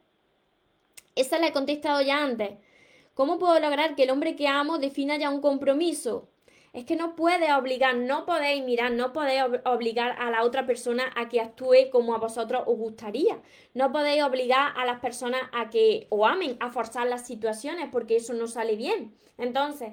Esa 1.15 1.39
la 1.39 1.49
he 1.49 1.53
contestado 1.53 2.03
ya 2.03 2.21
antes. 2.21 2.59
¿Cómo 3.15 3.39
puedo 3.39 3.61
lograr 3.61 3.95
que 3.95 4.05
el 4.05 4.11
hombre 4.11 4.35
que 4.35 4.49
amo 4.49 4.79
defina 4.79 5.17
ya 5.19 5.31
un 5.31 5.41
compromiso? 5.41 6.32
Es 6.73 6.87
que 6.87 6.97
no 6.97 7.15
puede 7.17 7.53
obligar, 7.53 7.97
no 7.97 8.25
podéis 8.25 8.65
mirar, 8.65 8.93
no 8.93 9.13
podéis 9.13 9.43
obligar 9.67 10.17
a 10.19 10.31
la 10.31 10.43
otra 10.43 10.65
persona 10.67 11.13
a 11.17 11.29
que 11.29 11.41
actúe 11.41 11.91
como 11.91 12.15
a 12.15 12.19
vosotros 12.19 12.63
os 12.67 12.79
gustaría. 12.79 13.43
No 13.75 13.93
podéis 13.93 14.23
obligar 14.23 14.73
a 14.75 14.87
las 14.87 15.01
personas 15.01 15.43
a 15.53 15.69
que 15.69 16.07
os 16.09 16.27
amen, 16.27 16.57
a 16.61 16.71
forzar 16.71 17.07
las 17.07 17.27
situaciones, 17.27 17.91
porque 17.93 18.17
eso 18.17 18.33
no 18.33 18.47
sale 18.47 18.77
bien. 18.77 19.15
Entonces, 19.37 19.93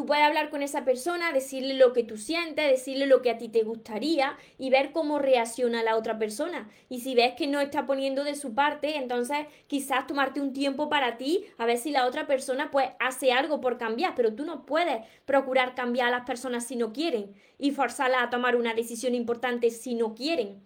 Tú 0.00 0.06
puedes 0.06 0.24
hablar 0.24 0.48
con 0.48 0.62
esa 0.62 0.86
persona, 0.86 1.30
decirle 1.30 1.74
lo 1.74 1.92
que 1.92 2.02
tú 2.02 2.16
sientes, 2.16 2.70
decirle 2.70 3.04
lo 3.04 3.20
que 3.20 3.28
a 3.28 3.36
ti 3.36 3.50
te 3.50 3.64
gustaría 3.64 4.34
y 4.56 4.70
ver 4.70 4.92
cómo 4.92 5.18
reacciona 5.18 5.82
la 5.82 5.94
otra 5.94 6.18
persona. 6.18 6.70
Y 6.88 7.02
si 7.02 7.14
ves 7.14 7.34
que 7.34 7.46
no 7.46 7.60
está 7.60 7.84
poniendo 7.84 8.24
de 8.24 8.34
su 8.34 8.54
parte, 8.54 8.96
entonces 8.96 9.46
quizás 9.66 10.06
tomarte 10.06 10.40
un 10.40 10.54
tiempo 10.54 10.88
para 10.88 11.18
ti, 11.18 11.44
a 11.58 11.66
ver 11.66 11.76
si 11.76 11.90
la 11.90 12.06
otra 12.06 12.26
persona 12.26 12.70
pues 12.70 12.88
hace 12.98 13.30
algo 13.30 13.60
por 13.60 13.76
cambiar, 13.76 14.14
pero 14.14 14.32
tú 14.34 14.46
no 14.46 14.64
puedes 14.64 15.04
procurar 15.26 15.74
cambiar 15.74 16.08
a 16.08 16.12
las 16.12 16.24
personas 16.24 16.66
si 16.66 16.76
no 16.76 16.94
quieren 16.94 17.34
y 17.58 17.70
forzarlas 17.70 18.22
a 18.22 18.30
tomar 18.30 18.56
una 18.56 18.72
decisión 18.72 19.14
importante 19.14 19.68
si 19.68 19.94
no 19.96 20.14
quieren. 20.14 20.62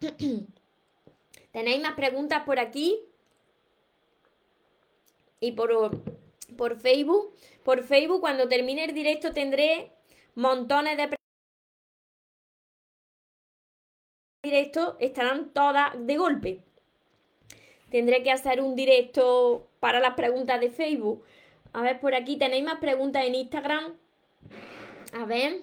¿Tenéis 1.50 1.82
más 1.82 1.94
preguntas 1.94 2.44
por 2.44 2.60
aquí? 2.60 3.00
Y 5.40 5.50
por 5.50 5.72
por 6.56 6.78
Facebook. 6.78 7.34
Por 7.64 7.82
Facebook, 7.82 8.20
cuando 8.20 8.46
termine 8.46 8.84
el 8.84 8.94
directo, 8.94 9.32
tendré 9.32 9.90
montones 10.34 10.96
de 10.98 11.16
directo 14.42 14.96
estarán 15.00 15.54
todas 15.54 15.92
de 15.98 16.16
golpe. 16.18 16.62
Tendré 17.90 18.22
que 18.22 18.30
hacer 18.30 18.60
un 18.60 18.76
directo 18.76 19.66
para 19.80 19.98
las 20.00 20.14
preguntas 20.14 20.60
de 20.60 20.70
Facebook. 20.70 21.24
A 21.72 21.80
ver, 21.80 21.98
por 22.00 22.14
aquí 22.14 22.36
tenéis 22.36 22.64
más 22.64 22.78
preguntas 22.78 23.24
en 23.24 23.34
Instagram. 23.34 23.94
A 25.14 25.24
ver. 25.24 25.62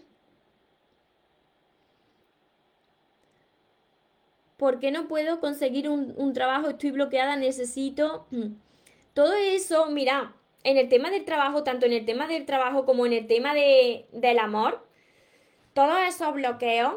¿Por 4.57 4.79
qué 4.79 4.91
no 4.91 5.07
puedo 5.07 5.39
conseguir 5.39 5.87
un, 5.87 6.13
un 6.17 6.33
trabajo? 6.33 6.69
Estoy 6.69 6.91
bloqueada, 6.91 7.35
necesito... 7.35 8.25
Todo 9.13 9.33
eso, 9.33 9.87
mira, 9.87 10.33
en 10.63 10.77
el 10.77 10.89
tema 10.89 11.09
del 11.09 11.25
trabajo, 11.25 11.63
tanto 11.63 11.85
en 11.85 11.93
el 11.93 12.05
tema 12.05 12.27
del 12.27 12.45
trabajo 12.45 12.85
como 12.85 13.05
en 13.05 13.13
el 13.13 13.27
tema 13.27 13.53
de, 13.53 14.05
del 14.11 14.39
amor, 14.39 14.85
todos 15.73 15.97
esos 16.07 16.33
bloqueos 16.33 16.95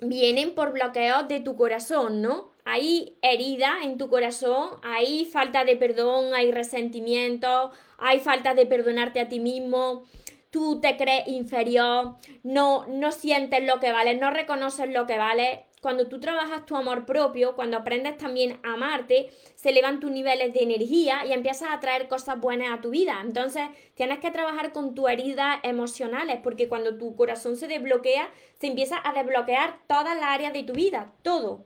vienen 0.00 0.54
por 0.54 0.72
bloqueos 0.72 1.26
de 1.28 1.40
tu 1.40 1.56
corazón, 1.56 2.22
¿no? 2.22 2.52
Hay 2.64 3.16
herida 3.22 3.78
en 3.82 3.96
tu 3.98 4.08
corazón, 4.08 4.70
hay 4.82 5.24
falta 5.24 5.64
de 5.64 5.76
perdón, 5.76 6.34
hay 6.34 6.52
resentimiento, 6.52 7.72
hay 7.96 8.20
falta 8.20 8.54
de 8.54 8.66
perdonarte 8.66 9.20
a 9.20 9.28
ti 9.28 9.40
mismo, 9.40 10.04
tú 10.50 10.80
te 10.80 10.96
crees 10.96 11.26
inferior, 11.28 12.16
no, 12.42 12.86
no 12.86 13.10
sientes 13.10 13.64
lo 13.64 13.80
que 13.80 13.90
vale, 13.90 14.14
no 14.16 14.30
reconoces 14.30 14.88
lo 14.90 15.06
que 15.06 15.18
vale 15.18 15.64
cuando 15.80 16.08
tú 16.08 16.20
trabajas 16.20 16.66
tu 16.66 16.76
amor 16.76 17.06
propio, 17.06 17.54
cuando 17.54 17.76
aprendes 17.76 18.16
también 18.16 18.58
a 18.62 18.74
amarte, 18.74 19.30
se 19.54 19.70
elevan 19.70 20.00
tus 20.00 20.10
niveles 20.10 20.52
de 20.52 20.62
energía 20.62 21.24
y 21.26 21.32
empiezas 21.32 21.70
a 21.70 21.80
traer 21.80 22.08
cosas 22.08 22.40
buenas 22.40 22.76
a 22.76 22.80
tu 22.80 22.90
vida. 22.90 23.20
Entonces, 23.22 23.68
tienes 23.94 24.18
que 24.18 24.30
trabajar 24.30 24.72
con 24.72 24.94
tus 24.94 25.08
heridas 25.08 25.58
emocionales, 25.62 26.40
porque 26.42 26.68
cuando 26.68 26.96
tu 26.96 27.14
corazón 27.16 27.56
se 27.56 27.68
desbloquea, 27.68 28.30
se 28.60 28.66
empieza 28.66 29.00
a 29.02 29.12
desbloquear 29.12 29.78
todas 29.86 30.16
las 30.16 30.24
áreas 30.24 30.52
de 30.52 30.64
tu 30.64 30.72
vida, 30.72 31.12
todo. 31.22 31.64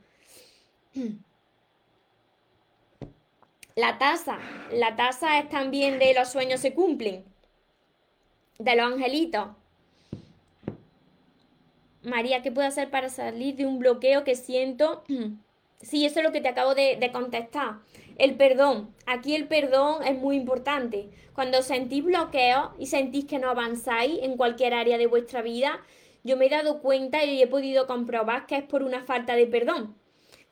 La 3.74 3.96
tasa, 3.96 4.38
la 4.70 4.96
tasa 4.96 5.38
es 5.38 5.48
también 5.48 5.98
de 5.98 6.12
los 6.12 6.28
sueños 6.28 6.60
se 6.60 6.74
cumplen, 6.74 7.24
de 8.58 8.76
los 8.76 8.92
angelitos. 8.92 9.48
María, 12.02 12.42
¿qué 12.42 12.50
puedo 12.50 12.66
hacer 12.66 12.90
para 12.90 13.08
salir 13.08 13.56
de 13.56 13.66
un 13.66 13.78
bloqueo 13.78 14.24
que 14.24 14.34
siento? 14.34 15.04
Sí, 15.82 16.06
eso 16.06 16.20
es 16.20 16.24
lo 16.24 16.30
que 16.30 16.40
te 16.40 16.48
acabo 16.48 16.76
de, 16.76 17.10
contestar. 17.12 17.80
El 18.16 18.36
perdón. 18.36 18.94
Aquí 19.04 19.34
el 19.34 19.48
perdón 19.48 20.04
es 20.04 20.16
muy 20.16 20.36
importante. 20.36 21.10
Cuando 21.34 21.60
sentís 21.60 22.04
bloqueo 22.04 22.72
y 22.78 22.86
sentís 22.86 23.24
que 23.24 23.40
no 23.40 23.50
avanzáis 23.50 24.20
en 24.22 24.36
cualquier 24.36 24.74
área 24.74 24.96
de 24.96 25.08
vuestra 25.08 25.42
vida, 25.42 25.80
yo 26.22 26.36
me 26.36 26.46
he 26.46 26.50
dado 26.50 26.80
cuenta 26.82 27.24
y 27.24 27.42
he 27.42 27.48
podido 27.48 27.88
comprobar 27.88 28.46
que 28.46 28.58
es 28.58 28.62
por 28.62 28.84
una 28.84 29.02
falta 29.02 29.34
de 29.34 29.48
perdón. 29.48 29.96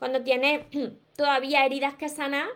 Cuando 0.00 0.22
tienes 0.22 0.66
todavía 1.16 1.64
heridas 1.64 1.94
que 1.94 2.08
sanar, 2.08 2.48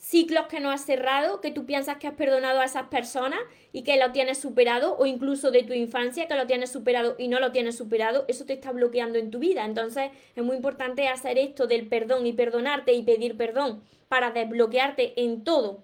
ciclos 0.00 0.46
que 0.46 0.60
no 0.60 0.70
has 0.70 0.84
cerrado, 0.84 1.42
que 1.42 1.50
tú 1.50 1.66
piensas 1.66 1.98
que 1.98 2.08
has 2.08 2.14
perdonado 2.14 2.60
a 2.60 2.64
esas 2.64 2.88
personas 2.88 3.38
y 3.70 3.82
que 3.82 3.98
lo 3.98 4.12
tienes 4.12 4.38
superado, 4.38 4.96
o 4.96 5.04
incluso 5.04 5.50
de 5.50 5.62
tu 5.62 5.74
infancia 5.74 6.26
que 6.26 6.34
lo 6.34 6.46
tienes 6.46 6.72
superado 6.72 7.14
y 7.18 7.28
no 7.28 7.38
lo 7.38 7.52
tienes 7.52 7.76
superado, 7.76 8.24
eso 8.26 8.46
te 8.46 8.54
está 8.54 8.72
bloqueando 8.72 9.18
en 9.18 9.30
tu 9.30 9.38
vida. 9.38 9.64
Entonces 9.64 10.10
es 10.34 10.42
muy 10.42 10.56
importante 10.56 11.06
hacer 11.06 11.38
esto 11.38 11.66
del 11.66 11.86
perdón 11.86 12.26
y 12.26 12.32
perdonarte 12.32 12.94
y 12.94 13.02
pedir 13.02 13.36
perdón 13.36 13.82
para 14.08 14.30
desbloquearte 14.30 15.22
en 15.22 15.44
todo. 15.44 15.82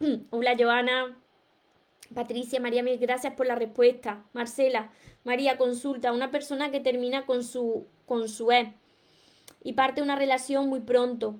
Hola 0.30 0.56
Joana, 0.58 1.16
Patricia, 2.12 2.58
María, 2.58 2.82
mil 2.82 2.98
gracias 2.98 3.34
por 3.34 3.46
la 3.46 3.54
respuesta. 3.54 4.24
Marcela, 4.32 4.90
María, 5.22 5.56
consulta, 5.56 6.12
una 6.12 6.32
persona 6.32 6.72
que 6.72 6.80
termina 6.80 7.26
con 7.26 7.44
su, 7.44 7.86
con 8.06 8.28
su 8.28 8.50
ex 8.50 8.70
y 9.62 9.74
parte 9.74 10.02
una 10.02 10.16
relación 10.16 10.68
muy 10.68 10.80
pronto 10.80 11.38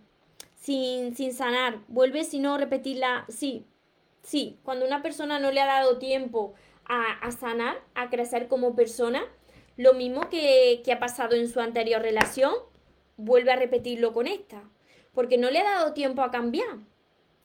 sin, 0.65 1.15
sin 1.15 1.35
sanar. 1.35 1.81
Vuelve 1.89 2.25
si 2.25 2.39
no 2.39 2.57
repetirla. 2.57 3.27
Sí, 3.29 3.67
sí. 4.23 4.59
Cuando 4.63 4.87
una 4.87 5.03
persona 5.03 5.39
no 5.39 5.51
le 5.51 5.61
ha 5.61 5.67
dado 5.67 5.99
tiempo 5.99 6.55
a, 6.87 7.13
a 7.21 7.31
sanar, 7.33 7.83
a 7.95 8.09
crecer 8.09 8.49
como 8.49 8.75
persona, 8.75 9.23
lo 9.77 9.93
mismo 9.93 10.31
que, 10.31 10.81
que 10.83 10.93
ha 10.93 10.99
pasado 10.99 11.37
en 11.37 11.49
su 11.51 11.61
anterior 11.61 12.01
relación, 12.01 12.55
vuelve 13.19 13.53
a 13.53 13.57
repetirlo 13.57 14.15
con 14.15 14.27
esta. 14.27 14.63
Porque 15.13 15.37
no 15.37 15.51
le 15.51 15.61
ha 15.61 15.65
dado 15.65 15.93
tiempo 15.93 16.23
a 16.23 16.31
cambiar. 16.31 16.79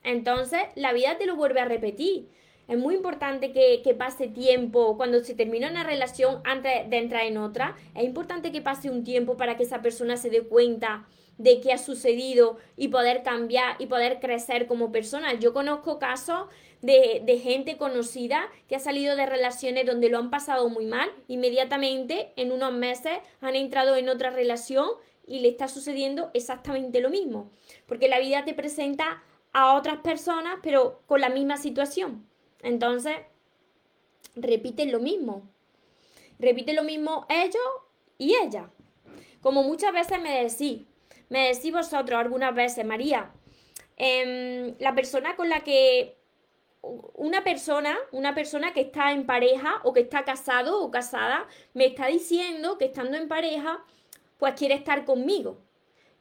Entonces, 0.02 0.62
la 0.76 0.94
vida 0.94 1.18
te 1.18 1.26
lo 1.26 1.36
vuelve 1.36 1.60
a 1.60 1.66
repetir. 1.66 2.30
Es 2.70 2.78
muy 2.78 2.96
importante 2.96 3.52
que, 3.52 3.82
que, 3.84 3.96
pase 3.96 4.28
tiempo 4.28 4.96
cuando 4.96 5.20
se 5.26 5.36
termina 5.36 5.70
una 5.70 5.84
relación 5.84 6.40
antes 6.46 6.90
de 6.90 6.98
entrar 6.98 7.26
en 7.26 7.38
otra. 7.38 7.76
Es 7.96 8.06
importante 8.06 8.54
que 8.54 8.62
pase 8.62 8.90
un 8.90 9.04
tiempo 9.04 9.36
para 9.36 9.58
que 9.58 9.64
esa 9.64 9.82
persona 9.82 10.16
se 10.16 10.30
dé 10.30 10.44
cuenta 10.44 11.06
de 11.40 11.62
qué 11.62 11.74
ha 11.74 11.78
sucedido 11.78 12.58
y 12.78 12.90
poder 12.90 13.24
cambiar 13.24 13.78
y 13.80 13.88
poder 13.88 14.20
crecer 14.20 14.68
como 14.68 14.92
persona. 14.92 15.34
Yo 15.34 15.54
conozco 15.54 15.98
casos 15.98 16.48
de, 16.82 17.24
de, 17.26 17.40
gente 17.40 17.78
conocida 17.78 18.48
que 18.68 18.76
ha 18.76 18.80
salido 18.80 19.16
de 19.16 19.26
relaciones 19.26 19.86
donde 19.86 20.10
lo 20.10 20.20
han 20.20 20.30
pasado 20.30 20.70
muy 20.70 20.86
mal, 20.86 21.10
inmediatamente 21.28 22.34
en 22.36 22.52
unos 22.52 22.74
meses 22.74 23.20
han 23.42 23.56
entrado 23.56 23.96
en 23.96 24.10
otra 24.10 24.30
relación 24.30 24.88
y 25.26 25.40
le 25.40 25.50
está 25.50 25.68
sucediendo 25.68 26.30
exactamente 26.34 27.02
lo 27.02 27.10
mismo, 27.10 27.50
porque 27.88 28.10
la 28.10 28.20
vida 28.20 28.46
te 28.46 28.54
presenta 28.54 29.24
a 29.54 29.76
otras 29.76 30.00
personas 30.00 30.60
pero 30.62 31.02
con 31.08 31.22
la 31.22 31.30
misma 31.30 31.58
situación. 31.58 32.28
Entonces, 32.62 33.16
repiten 34.36 34.92
lo 34.92 35.00
mismo. 35.00 35.44
Repiten 36.38 36.76
lo 36.76 36.84
mismo 36.84 37.26
ellos 37.30 37.64
y 38.18 38.36
ella. 38.36 38.70
Como 39.42 39.64
muchas 39.64 39.94
veces 39.94 40.22
me 40.22 40.44
decís, 40.44 40.86
me 41.30 41.50
decís 41.50 41.72
vosotros 41.72 42.20
algunas 42.20 42.54
veces, 42.54 42.86
María, 42.86 43.32
em, 43.98 44.76
la 44.80 44.94
persona 44.96 45.36
con 45.36 45.50
la 45.50 45.62
que 45.62 46.18
una 46.82 47.44
persona, 47.44 47.98
una 48.12 48.34
persona 48.34 48.74
que 48.74 48.82
está 48.82 49.12
en 49.12 49.26
pareja 49.26 49.82
o 49.84 49.94
que 49.94 50.02
está 50.02 50.24
casado 50.24 50.82
o 50.82 50.92
casada, 50.92 51.48
me 51.74 51.86
está 51.86 52.08
diciendo 52.08 52.78
que 52.78 52.86
estando 52.86 53.18
en 53.18 53.28
pareja, 53.28 53.84
pues 54.38 54.54
quiere 54.54 54.76
estar 54.76 55.06
conmigo. 55.06 55.60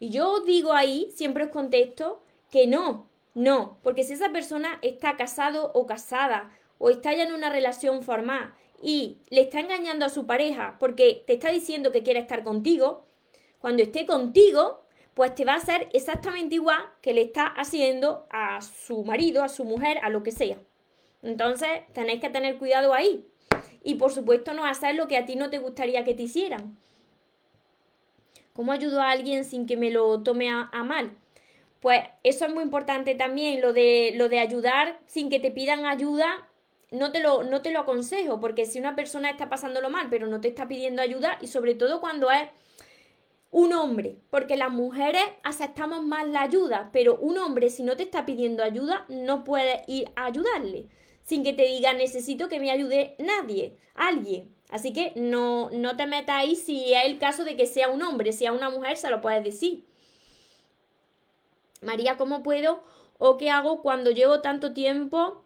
Y 0.00 0.10
yo 0.10 0.32
os 0.32 0.44
digo 0.44 0.72
ahí, 0.72 1.10
siempre 1.14 1.44
os 1.44 1.50
contesto 1.50 2.22
que 2.50 2.66
no, 2.66 3.08
no, 3.34 3.78
porque 3.82 4.02
si 4.04 4.14
esa 4.14 4.30
persona 4.30 4.78
está 4.82 5.16
casado 5.16 5.70
o 5.74 5.86
casada 5.86 6.50
o 6.78 6.90
está 6.90 7.14
ya 7.14 7.24
en 7.24 7.32
una 7.32 7.50
relación 7.50 8.02
formal 8.02 8.54
y 8.82 9.18
le 9.30 9.42
está 9.42 9.60
engañando 9.60 10.04
a 10.04 10.08
su 10.08 10.26
pareja 10.26 10.76
porque 10.80 11.22
te 11.26 11.34
está 11.34 11.50
diciendo 11.50 11.92
que 11.92 12.02
quiere 12.02 12.20
estar 12.20 12.42
contigo, 12.42 13.06
cuando 13.60 13.82
esté 13.82 14.06
contigo, 14.06 14.84
pues 15.18 15.34
te 15.34 15.44
va 15.44 15.54
a 15.54 15.56
hacer 15.56 15.88
exactamente 15.92 16.54
igual 16.54 16.80
que 17.02 17.12
le 17.12 17.22
está 17.22 17.48
haciendo 17.48 18.28
a 18.30 18.60
su 18.60 19.02
marido, 19.02 19.42
a 19.42 19.48
su 19.48 19.64
mujer, 19.64 19.98
a 20.04 20.10
lo 20.10 20.22
que 20.22 20.30
sea. 20.30 20.58
Entonces, 21.24 21.68
tenéis 21.92 22.20
que 22.20 22.30
tener 22.30 22.56
cuidado 22.56 22.94
ahí. 22.94 23.26
Y 23.82 23.96
por 23.96 24.12
supuesto, 24.12 24.54
no 24.54 24.64
hacer 24.64 24.94
lo 24.94 25.08
que 25.08 25.16
a 25.16 25.26
ti 25.26 25.34
no 25.34 25.50
te 25.50 25.58
gustaría 25.58 26.04
que 26.04 26.14
te 26.14 26.22
hicieran. 26.22 26.78
¿Cómo 28.52 28.70
ayudo 28.70 29.02
a 29.02 29.10
alguien 29.10 29.44
sin 29.44 29.66
que 29.66 29.76
me 29.76 29.90
lo 29.90 30.22
tome 30.22 30.50
a, 30.50 30.70
mal? 30.84 31.10
Pues 31.80 32.00
eso 32.22 32.46
es 32.46 32.54
muy 32.54 32.62
importante 32.62 33.16
también, 33.16 33.60
lo 33.60 33.72
de, 33.72 34.12
lo 34.14 34.28
de 34.28 34.38
ayudar 34.38 35.00
sin 35.06 35.30
que 35.30 35.40
te 35.40 35.50
pidan 35.50 35.84
ayuda, 35.84 36.48
no 36.92 37.10
te, 37.10 37.18
lo, 37.18 37.42
no 37.42 37.60
te 37.60 37.72
lo 37.72 37.80
aconsejo, 37.80 38.38
porque 38.38 38.66
si 38.66 38.78
una 38.78 38.94
persona 38.94 39.30
está 39.30 39.48
pasándolo 39.48 39.90
mal, 39.90 40.06
pero 40.10 40.28
no 40.28 40.40
te 40.40 40.46
está 40.46 40.68
pidiendo 40.68 41.02
ayuda, 41.02 41.38
y 41.40 41.48
sobre 41.48 41.74
todo 41.74 41.98
cuando 41.98 42.30
es 42.30 42.48
un 43.50 43.72
hombre, 43.72 44.18
porque 44.30 44.56
las 44.56 44.70
mujeres 44.70 45.22
aceptamos 45.42 46.02
más 46.02 46.28
la 46.28 46.42
ayuda, 46.42 46.90
pero 46.92 47.16
un 47.16 47.38
hombre 47.38 47.70
si 47.70 47.82
no 47.82 47.96
te 47.96 48.02
está 48.02 48.26
pidiendo 48.26 48.62
ayuda, 48.62 49.06
no 49.08 49.44
puede 49.44 49.84
ir 49.86 50.10
a 50.16 50.26
ayudarle, 50.26 50.86
sin 51.24 51.42
que 51.42 51.54
te 51.54 51.64
diga 51.64 51.92
necesito 51.94 52.48
que 52.48 52.60
me 52.60 52.70
ayude 52.70 53.16
nadie, 53.18 53.76
alguien. 53.94 54.54
Así 54.70 54.92
que 54.92 55.12
no, 55.16 55.70
no 55.70 55.96
te 55.96 56.06
metas 56.06 56.36
ahí 56.36 56.54
si 56.54 56.92
es 56.92 57.06
el 57.06 57.18
caso 57.18 57.44
de 57.44 57.56
que 57.56 57.66
sea 57.66 57.88
un 57.88 58.02
hombre, 58.02 58.32
si 58.32 58.46
una 58.48 58.68
mujer 58.68 58.98
se 58.98 59.08
lo 59.08 59.22
puedes 59.22 59.42
decir. 59.42 59.86
María, 61.80 62.18
¿cómo 62.18 62.42
puedo 62.42 62.82
o 63.18 63.38
qué 63.38 63.50
hago 63.50 63.80
cuando 63.80 64.10
llevo 64.10 64.42
tanto 64.42 64.74
tiempo? 64.74 65.42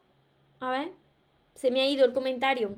A 0.59 0.71
ver, 0.71 0.93
se 1.55 1.71
me 1.71 1.83
ha 1.83 1.89
ido 1.89 2.05
el 2.05 2.13
comentario. 2.13 2.75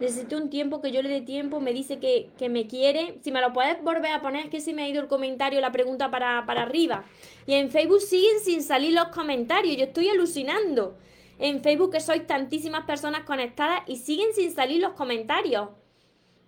Necesito 0.00 0.36
un 0.36 0.50
tiempo 0.50 0.82
que 0.82 0.92
yo 0.92 1.00
le 1.00 1.08
dé 1.08 1.22
tiempo, 1.22 1.58
me 1.58 1.72
dice 1.72 1.98
que, 1.98 2.48
me 2.50 2.66
quiere. 2.66 3.18
Si 3.22 3.32
me 3.32 3.40
lo 3.40 3.52
puedes 3.52 3.82
volver 3.82 4.12
a 4.12 4.20
poner, 4.20 4.44
es 4.44 4.50
que 4.50 4.60
se 4.60 4.74
me 4.74 4.82
ha 4.82 4.88
ido 4.88 5.00
el 5.00 5.08
comentario, 5.08 5.60
la 5.60 5.72
pregunta 5.72 6.10
para, 6.10 6.44
para 6.44 6.62
arriba. 6.62 7.04
Y 7.46 7.54
en 7.54 7.70
Facebook 7.70 8.00
siguen 8.00 8.40
sin 8.40 8.62
salir 8.62 8.92
los 8.92 9.08
comentarios, 9.08 9.76
yo 9.76 9.84
estoy 9.84 10.08
alucinando. 10.10 10.98
En 11.38 11.62
Facebook 11.62 11.92
que 11.92 12.00
sois 12.00 12.26
tantísimas 12.26 12.84
personas 12.84 13.24
conectadas 13.24 13.82
y 13.86 13.96
siguen 13.96 14.34
sin 14.34 14.54
salir 14.54 14.82
los 14.82 14.92
comentarios. 14.92 15.70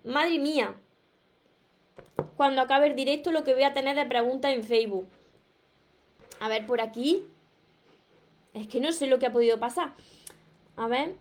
Madre 0.03 0.39
mía. 0.39 0.75
Cuando 2.37 2.61
acabe 2.61 2.87
el 2.87 2.95
directo 2.95 3.31
lo 3.31 3.43
que 3.43 3.53
voy 3.53 3.63
a 3.63 3.73
tener 3.73 3.95
de 3.95 4.05
preguntas 4.05 4.53
en 4.53 4.63
Facebook. 4.63 5.07
A 6.39 6.49
ver, 6.49 6.65
por 6.65 6.81
aquí. 6.81 7.25
Es 8.53 8.67
que 8.67 8.79
no 8.79 8.91
sé 8.91 9.07
lo 9.07 9.19
que 9.19 9.27
ha 9.27 9.31
podido 9.31 9.59
pasar. 9.59 9.93
A 10.75 10.87
ver. 10.87 11.15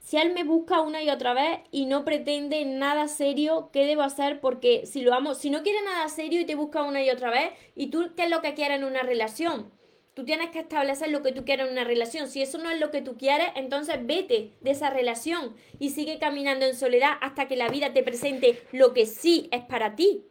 Si 0.00 0.16
él 0.16 0.32
me 0.32 0.44
busca 0.44 0.80
una 0.80 1.02
y 1.02 1.10
otra 1.10 1.34
vez 1.34 1.60
y 1.70 1.86
no 1.86 2.04
pretende 2.04 2.64
nada 2.64 3.08
serio, 3.08 3.70
¿qué 3.72 3.84
debo 3.84 4.02
hacer? 4.02 4.40
Porque 4.40 4.86
si 4.86 5.02
lo 5.02 5.12
amo, 5.12 5.34
si 5.34 5.50
no 5.50 5.62
quiere 5.62 5.82
nada 5.82 6.08
serio 6.08 6.40
y 6.40 6.46
te 6.46 6.54
busca 6.54 6.82
una 6.82 7.02
y 7.02 7.10
otra 7.10 7.30
vez, 7.30 7.52
¿y 7.74 7.88
tú 7.88 8.12
qué 8.16 8.24
es 8.24 8.30
lo 8.30 8.40
que 8.40 8.54
quieres 8.54 8.78
en 8.78 8.84
una 8.84 9.02
relación? 9.02 9.70
Tú 10.14 10.24
tienes 10.24 10.50
que 10.50 10.60
establecer 10.60 11.10
lo 11.10 11.22
que 11.22 11.32
tú 11.32 11.44
quieres 11.44 11.66
en 11.66 11.72
una 11.72 11.84
relación. 11.84 12.26
Si 12.28 12.42
eso 12.42 12.58
no 12.58 12.70
es 12.70 12.80
lo 12.80 12.90
que 12.90 13.02
tú 13.02 13.16
quieres, 13.16 13.48
entonces 13.54 14.04
vete 14.04 14.52
de 14.60 14.70
esa 14.70 14.90
relación 14.90 15.54
y 15.78 15.90
sigue 15.90 16.18
caminando 16.18 16.66
en 16.66 16.74
soledad 16.74 17.12
hasta 17.20 17.46
que 17.46 17.56
la 17.56 17.68
vida 17.68 17.92
te 17.92 18.02
presente 18.02 18.62
lo 18.72 18.92
que 18.94 19.06
sí 19.06 19.48
es 19.52 19.62
para 19.64 19.94
ti. 19.94 20.24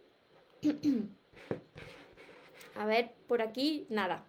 A 2.76 2.86
ver, 2.86 3.12
por 3.28 3.42
aquí, 3.42 3.86
nada. 3.90 4.26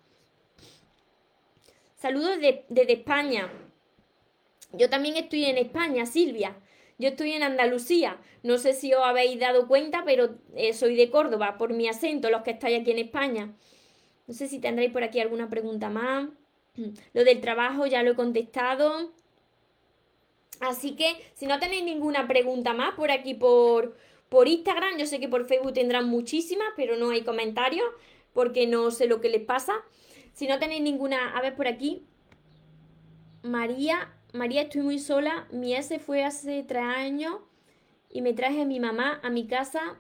Saludos 1.97 2.39
desde 2.39 2.93
España. 2.93 3.51
Yo 4.73 4.91
también 4.91 5.17
estoy 5.17 5.45
en 5.45 5.59
España, 5.59 6.07
Silvia. 6.07 6.57
Yo 6.99 7.09
estoy 7.09 7.33
en 7.33 7.43
Andalucía. 7.43 8.19
No 8.43 8.59
sé 8.59 8.73
si 8.73 8.93
os 8.93 9.03
habéis 9.03 9.39
dado 9.39 9.69
cuenta, 9.69 10.03
pero 10.05 10.37
eh, 10.55 10.73
soy 10.73 10.97
de 10.97 11.11
Córdoba, 11.11 11.57
por 11.59 11.73
mi 11.73 11.89
acento, 11.89 12.31
los 12.31 12.43
que 12.43 12.51
estáis 12.51 12.81
aquí 12.81 12.91
en 12.91 12.99
España. 12.99 13.55
No 14.27 14.35
sé 14.35 14.49
si 14.49 14.59
tendréis 14.59 14.93
por 14.93 15.03
aquí 15.03 15.21
alguna 15.21 15.49
pregunta 15.49 15.89
más. 15.89 16.29
Lo 17.15 17.25
del 17.25 17.41
trabajo 17.41 17.87
ya 17.87 18.03
lo 18.03 18.13
he 18.13 18.15
contestado. 18.15 19.13
Así 20.61 20.97
que 20.97 21.15
si 21.35 21.47
no 21.47 21.59
tenéis 21.59 21.85
ninguna 21.85 22.27
pregunta 22.27 22.75
más 22.75 22.95
por 22.95 23.11
aquí 23.13 23.35
por, 23.35 23.97
por 24.29 24.49
Instagram, 24.49 24.99
yo 24.99 25.07
sé 25.07 25.21
que 25.21 25.29
por 25.29 25.47
Facebook 25.47 25.73
tendrán 25.73 26.09
muchísimas, 26.09 26.69
pero 26.77 26.97
no 26.97 27.11
hay 27.11 27.23
comentarios 27.23 27.87
porque 28.33 28.67
no 28.67 28.91
sé 28.91 29.07
lo 29.07 29.21
que 29.21 29.29
les 29.29 29.45
pasa. 29.45 29.73
Si 30.33 30.47
no 30.47 30.59
tenéis 30.59 30.83
ninguna, 30.83 31.37
a 31.37 31.41
ver 31.41 31.55
por 31.55 31.69
aquí. 31.69 32.05
María, 33.43 34.13
María, 34.35 34.63
estoy 34.63 34.83
muy 34.83 34.99
sola. 34.99 35.47
Mi 35.51 35.75
S 35.75 35.99
fue 36.01 36.23
hace 36.23 36.63
tres 36.63 36.83
años 36.83 37.37
y 38.11 38.21
me 38.21 38.35
traje 38.35 38.63
a 38.63 38.67
mi 38.67 38.79
mamá 38.79 39.21
a 39.23 39.31
mi 39.31 39.47
casa 39.47 39.99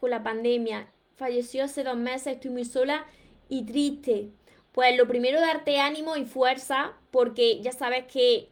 con 0.00 0.10
la 0.10 0.24
pandemia. 0.24 0.88
Falleció 1.14 1.64
hace 1.64 1.84
dos 1.84 1.96
meses, 1.96 2.34
estoy 2.34 2.50
muy 2.50 2.64
sola 2.64 3.06
y 3.48 3.64
triste? 3.64 4.30
Pues 4.72 4.96
lo 4.96 5.06
primero, 5.06 5.40
darte 5.40 5.78
ánimo 5.78 6.16
y 6.16 6.24
fuerza, 6.24 6.94
porque 7.12 7.60
ya 7.60 7.70
sabes 7.70 8.06
que 8.06 8.48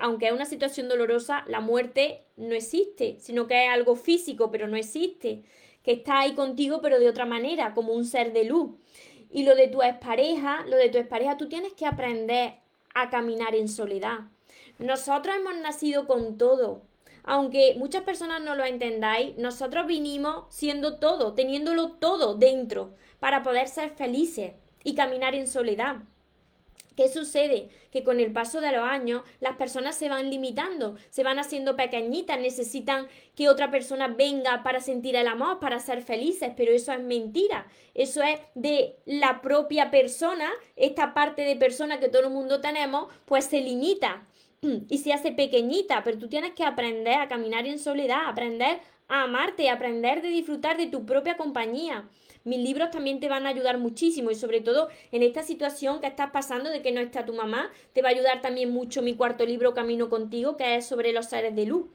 aunque 0.00 0.26
es 0.26 0.32
una 0.32 0.46
situación 0.46 0.88
dolorosa, 0.88 1.44
la 1.46 1.60
muerte 1.60 2.24
no 2.36 2.54
existe, 2.56 3.18
sino 3.20 3.46
que 3.46 3.66
es 3.66 3.70
algo 3.70 3.94
físico, 3.94 4.50
pero 4.50 4.66
no 4.66 4.76
existe, 4.76 5.44
que 5.84 5.92
está 5.92 6.20
ahí 6.20 6.34
contigo, 6.34 6.80
pero 6.82 6.98
de 6.98 7.08
otra 7.08 7.24
manera, 7.24 7.72
como 7.72 7.92
un 7.92 8.04
ser 8.04 8.32
de 8.32 8.44
luz. 8.44 8.72
Y 9.30 9.44
lo 9.44 9.54
de 9.54 9.68
tu 9.68 9.80
expareja, 9.80 10.64
lo 10.66 10.76
de 10.76 10.88
tu 10.88 10.98
expareja, 10.98 11.36
tú 11.36 11.48
tienes 11.48 11.72
que 11.74 11.86
aprender 11.86 12.54
a 12.94 13.10
caminar 13.10 13.54
en 13.54 13.68
soledad. 13.68 14.22
Nosotros 14.80 15.36
hemos 15.36 15.56
nacido 15.56 16.06
con 16.06 16.38
todo. 16.38 16.80
Aunque 17.22 17.74
muchas 17.76 18.02
personas 18.02 18.40
no 18.40 18.54
lo 18.54 18.64
entendáis, 18.64 19.36
nosotros 19.36 19.86
vinimos 19.86 20.46
siendo 20.48 20.98
todo, 20.98 21.34
teniéndolo 21.34 21.92
todo 21.92 22.34
dentro 22.34 22.94
para 23.20 23.42
poder 23.42 23.68
ser 23.68 23.90
felices 23.90 24.54
y 24.82 24.94
caminar 24.94 25.34
en 25.34 25.46
soledad. 25.46 25.96
¿Qué 26.96 27.08
sucede? 27.08 27.68
Que 27.90 28.02
con 28.04 28.20
el 28.20 28.32
paso 28.32 28.62
de 28.62 28.72
los 28.72 28.82
años 28.82 29.22
las 29.38 29.56
personas 29.56 29.96
se 29.96 30.08
van 30.08 30.30
limitando, 30.30 30.96
se 31.10 31.24
van 31.24 31.38
haciendo 31.38 31.76
pequeñitas, 31.76 32.40
necesitan 32.40 33.06
que 33.34 33.50
otra 33.50 33.70
persona 33.70 34.08
venga 34.08 34.62
para 34.62 34.80
sentir 34.80 35.14
el 35.14 35.28
amor, 35.28 35.60
para 35.60 35.78
ser 35.78 36.02
felices, 36.02 36.52
pero 36.56 36.72
eso 36.72 36.92
es 36.92 37.00
mentira. 37.00 37.66
Eso 37.94 38.22
es 38.22 38.40
de 38.54 38.96
la 39.04 39.42
propia 39.42 39.90
persona, 39.90 40.50
esta 40.76 41.12
parte 41.12 41.42
de 41.42 41.56
persona 41.56 42.00
que 42.00 42.08
todo 42.08 42.22
el 42.22 42.30
mundo 42.30 42.62
tenemos, 42.62 43.12
pues 43.26 43.44
se 43.44 43.60
limita 43.60 44.26
y 44.88 44.98
se 44.98 45.12
hace 45.12 45.32
pequeñita, 45.32 46.04
pero 46.04 46.18
tú 46.18 46.28
tienes 46.28 46.52
que 46.52 46.64
aprender 46.64 47.14
a 47.14 47.28
caminar 47.28 47.66
en 47.66 47.78
soledad, 47.78 48.26
aprender 48.26 48.80
a 49.08 49.22
amarte, 49.22 49.70
aprender 49.70 50.20
de 50.20 50.28
disfrutar 50.28 50.76
de 50.76 50.86
tu 50.86 51.06
propia 51.06 51.36
compañía. 51.36 52.08
Mis 52.44 52.58
libros 52.58 52.90
también 52.90 53.20
te 53.20 53.28
van 53.28 53.46
a 53.46 53.50
ayudar 53.50 53.78
muchísimo 53.78 54.30
y 54.30 54.34
sobre 54.34 54.60
todo 54.60 54.88
en 55.12 55.22
esta 55.22 55.42
situación 55.42 56.00
que 56.00 56.06
estás 56.06 56.30
pasando 56.30 56.70
de 56.70 56.82
que 56.82 56.92
no 56.92 57.00
está 57.00 57.24
tu 57.24 57.34
mamá, 57.34 57.70
te 57.92 58.02
va 58.02 58.08
a 58.08 58.12
ayudar 58.12 58.40
también 58.40 58.70
mucho 58.70 59.02
mi 59.02 59.14
cuarto 59.14 59.44
libro 59.44 59.74
Camino 59.74 60.08
contigo, 60.08 60.56
que 60.56 60.76
es 60.76 60.86
sobre 60.86 61.12
los 61.12 61.26
seres 61.26 61.54
de 61.54 61.66
luz. 61.66 61.86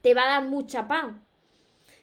Te 0.00 0.14
va 0.14 0.24
a 0.24 0.40
dar 0.40 0.48
mucha 0.48 0.86
paz. 0.86 1.12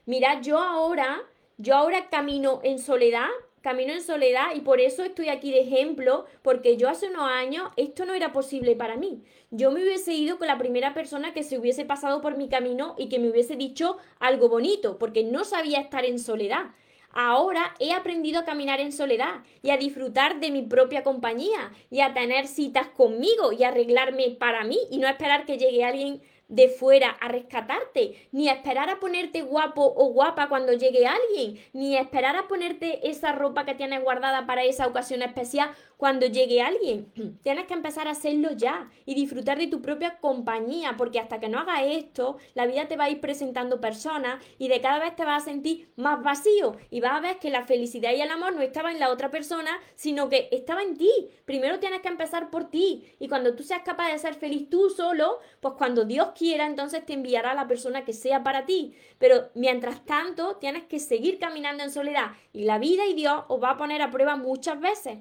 Mira, 0.06 0.42
yo 0.42 0.58
ahora, 0.58 1.22
yo 1.58 1.76
ahora 1.76 2.10
camino 2.10 2.60
en 2.64 2.80
soledad, 2.80 3.30
camino 3.62 3.94
en 3.94 4.02
soledad 4.02 4.56
y 4.56 4.62
por 4.62 4.82
eso 4.82 5.04
estoy 5.04 5.30
aquí 5.30 5.52
de 5.52 5.62
ejemplo, 5.62 6.26
porque 6.42 6.78
yo 6.78 6.90
hace 6.90 7.08
unos 7.08 7.30
años 7.30 7.70
esto 7.78 8.06
no 8.06 8.14
era 8.14 8.34
posible 8.34 8.76
para 8.76 8.98
mí. 8.98 9.24
Yo 9.52 9.72
me 9.72 9.84
hubiese 9.84 10.14
ido 10.14 10.38
con 10.38 10.48
la 10.48 10.58
primera 10.58 10.94
persona 10.94 11.34
que 11.34 11.44
se 11.44 11.58
hubiese 11.58 11.86
pasado 11.86 12.22
por 12.22 12.38
mi 12.38 12.50
camino 12.50 12.96
y 12.98 13.10
que 13.10 13.20
me 13.20 13.30
hubiese 13.30 13.56
dicho 13.56 13.98
algo 14.20 14.50
bonito, 14.50 14.98
porque 14.98 15.24
no 15.24 15.44
sabía 15.44 15.80
estar 15.80 16.06
en 16.06 16.20
soledad. 16.20 16.72
Ahora 17.14 17.76
he 17.80 17.92
aprendido 17.92 18.40
a 18.40 18.46
caminar 18.46 18.80
en 18.80 18.94
soledad 18.94 19.44
y 19.62 19.72
a 19.72 19.78
disfrutar 19.78 20.40
de 20.40 20.50
mi 20.50 20.62
propia 20.62 21.04
compañía 21.04 21.74
y 21.90 22.00
a 22.00 22.14
tener 22.14 22.48
citas 22.48 22.88
conmigo 22.88 23.52
y 23.52 23.64
arreglarme 23.64 24.30
para 24.40 24.64
mí 24.64 24.80
y 24.90 24.98
no 24.98 25.08
esperar 25.08 25.46
que 25.46 25.58
llegue 25.58 25.84
alguien 25.84 26.22
de 26.52 26.68
fuera 26.68 27.10
a 27.22 27.30
rescatarte, 27.30 28.28
ni 28.32 28.50
esperar 28.50 28.90
a 28.90 29.00
ponerte 29.00 29.42
guapo 29.42 29.94
o 29.96 30.10
guapa 30.10 30.50
cuando 30.50 30.74
llegue 30.74 31.08
alguien, 31.08 31.64
ni 31.74 31.98
esperar 31.98 32.36
a 32.36 32.48
ponerte 32.48 33.10
esa 33.10 33.32
ropa 33.32 33.66
que 33.66 33.74
tienes 33.74 34.04
guardada 34.04 34.46
para 34.46 34.64
esa 34.64 34.86
ocasión 34.86 35.22
especial 35.24 35.72
cuando 36.02 36.26
llegue 36.26 36.64
alguien. 36.64 37.12
Tienes 37.44 37.68
que 37.68 37.76
empezar 37.76 38.08
a 38.08 38.12
hacerlo 38.12 38.54
ya 38.54 38.90
y 39.06 39.14
disfrutar 39.14 39.60
de 39.60 39.68
tu 39.68 39.84
propia 39.84 40.18
compañía, 40.18 40.96
porque 40.98 41.20
hasta 41.20 41.40
que 41.40 41.48
no 41.48 41.60
hagas 41.60 41.82
esto, 41.84 42.38
la 42.56 42.66
vida 42.66 42.88
te 42.88 42.98
va 42.98 43.04
a 43.04 43.12
ir 43.12 43.22
presentando 43.22 43.80
personas 43.80 44.44
y 44.58 44.68
de 44.68 44.82
cada 44.82 44.98
vez 44.98 45.16
te 45.16 45.26
vas 45.26 45.44
a 45.44 45.46
sentir 45.46 45.92
más 45.98 46.24
vacío 46.24 46.76
y 46.90 47.02
vas 47.02 47.12
a 47.12 47.20
ver 47.20 47.38
que 47.38 47.52
la 47.52 47.68
felicidad 47.68 48.14
y 48.14 48.22
el 48.22 48.32
amor 48.32 48.56
no 48.56 48.62
estaba 48.62 48.92
en 48.92 48.98
la 48.98 49.12
otra 49.12 49.30
persona, 49.30 49.80
sino 49.94 50.28
que 50.28 50.50
estaba 50.52 50.82
en 50.82 50.98
ti. 50.98 51.12
Primero 51.46 51.78
tienes 51.78 52.02
que 52.02 52.08
empezar 52.08 52.50
por 52.50 52.72
ti 52.72 53.06
y 53.20 53.28
cuando 53.28 53.54
tú 53.54 53.62
seas 53.62 53.84
capaz 53.84 54.12
de 54.12 54.18
ser 54.18 54.34
feliz 54.34 54.72
tú 54.72 54.90
solo, 54.90 55.38
pues 55.60 55.76
cuando 55.78 56.04
Dios 56.04 56.30
quiera, 56.36 56.66
entonces 56.66 57.06
te 57.06 57.14
enviará 57.14 57.52
a 57.52 57.54
la 57.54 57.68
persona 57.68 58.04
que 58.06 58.14
sea 58.14 58.42
para 58.42 58.66
ti. 58.66 58.96
Pero 59.20 59.52
mientras 59.54 60.04
tanto, 60.04 60.56
tienes 60.56 60.86
que 60.86 60.98
seguir 60.98 61.38
caminando 61.38 61.84
en 61.84 61.92
soledad 61.92 62.32
y 62.54 62.64
la 62.64 62.80
vida 62.80 63.06
y 63.06 63.14
Dios 63.14 63.44
os 63.50 63.62
va 63.62 63.70
a 63.70 63.78
poner 63.78 64.02
a 64.02 64.10
prueba 64.10 64.36
muchas 64.36 64.80
veces, 64.80 65.20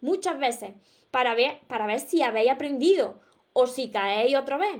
muchas 0.00 0.38
veces, 0.38 0.72
para 1.10 1.34
ver, 1.34 1.60
para 1.66 1.86
ver 1.86 2.00
si 2.00 2.22
habéis 2.22 2.50
aprendido 2.50 3.20
o 3.52 3.66
si 3.66 3.90
caéis 3.90 4.36
otra 4.36 4.56
vez. 4.56 4.78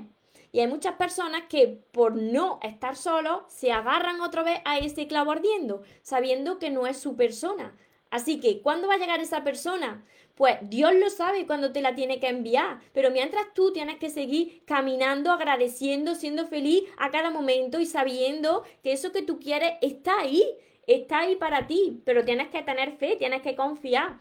Y 0.51 0.61
hay 0.61 0.67
muchas 0.67 0.95
personas 0.95 1.43
que 1.47 1.67
por 1.91 2.15
no 2.15 2.59
estar 2.63 2.95
solos 2.95 3.43
se 3.47 3.71
agarran 3.71 4.21
otra 4.21 4.43
vez 4.43 4.61
a 4.65 4.79
ese 4.79 5.07
clavo 5.07 5.31
ardiendo, 5.31 5.83
sabiendo 6.01 6.57
que 6.57 6.71
no 6.71 6.87
es 6.87 6.97
su 6.97 7.15
persona. 7.15 7.75
Así 8.09 8.39
que, 8.39 8.61
¿cuándo 8.61 8.87
va 8.87 8.95
a 8.95 8.97
llegar 8.97 9.19
esa 9.19 9.43
persona? 9.43 10.03
Pues 10.33 10.57
Dios 10.61 10.95
lo 10.95 11.09
sabe 11.09 11.45
cuándo 11.45 11.71
te 11.71 11.81
la 11.81 11.93
tiene 11.93 12.19
que 12.19 12.29
enviar, 12.29 12.79
pero 12.93 13.11
mientras 13.11 13.53
tú 13.53 13.73
tienes 13.73 13.97
que 13.97 14.09
seguir 14.09 14.63
caminando, 14.65 15.31
agradeciendo, 15.31 16.15
siendo 16.15 16.47
feliz 16.47 16.83
a 16.97 17.11
cada 17.11 17.29
momento 17.29 17.79
y 17.79 17.85
sabiendo 17.85 18.63
que 18.81 18.93
eso 18.93 19.11
que 19.11 19.21
tú 19.21 19.39
quieres 19.39 19.73
está 19.81 20.21
ahí, 20.21 20.43
está 20.87 21.19
ahí 21.19 21.35
para 21.35 21.67
ti, 21.67 22.01
pero 22.05 22.25
tienes 22.25 22.47
que 22.47 22.63
tener 22.63 22.93
fe, 22.93 23.17
tienes 23.17 23.41
que 23.41 23.55
confiar. 23.55 24.17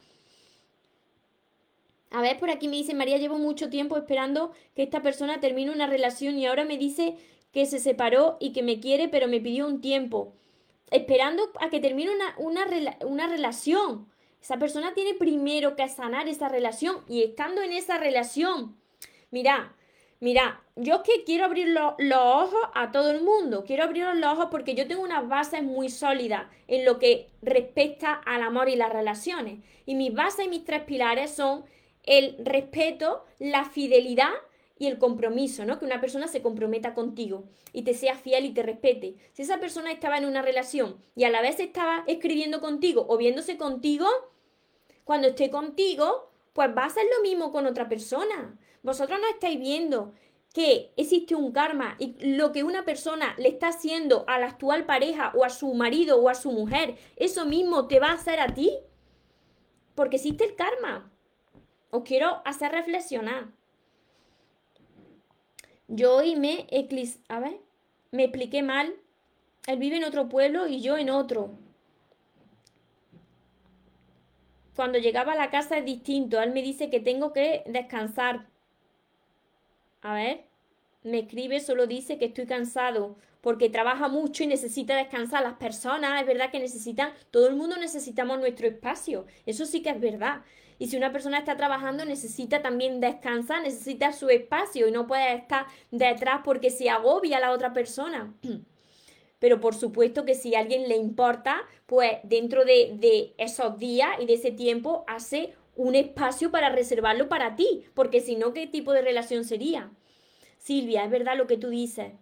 A 2.11 2.22
ver, 2.22 2.38
por 2.38 2.50
aquí 2.50 2.68
me 2.68 2.76
dice 2.76 2.94
María, 2.94 3.18
llevo 3.18 3.38
mucho 3.38 3.68
tiempo 3.68 3.96
esperando 3.96 4.52
que 4.74 4.82
esta 4.82 5.02
persona 5.02 5.40
termine 5.40 5.70
una 5.70 5.86
relación 5.86 6.38
y 6.38 6.46
ahora 6.46 6.64
me 6.64 6.78
dice 6.78 7.16
que 7.52 7.66
se 7.66 7.78
separó 7.78 8.36
y 8.40 8.52
que 8.52 8.62
me 8.62 8.80
quiere, 8.80 9.09
pero 9.09 9.28
me 9.28 9.40
pidió 9.40 9.66
un 9.66 9.80
tiempo. 9.80 10.34
Esperando 10.90 11.50
a 11.61 11.68
que 11.68 11.80
termine 11.80 12.11
una, 12.14 12.34
una, 12.38 12.96
una 13.06 13.26
relación. 13.26 14.09
Esa 14.40 14.59
persona 14.59 14.94
tiene 14.94 15.14
primero 15.14 15.76
que 15.76 15.86
sanar 15.88 16.28
esa 16.28 16.48
relación 16.48 17.04
y 17.09 17.22
estando 17.22 17.61
en 17.61 17.72
esa 17.72 17.98
relación, 17.98 18.76
mira, 19.30 19.74
mira, 20.20 20.62
yo 20.76 20.96
es 20.96 21.00
que 21.02 21.24
quiero 21.24 21.44
abrir 21.44 21.68
los 21.68 22.18
ojos 22.18 22.61
a 22.74 22.92
todo 22.92 23.11
el 23.11 23.20
mundo, 23.22 23.64
quiero 23.66 23.84
abrir 23.84 24.06
los 24.14 24.32
ojos 24.32 24.48
porque 24.50 24.74
yo 24.74 24.86
tengo 24.86 25.02
unas 25.02 25.28
bases 25.28 25.62
muy 25.62 25.90
sólidas 25.90 26.46
en 26.68 26.84
lo 26.84 26.98
que 26.98 27.28
respecta 27.42 28.14
al 28.14 28.42
amor 28.42 28.68
y 28.68 28.76
las 28.76 28.92
relaciones. 28.92 29.59
Y 29.84 29.96
mis 29.96 30.14
bases 30.14 30.46
y 30.46 30.48
mis 30.48 30.64
tres 30.64 30.82
pilares 30.84 31.32
son 31.32 31.64
el 32.09 32.36
respeto, 32.38 33.24
la 33.38 33.64
fidelidad 33.66 34.32
y 34.78 34.86
el 34.86 34.98
compromiso, 34.98 35.64
¿no? 35.64 35.78
Que 35.78 35.84
una 35.84 36.00
persona 36.00 36.26
se 36.26 36.40
comprometa 36.40 36.94
contigo 36.94 37.44
y 37.72 37.82
te 37.82 37.94
sea 37.94 38.16
fiel 38.16 38.46
y 38.46 38.54
te 38.54 38.62
respete. 38.62 39.16
Si 39.32 39.42
esa 39.42 39.61
persona 39.61 39.92
estaba 39.92 40.18
en 40.18 40.24
una 40.24 40.42
relación 40.42 40.96
y 41.14 41.24
a 41.24 41.30
la 41.30 41.42
vez 41.42 41.61
estaba 41.61 42.04
escribiendo 42.06 42.61
contigo 42.61 43.04
o 43.09 43.16
viéndose 43.18 43.59
contigo, 43.59 44.06
cuando 45.04 45.28
esté 45.28 45.50
contigo, 45.50 46.30
pues 46.52 46.70
va 46.76 46.84
a 46.84 46.90
ser 46.90 47.04
lo 47.16 47.22
mismo 47.22 47.52
con 47.52 47.66
otra 47.66 47.88
persona. 47.88 48.59
Vosotros 48.82 49.18
no 49.20 49.28
estáis 49.28 49.59
viendo 49.61 50.12
que 50.54 50.92
existe 50.96 51.34
un 51.34 51.52
karma 51.52 51.96
y 51.98 52.14
lo 52.36 52.52
que 52.52 52.62
una 52.62 52.84
persona 52.84 53.34
le 53.38 53.48
está 53.48 53.68
haciendo 53.68 54.24
a 54.28 54.38
la 54.38 54.46
actual 54.46 54.86
pareja 54.86 55.32
o 55.34 55.44
a 55.44 55.50
su 55.50 55.74
marido 55.74 56.20
o 56.20 56.28
a 56.28 56.34
su 56.34 56.50
mujer, 56.52 56.96
eso 57.16 57.44
mismo 57.44 57.86
te 57.86 58.00
va 58.00 58.09
a 58.09 58.14
hacer 58.14 58.40
a 58.40 58.54
ti. 58.54 58.78
Porque 59.94 60.16
existe 60.16 60.44
el 60.44 60.54
karma. 60.54 61.12
Os 61.91 62.03
quiero 62.03 62.43
hacer 62.45 62.72
reflexionar. 62.72 63.49
Yo 65.89 66.16
hoy 66.16 66.36
me 66.36 66.66
eclis 66.70 67.18
a 67.28 67.41
ver, 67.41 67.61
me 68.11 68.24
expliqué 68.24 68.62
mal. 68.62 68.95
Él 69.66 69.78
vive 69.78 69.97
en 69.97 70.05
otro 70.05 70.28
pueblo 70.28 70.66
y 70.66 70.80
yo 70.80 70.99
en 70.99 71.11
otro. 71.11 71.51
Cuando 74.76 74.99
llegaba 74.99 75.32
a 75.32 75.36
la 75.36 75.51
casa 75.51 75.78
es 75.78 75.84
distinto. 75.84 76.41
Él 76.41 76.53
me 76.53 76.62
dice 76.62 76.91
que 76.91 77.01
tengo 77.01 77.32
que 77.32 77.64
descansar. 77.66 78.47
A 80.03 80.14
ver, 80.14 80.45
me 81.03 81.20
escribe, 81.20 81.61
solo 81.61 81.86
dice 81.86 82.18
que 82.18 82.26
estoy 82.26 82.47
cansado 82.47 83.16
porque 83.41 83.70
trabaja 83.70 84.09
mucho 84.09 84.45
y 84.45 84.47
necesita 84.47 84.95
descansar. 84.95 85.43
Las 85.43 85.55
personas, 85.55 86.20
es 86.20 86.26
verdad 86.26 86.51
que 86.51 86.61
necesitan, 86.61 87.12
todo 87.30 87.49
el 87.49 87.57
mundo 87.57 87.76
necesitamos 87.76 88.39
nuestro 88.39 88.68
espacio. 88.68 89.26
Eso 89.47 89.64
sí 89.64 89.82
que 89.82 89.91
es 89.91 90.01
verdad. 90.01 90.43
Y 90.79 90.87
si 90.87 90.97
una 90.97 91.12
persona 91.12 91.39
está 91.39 91.57
trabajando, 91.57 92.05
necesita 92.05 92.62
también 92.62 93.01
descansar, 93.01 93.62
necesita 93.62 94.12
su 94.12 94.29
espacio 94.29 94.87
y 94.87 94.93
no 94.93 95.07
puede 95.07 95.35
estar 95.35 95.66
detrás 95.91 96.41
porque 96.45 96.70
se 96.70 96.89
agobia 96.89 97.39
a 97.39 97.41
la 97.41 97.51
otra 97.51 97.72
persona. 97.72 98.35
Pero 99.41 99.61
por 99.61 99.74
supuesto 99.74 100.24
que 100.24 100.35
si 100.35 100.55
a 100.55 100.61
alguien 100.61 100.89
le 100.89 100.97
importa, 100.97 101.62
pues 101.87 102.18
dentro 102.24 102.64
de, 102.64 102.93
de 102.97 103.35
esos 103.39 103.79
días 103.79 104.11
y 104.20 104.26
de 104.26 104.35
ese 104.35 104.51
tiempo 104.51 105.05
hace 105.07 105.55
un 105.76 105.95
espacio 105.95 106.51
para 106.51 106.70
reservarlo 106.70 107.29
para 107.29 107.55
ti, 107.55 107.85
porque 107.95 108.20
si 108.20 108.35
no, 108.35 108.53
¿qué 108.53 108.66
tipo 108.66 108.93
de 108.93 109.03
relación 109.03 109.45
sería? 109.45 109.93
Silvia, 110.59 111.05
es 111.05 111.11
verdad 111.11 111.37
lo 111.37 111.47
que 111.47 111.57
tú 111.57 111.68
dices. 111.68 112.12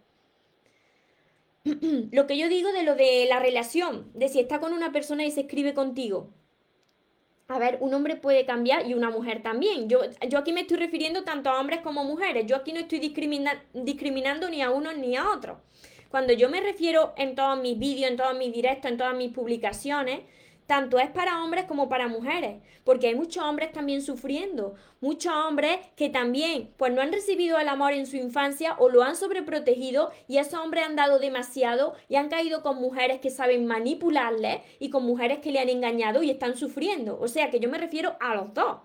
lo 2.12 2.26
que 2.26 2.36
yo 2.36 2.48
digo 2.48 2.70
de 2.72 2.82
lo 2.82 2.94
de 2.94 3.26
la 3.28 3.40
relación, 3.40 4.10
de 4.14 4.28
si 4.28 4.40
está 4.40 4.60
con 4.60 4.72
una 4.72 4.92
persona 4.92 5.24
y 5.24 5.30
se 5.30 5.42
escribe 5.42 5.74
contigo. 5.74 6.30
A 7.48 7.60
ver, 7.60 7.78
un 7.80 7.94
hombre 7.94 8.16
puede 8.16 8.44
cambiar 8.44 8.86
y 8.88 8.94
una 8.94 9.08
mujer 9.08 9.40
también. 9.40 9.88
Yo, 9.88 10.00
yo 10.28 10.38
aquí 10.38 10.52
me 10.52 10.62
estoy 10.62 10.78
refiriendo 10.78 11.22
tanto 11.22 11.48
a 11.48 11.60
hombres 11.60 11.80
como 11.80 12.02
mujeres. 12.02 12.44
Yo 12.46 12.56
aquí 12.56 12.72
no 12.72 12.80
estoy 12.80 12.98
discriminando 12.98 14.50
ni 14.50 14.62
a 14.62 14.70
uno 14.70 14.92
ni 14.92 15.16
a 15.16 15.30
otro. 15.30 15.60
Cuando 16.10 16.32
yo 16.32 16.48
me 16.48 16.60
refiero 16.60 17.14
en 17.16 17.36
todos 17.36 17.60
mis 17.60 17.78
vídeos, 17.78 18.10
en 18.10 18.16
todos 18.16 18.36
mis 18.36 18.52
directos, 18.52 18.90
en 18.90 18.96
todas 18.96 19.14
mis 19.14 19.32
publicaciones, 19.32 20.20
tanto 20.66 20.98
es 20.98 21.10
para 21.10 21.42
hombres 21.42 21.64
como 21.64 21.88
para 21.88 22.08
mujeres, 22.08 22.60
porque 22.84 23.08
hay 23.08 23.14
muchos 23.14 23.42
hombres 23.42 23.72
también 23.72 24.02
sufriendo, 24.02 24.74
muchos 25.00 25.32
hombres 25.32 25.78
que 25.96 26.08
también 26.08 26.70
pues 26.76 26.92
no 26.92 27.00
han 27.00 27.12
recibido 27.12 27.58
el 27.58 27.68
amor 27.68 27.92
en 27.92 28.06
su 28.06 28.16
infancia 28.16 28.76
o 28.78 28.88
lo 28.88 29.02
han 29.02 29.16
sobreprotegido 29.16 30.10
y 30.26 30.38
esos 30.38 30.60
hombres 30.60 30.84
han 30.84 30.96
dado 30.96 31.18
demasiado 31.18 31.94
y 32.08 32.16
han 32.16 32.28
caído 32.28 32.62
con 32.62 32.76
mujeres 32.76 33.20
que 33.20 33.30
saben 33.30 33.66
manipularles 33.66 34.60
y 34.78 34.90
con 34.90 35.04
mujeres 35.04 35.38
que 35.38 35.52
le 35.52 35.60
han 35.60 35.68
engañado 35.68 36.22
y 36.22 36.30
están 36.30 36.56
sufriendo. 36.56 37.18
O 37.20 37.28
sea 37.28 37.50
que 37.50 37.60
yo 37.60 37.68
me 37.68 37.78
refiero 37.78 38.16
a 38.20 38.34
los 38.34 38.52
dos. 38.52 38.78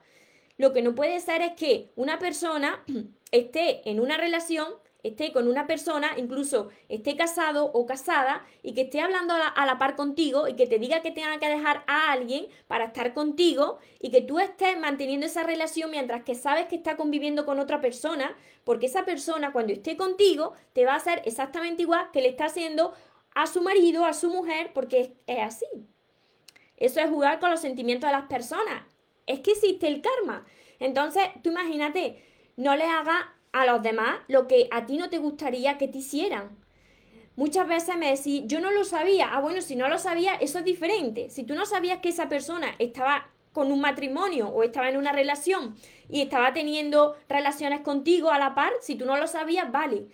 Lo 0.58 0.74
que 0.74 0.84
no 0.84 0.94
puede 0.94 1.20
ser 1.20 1.42
es 1.42 1.54
que 1.54 1.92
una 1.96 2.20
persona 2.20 2.84
esté 3.32 3.90
en 3.90 4.00
una 4.00 4.18
relación 4.18 4.68
esté 5.04 5.32
con 5.32 5.48
una 5.48 5.68
persona, 5.68 6.12
incluso 6.18 6.70
esté 6.90 7.16
casado 7.16 7.66
o 7.66 7.86
casada, 7.86 8.46
y 8.64 8.74
que 8.74 8.82
esté 8.82 9.02
hablando 9.02 9.34
a 9.34 9.66
la, 9.66 9.78
par 9.78 9.96
contigo 9.96 10.48
y 10.48 10.56
que 10.56 10.68
te 10.68 10.80
diga 10.80 11.02
que 11.02 11.12
tenga 11.12 11.40
que 11.40 11.48
dejar 11.48 11.84
a 11.88 12.12
alguien 12.12 12.48
para 12.68 12.86
estar 12.86 13.14
contigo 13.14 13.80
y 14.00 14.12
que 14.12 14.22
tú 14.22 14.40
estés 14.40 14.80
manteniendo 14.80 15.26
esa 15.26 15.44
relación 15.44 15.92
mientras 15.92 16.24
que 16.24 16.36
sabes 16.36 16.68
que 16.68 16.76
está 16.76 16.98
conviviendo 16.98 17.46
con 17.46 17.60
otra 17.60 17.82
persona, 17.82 18.36
porque 18.64 18.86
esa 18.86 19.06
persona 19.06 19.52
cuando 19.52 19.74
esté 19.74 19.98
contigo 19.98 20.54
te 20.74 20.86
va 20.86 20.94
a 20.94 20.98
hacer 20.98 21.22
exactamente 21.26 21.82
igual 21.82 22.10
que 22.12 22.22
le 22.22 22.30
está 22.30 22.46
haciendo 22.46 22.94
a 23.34 23.48
su 23.48 23.62
marido, 23.62 24.06
a 24.06 24.14
su 24.14 24.30
mujer, 24.30 24.72
porque 24.74 25.14
es 25.26 25.40
así. 25.40 25.66
Eso 26.78 27.00
es 27.00 27.10
jugar 27.10 27.40
con 27.40 27.52
los 27.52 27.62
sentimientos 27.62 28.10
de 28.10 28.16
las 28.16 28.26
personas. 28.26 28.84
Es 29.28 29.40
que 29.40 29.52
existe 29.52 29.88
el 29.88 30.02
karma. 30.02 30.46
Entonces, 30.80 31.24
tú 31.44 31.52
imagínate, 31.52 32.24
no 32.58 32.76
le 32.76 32.86
hagas 32.86 33.26
a 33.52 33.66
los 33.66 33.82
demás 33.82 34.20
lo 34.28 34.48
que 34.48 34.68
a 34.72 34.86
ti 34.86 34.98
no 34.98 35.10
te 35.10 35.18
gustaría 35.18 35.78
que 35.78 35.88
te 35.88 36.00
hicieran. 36.00 36.58
Muchas 37.36 37.68
veces 37.68 37.98
me 37.98 38.12
decís, 38.12 38.44
yo 38.46 38.60
no 38.60 38.72
lo 38.72 38.84
sabía. 38.84 39.30
Ah, 39.34 39.40
bueno, 39.40 39.62
si 39.62 39.76
no 39.76 39.88
lo 39.88 39.98
sabía, 39.98 40.36
eso 40.36 40.60
es 40.60 40.66
diferente. 40.66 41.30
Si 41.30 41.44
tú 41.44 41.56
no 41.56 41.66
sabías 41.66 42.00
que 42.00 42.10
esa 42.10 42.30
persona 42.30 42.76
estaba 42.78 43.30
con 43.54 43.72
un 43.72 43.82
matrimonio 43.82 44.50
o 44.50 44.64
estaba 44.64 44.90
en 44.90 44.98
una 44.98 45.12
relación 45.12 45.76
y 46.10 46.22
estaba 46.22 46.54
teniendo 46.54 47.16
relaciones 47.28 47.82
contigo 47.82 48.32
a 48.32 48.38
la 48.38 48.54
par, 48.54 48.72
si 48.82 48.96
tú 48.96 49.06
no 49.06 49.18
lo 49.18 49.28
sabías, 49.28 49.72
vale. 49.72 50.08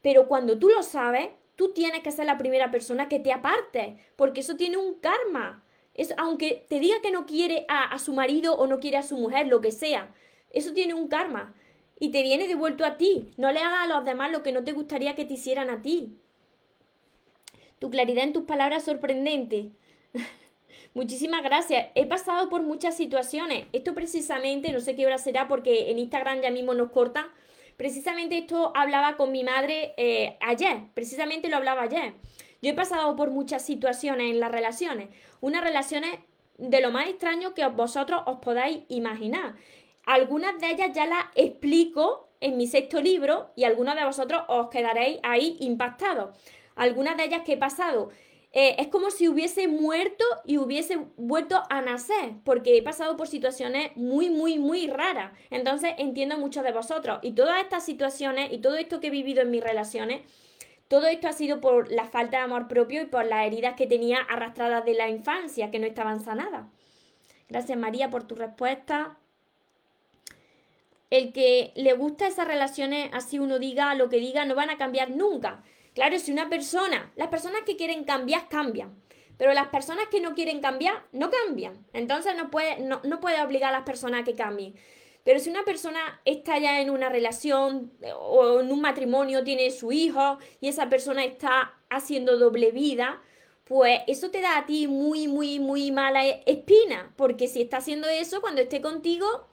Pero 0.00 0.28
cuando 0.28 0.58
tú 0.58 0.68
lo 0.68 0.82
sabes, 0.82 1.28
tú 1.56 1.72
tienes 1.72 2.02
que 2.02 2.12
ser 2.12 2.26
la 2.26 2.38
primera 2.38 2.70
persona 2.70 3.08
que 3.08 3.18
te 3.18 3.32
aparte, 3.32 3.96
porque 4.16 4.40
eso 4.40 4.56
tiene 4.56 4.76
un 4.76 4.94
karma. 5.00 5.64
Es, 5.94 6.14
aunque 6.16 6.64
te 6.68 6.78
diga 6.78 7.00
que 7.02 7.10
no 7.10 7.26
quiere 7.26 7.66
a, 7.68 7.92
a 7.92 7.98
su 7.98 8.14
marido 8.14 8.54
o 8.54 8.66
no 8.66 8.78
quiere 8.80 8.96
a 8.96 9.02
su 9.02 9.16
mujer, 9.18 9.48
lo 9.48 9.60
que 9.60 9.72
sea, 9.72 10.14
eso 10.50 10.72
tiene 10.72 10.94
un 10.94 11.08
karma 11.08 11.54
y 12.00 12.10
te 12.10 12.22
viene 12.22 12.48
devuelto 12.48 12.84
a 12.84 12.96
ti. 12.96 13.30
No 13.36 13.52
le 13.52 13.60
hagas 13.60 13.82
a 13.84 13.86
los 13.86 14.04
demás 14.04 14.32
lo 14.32 14.42
que 14.42 14.50
no 14.50 14.64
te 14.64 14.72
gustaría 14.72 15.14
que 15.14 15.26
te 15.26 15.34
hicieran 15.34 15.70
a 15.70 15.82
ti. 15.82 16.16
Tu 17.78 17.90
claridad 17.90 18.24
en 18.24 18.32
tus 18.32 18.44
palabras 18.44 18.84
sorprendente. 18.84 19.70
Muchísimas 20.94 21.42
gracias. 21.42 21.88
He 21.94 22.06
pasado 22.06 22.48
por 22.48 22.62
muchas 22.62 22.96
situaciones. 22.96 23.66
Esto 23.72 23.94
precisamente, 23.94 24.72
no 24.72 24.80
sé 24.80 24.96
qué 24.96 25.06
hora 25.06 25.18
será 25.18 25.46
porque 25.46 25.90
en 25.90 25.98
Instagram 25.98 26.40
ya 26.40 26.50
mismo 26.50 26.74
nos 26.74 26.90
corta. 26.90 27.28
Precisamente 27.76 28.38
esto 28.38 28.72
hablaba 28.74 29.16
con 29.16 29.30
mi 29.30 29.44
madre 29.44 29.92
eh, 29.98 30.36
ayer. 30.40 30.78
Precisamente 30.94 31.48
lo 31.48 31.58
hablaba 31.58 31.82
ayer. 31.82 32.14
Yo 32.62 32.70
he 32.70 32.74
pasado 32.74 33.14
por 33.14 33.30
muchas 33.30 33.64
situaciones 33.64 34.30
en 34.30 34.40
las 34.40 34.50
relaciones. 34.50 35.08
Unas 35.40 35.62
relaciones 35.62 36.18
de 36.58 36.80
lo 36.80 36.90
más 36.90 37.08
extraño 37.08 37.54
que 37.54 37.66
vosotros 37.66 38.22
os 38.26 38.38
podáis 38.38 38.80
imaginar. 38.88 39.54
Algunas 40.04 40.58
de 40.58 40.70
ellas 40.70 40.90
ya 40.94 41.06
las 41.06 41.26
explico 41.34 42.30
en 42.40 42.56
mi 42.56 42.66
sexto 42.66 43.00
libro 43.00 43.50
y 43.54 43.64
algunos 43.64 43.94
de 43.94 44.04
vosotros 44.04 44.42
os 44.48 44.68
quedaréis 44.70 45.20
ahí 45.22 45.56
impactados. 45.60 46.36
Algunas 46.74 47.16
de 47.16 47.24
ellas 47.24 47.42
que 47.44 47.54
he 47.54 47.58
pasado. 47.58 48.10
Eh, 48.52 48.74
es 48.78 48.88
como 48.88 49.10
si 49.10 49.28
hubiese 49.28 49.68
muerto 49.68 50.24
y 50.44 50.58
hubiese 50.58 50.98
vuelto 51.16 51.62
a 51.70 51.82
nacer, 51.82 52.32
porque 52.44 52.76
he 52.76 52.82
pasado 52.82 53.16
por 53.16 53.28
situaciones 53.28 53.96
muy, 53.96 54.28
muy, 54.28 54.58
muy 54.58 54.88
raras. 54.88 55.32
Entonces 55.50 55.92
entiendo 55.98 56.36
mucho 56.36 56.62
de 56.62 56.72
vosotros. 56.72 57.20
Y 57.22 57.32
todas 57.32 57.62
estas 57.62 57.84
situaciones 57.84 58.52
y 58.52 58.58
todo 58.58 58.76
esto 58.76 58.98
que 58.98 59.06
he 59.06 59.10
vivido 59.10 59.42
en 59.42 59.52
mis 59.52 59.62
relaciones, 59.62 60.22
todo 60.88 61.06
esto 61.06 61.28
ha 61.28 61.32
sido 61.32 61.60
por 61.60 61.92
la 61.92 62.06
falta 62.06 62.38
de 62.38 62.42
amor 62.42 62.66
propio 62.66 63.02
y 63.02 63.06
por 63.06 63.24
las 63.24 63.46
heridas 63.46 63.74
que 63.76 63.86
tenía 63.86 64.18
arrastradas 64.28 64.84
de 64.84 64.94
la 64.94 65.08
infancia, 65.08 65.70
que 65.70 65.78
no 65.78 65.86
estaban 65.86 66.18
sanadas. 66.18 66.66
Gracias 67.48 67.78
María 67.78 68.10
por 68.10 68.24
tu 68.24 68.34
respuesta. 68.34 69.19
El 71.10 71.32
que 71.32 71.72
le 71.74 71.92
gusta 71.92 72.26
esas 72.26 72.46
relaciones, 72.46 73.10
así 73.12 73.38
uno 73.38 73.58
diga 73.58 73.94
lo 73.94 74.08
que 74.08 74.18
diga, 74.18 74.44
no 74.44 74.54
van 74.54 74.70
a 74.70 74.78
cambiar 74.78 75.10
nunca. 75.10 75.62
Claro, 75.94 76.18
si 76.18 76.32
una 76.32 76.48
persona, 76.48 77.12
las 77.16 77.28
personas 77.28 77.62
que 77.66 77.76
quieren 77.76 78.04
cambiar, 78.04 78.48
cambian. 78.48 78.94
Pero 79.36 79.52
las 79.54 79.68
personas 79.68 80.06
que 80.08 80.20
no 80.20 80.34
quieren 80.34 80.60
cambiar, 80.60 81.04
no 81.12 81.30
cambian. 81.30 81.86
Entonces 81.92 82.36
no 82.36 82.50
puede, 82.50 82.80
no, 82.80 83.00
no 83.04 83.20
puede 83.20 83.42
obligar 83.42 83.70
a 83.70 83.78
las 83.78 83.86
personas 83.86 84.20
a 84.20 84.24
que 84.24 84.34
cambien. 84.34 84.74
Pero 85.24 85.40
si 85.40 85.50
una 85.50 85.64
persona 85.64 86.20
está 86.24 86.58
ya 86.58 86.80
en 86.80 86.90
una 86.90 87.08
relación 87.08 87.92
eh, 88.02 88.12
o 88.14 88.60
en 88.60 88.70
un 88.70 88.80
matrimonio, 88.80 89.44
tiene 89.44 89.70
su 89.70 89.92
hijo 89.92 90.38
y 90.60 90.68
esa 90.68 90.88
persona 90.88 91.24
está 91.24 91.74
haciendo 91.88 92.38
doble 92.38 92.70
vida, 92.70 93.20
pues 93.64 94.00
eso 94.06 94.30
te 94.30 94.40
da 94.40 94.58
a 94.58 94.66
ti 94.66 94.88
muy, 94.88 95.28
muy, 95.28 95.58
muy 95.60 95.90
mala 95.90 96.26
espina, 96.26 97.12
porque 97.16 97.48
si 97.48 97.62
está 97.62 97.78
haciendo 97.78 98.08
eso, 98.08 98.40
cuando 98.40 98.60
esté 98.62 98.80
contigo, 98.80 99.46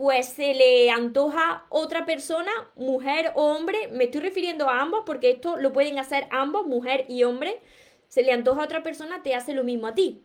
pues 0.00 0.28
se 0.28 0.54
le 0.54 0.90
antoja 0.90 1.66
otra 1.68 2.06
persona, 2.06 2.50
mujer 2.74 3.32
o 3.34 3.52
hombre, 3.52 3.88
me 3.88 4.04
estoy 4.04 4.22
refiriendo 4.22 4.66
a 4.66 4.80
ambos, 4.80 5.02
porque 5.04 5.30
esto 5.30 5.58
lo 5.58 5.74
pueden 5.74 5.98
hacer 5.98 6.26
ambos, 6.30 6.66
mujer 6.66 7.04
y 7.06 7.24
hombre, 7.24 7.60
se 8.08 8.22
le 8.22 8.32
antoja 8.32 8.62
a 8.62 8.64
otra 8.64 8.82
persona, 8.82 9.22
te 9.22 9.34
hace 9.34 9.52
lo 9.52 9.62
mismo 9.62 9.86
a 9.86 9.94
ti. 9.94 10.22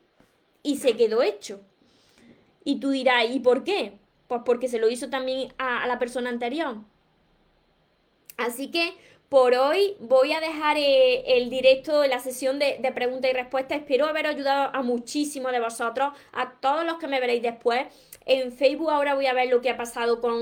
Y 0.63 0.77
se 0.77 0.95
quedó 0.95 1.23
hecho. 1.23 1.59
Y 2.63 2.79
tú 2.79 2.91
dirás, 2.91 3.25
¿y 3.29 3.41
por 3.41 3.65
qué? 3.65 3.99
Pues 4.29 4.43
porque 4.45 4.69
se 4.69 4.79
lo 4.79 4.89
hizo 4.89 5.09
también 5.09 5.51
a, 5.57 5.85
la 5.87 5.99
persona 5.99 6.29
anterior. 6.29 6.77
Así 8.37 8.71
que 8.71 8.93
por 9.35 9.53
hoy 9.53 9.97
voy 9.99 10.31
a 10.31 10.39
dejar 10.39 10.77
eh, 10.77 11.35
el 11.37 11.49
directo, 11.49 12.05
la 12.05 12.19
sesión 12.19 12.57
de, 12.57 12.79
preguntas 12.95 13.29
y 13.29 13.33
respuestas. 13.33 13.79
Espero 13.79 14.05
haber 14.05 14.27
ayudado 14.27 14.73
a 14.73 14.81
muchísimos 14.81 15.51
de 15.51 15.59
vosotros, 15.59 16.13
a 16.31 16.53
todos 16.61 16.85
los 16.85 16.99
que 16.99 17.09
me 17.09 17.19
veréis 17.19 17.43
después. 17.43 17.85
En 18.25 18.53
Facebook 18.53 18.89
ahora 18.89 19.13
voy 19.13 19.25
a 19.25 19.33
ver 19.33 19.49
lo 19.49 19.59
que 19.59 19.69
ha 19.69 19.75
pasado 19.75 20.21
con, 20.21 20.39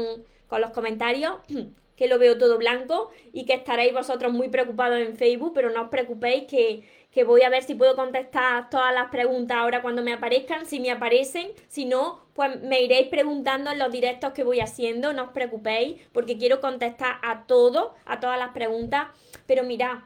con 0.47 0.61
los 0.61 0.69
comentarios, 0.69 1.37
que 1.95 2.07
lo 2.07 2.19
veo 2.19 2.37
todo 2.37 2.57
blanco 2.57 3.11
y 3.31 3.45
que 3.45 3.53
estaréis 3.53 3.93
vosotros 3.93 4.33
muy 4.33 4.49
preocupados 4.49 4.99
en 4.99 5.15
Facebook, 5.15 5.53
pero 5.53 5.69
no 5.69 5.83
os 5.83 5.89
preocupéis 5.89 6.45
que 6.45 6.83
que 7.13 7.23
voy 7.23 7.43
a 7.43 7.49
ver 7.49 7.63
si 7.63 7.75
puedo 7.75 7.95
contestar 7.95 8.71
todas 8.71 8.91
las 8.93 9.11
preguntas 9.11 9.57
ahora 9.57 9.83
cuando 9.83 10.01
me 10.01 10.13
aparezcan, 10.13 10.65
si 10.65 10.79
me 10.79 10.89
aparecen, 10.89 11.51
si 11.67 11.85
no, 11.85 12.25
pues 12.33 12.59
me 12.63 12.81
iréis 12.81 13.07
preguntando 13.07 13.71
en 13.71 13.77
los 13.77 13.91
directos 13.91 14.33
que 14.33 14.43
voy 14.43 14.59
haciendo, 14.61 15.13
no 15.13 15.25
os 15.25 15.29
preocupéis, 15.29 16.01
porque 16.11 16.39
quiero 16.39 16.59
contestar 16.59 17.17
a 17.21 17.45
todo, 17.45 17.93
a 18.05 18.19
todas 18.19 18.39
las 18.39 18.49
preguntas, 18.49 19.09
pero 19.45 19.63
mirad, 19.63 19.99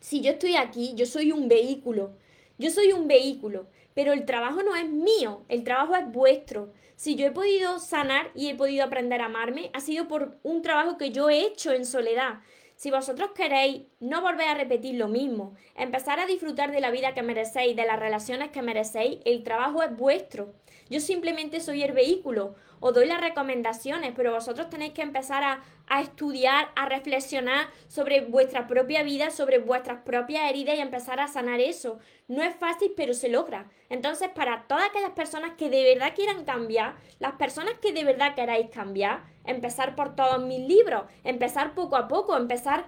si 0.00 0.20
yo 0.20 0.32
estoy 0.32 0.56
aquí, 0.56 0.94
yo 0.96 1.06
soy 1.06 1.30
un 1.30 1.46
vehículo, 1.46 2.16
yo 2.58 2.70
soy 2.70 2.90
un 2.90 3.06
vehículo, 3.06 3.68
pero 4.00 4.14
el 4.14 4.24
trabajo 4.24 4.62
no 4.62 4.74
es 4.74 4.88
mío, 4.88 5.44
el 5.50 5.62
trabajo 5.62 5.94
es 5.94 6.10
vuestro. 6.10 6.72
Si 6.96 7.16
yo 7.16 7.26
he 7.26 7.32
podido 7.32 7.78
sanar 7.78 8.30
y 8.34 8.48
he 8.48 8.54
podido 8.54 8.82
aprender 8.82 9.20
a 9.20 9.26
amarme, 9.26 9.70
ha 9.74 9.80
sido 9.80 10.08
por 10.08 10.38
un 10.42 10.62
trabajo 10.62 10.96
que 10.96 11.10
yo 11.10 11.28
he 11.28 11.44
hecho 11.44 11.70
en 11.72 11.84
soledad. 11.84 12.38
Si 12.76 12.90
vosotros 12.90 13.32
queréis 13.34 13.82
no 13.98 14.22
volver 14.22 14.48
a 14.48 14.54
repetir 14.54 14.94
lo 14.94 15.08
mismo, 15.08 15.54
empezar 15.76 16.18
a 16.18 16.24
disfrutar 16.24 16.72
de 16.72 16.80
la 16.80 16.90
vida 16.90 17.12
que 17.12 17.20
merecéis, 17.20 17.76
de 17.76 17.84
las 17.84 18.00
relaciones 18.00 18.48
que 18.48 18.62
merecéis, 18.62 19.18
el 19.26 19.42
trabajo 19.42 19.82
es 19.82 19.94
vuestro. 19.94 20.54
Yo 20.88 20.98
simplemente 20.98 21.60
soy 21.60 21.82
el 21.82 21.92
vehículo, 21.92 22.54
os 22.80 22.94
doy 22.94 23.06
las 23.06 23.20
recomendaciones, 23.20 24.14
pero 24.16 24.32
vosotros 24.32 24.70
tenéis 24.70 24.94
que 24.94 25.02
empezar 25.02 25.44
a, 25.44 25.60
a, 25.90 26.00
estudiar, 26.00 26.70
a 26.76 26.88
reflexionar 26.88 27.68
sobre 27.88 28.22
vuestra 28.22 28.66
propia 28.66 29.02
vida, 29.02 29.30
sobre 29.30 29.58
vuestras 29.58 30.02
propias 30.02 30.48
heridas 30.48 30.76
y 30.76 30.80
empezar 30.80 31.20
a 31.20 31.28
sanar 31.28 31.60
eso. 31.60 31.98
No 32.28 32.42
es 32.42 32.54
fácil, 32.54 32.92
pero 32.96 33.12
se 33.12 33.28
logra. 33.28 33.68
Entonces, 33.90 34.30
para 34.30 34.66
todas 34.68 34.88
aquellas 34.88 35.10
personas 35.10 35.52
que 35.58 35.68
de 35.68 35.82
verdad 35.94 36.14
quieran 36.14 36.44
cambiar, 36.44 36.94
las 37.18 37.32
personas 37.32 37.74
que 37.82 37.92
de 37.92 38.04
verdad 38.04 38.34
queráis 38.34 38.70
cambiar, 38.70 39.24
empezar 39.44 39.96
por 39.96 40.14
todos 40.14 40.42
mis 40.42 40.66
libros, 40.66 41.02
empezar 41.24 41.74
poco 41.74 41.96
a 41.96 42.06
poco, 42.06 42.36
empezar 42.36 42.86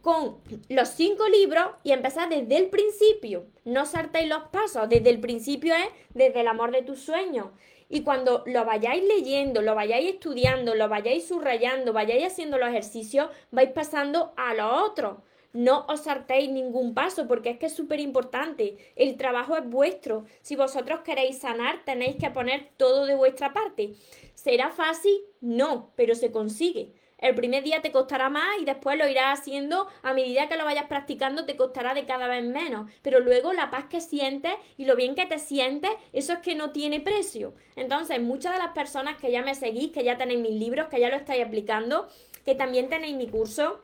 con 0.00 0.38
los 0.68 0.88
cinco 0.88 1.28
libros 1.28 1.66
y 1.84 1.92
empezar 1.92 2.28
desde 2.28 2.56
el 2.56 2.70
principio. 2.70 3.46
No 3.64 3.86
saltéis 3.86 4.28
los 4.28 4.44
pasos, 4.48 4.88
desde 4.88 5.10
el 5.10 5.20
principio 5.20 5.74
es 5.74 5.86
desde 6.14 6.40
el 6.40 6.48
amor 6.48 6.72
de 6.72 6.82
tus 6.82 7.00
sueños. 7.00 7.48
Y 7.94 8.04
cuando 8.04 8.42
lo 8.46 8.64
vayáis 8.64 9.04
leyendo, 9.04 9.60
lo 9.60 9.74
vayáis 9.74 10.14
estudiando, 10.14 10.74
lo 10.74 10.88
vayáis 10.88 11.28
subrayando, 11.28 11.92
vayáis 11.92 12.24
haciendo 12.24 12.56
los 12.56 12.70
ejercicios, 12.70 13.28
vais 13.50 13.70
pasando 13.70 14.32
a 14.38 14.54
lo 14.54 14.82
otro. 14.82 15.22
No 15.52 15.84
os 15.90 16.04
saltéis 16.04 16.50
ningún 16.50 16.94
paso 16.94 17.28
porque 17.28 17.50
es 17.50 17.58
que 17.58 17.66
es 17.66 17.74
súper 17.74 18.00
importante. 18.00 18.78
El 18.96 19.18
trabajo 19.18 19.58
es 19.58 19.68
vuestro. 19.68 20.24
Si 20.40 20.56
vosotros 20.56 21.00
queréis 21.00 21.40
sanar, 21.40 21.84
tenéis 21.84 22.16
que 22.16 22.30
poner 22.30 22.70
todo 22.78 23.04
de 23.04 23.14
vuestra 23.14 23.52
parte. 23.52 23.92
¿Será 24.32 24.70
fácil? 24.70 25.12
No, 25.42 25.92
pero 25.94 26.14
se 26.14 26.32
consigue. 26.32 26.94
El 27.22 27.36
primer 27.36 27.62
día 27.62 27.80
te 27.80 27.92
costará 27.92 28.28
más 28.28 28.58
y 28.60 28.64
después 28.64 28.98
lo 28.98 29.06
irás 29.06 29.38
haciendo 29.38 29.86
a 30.02 30.12
medida 30.12 30.48
que 30.48 30.56
lo 30.56 30.64
vayas 30.64 30.86
practicando 30.86 31.46
te 31.46 31.54
costará 31.56 31.94
de 31.94 32.04
cada 32.04 32.26
vez 32.26 32.42
menos. 32.42 32.90
Pero 33.00 33.20
luego 33.20 33.52
la 33.52 33.70
paz 33.70 33.84
que 33.88 34.00
sientes 34.00 34.52
y 34.76 34.86
lo 34.86 34.96
bien 34.96 35.14
que 35.14 35.26
te 35.26 35.38
sientes, 35.38 35.92
eso 36.12 36.32
es 36.32 36.40
que 36.40 36.56
no 36.56 36.72
tiene 36.72 36.98
precio. 36.98 37.54
Entonces, 37.76 38.20
muchas 38.20 38.54
de 38.54 38.58
las 38.58 38.72
personas 38.72 39.18
que 39.18 39.30
ya 39.30 39.42
me 39.42 39.54
seguís, 39.54 39.92
que 39.92 40.02
ya 40.02 40.18
tenéis 40.18 40.40
mis 40.40 40.58
libros, 40.58 40.88
que 40.88 40.98
ya 40.98 41.10
lo 41.10 41.16
estáis 41.16 41.46
aplicando, 41.46 42.08
que 42.44 42.56
también 42.56 42.88
tenéis 42.88 43.14
mi 43.14 43.28
curso, 43.28 43.80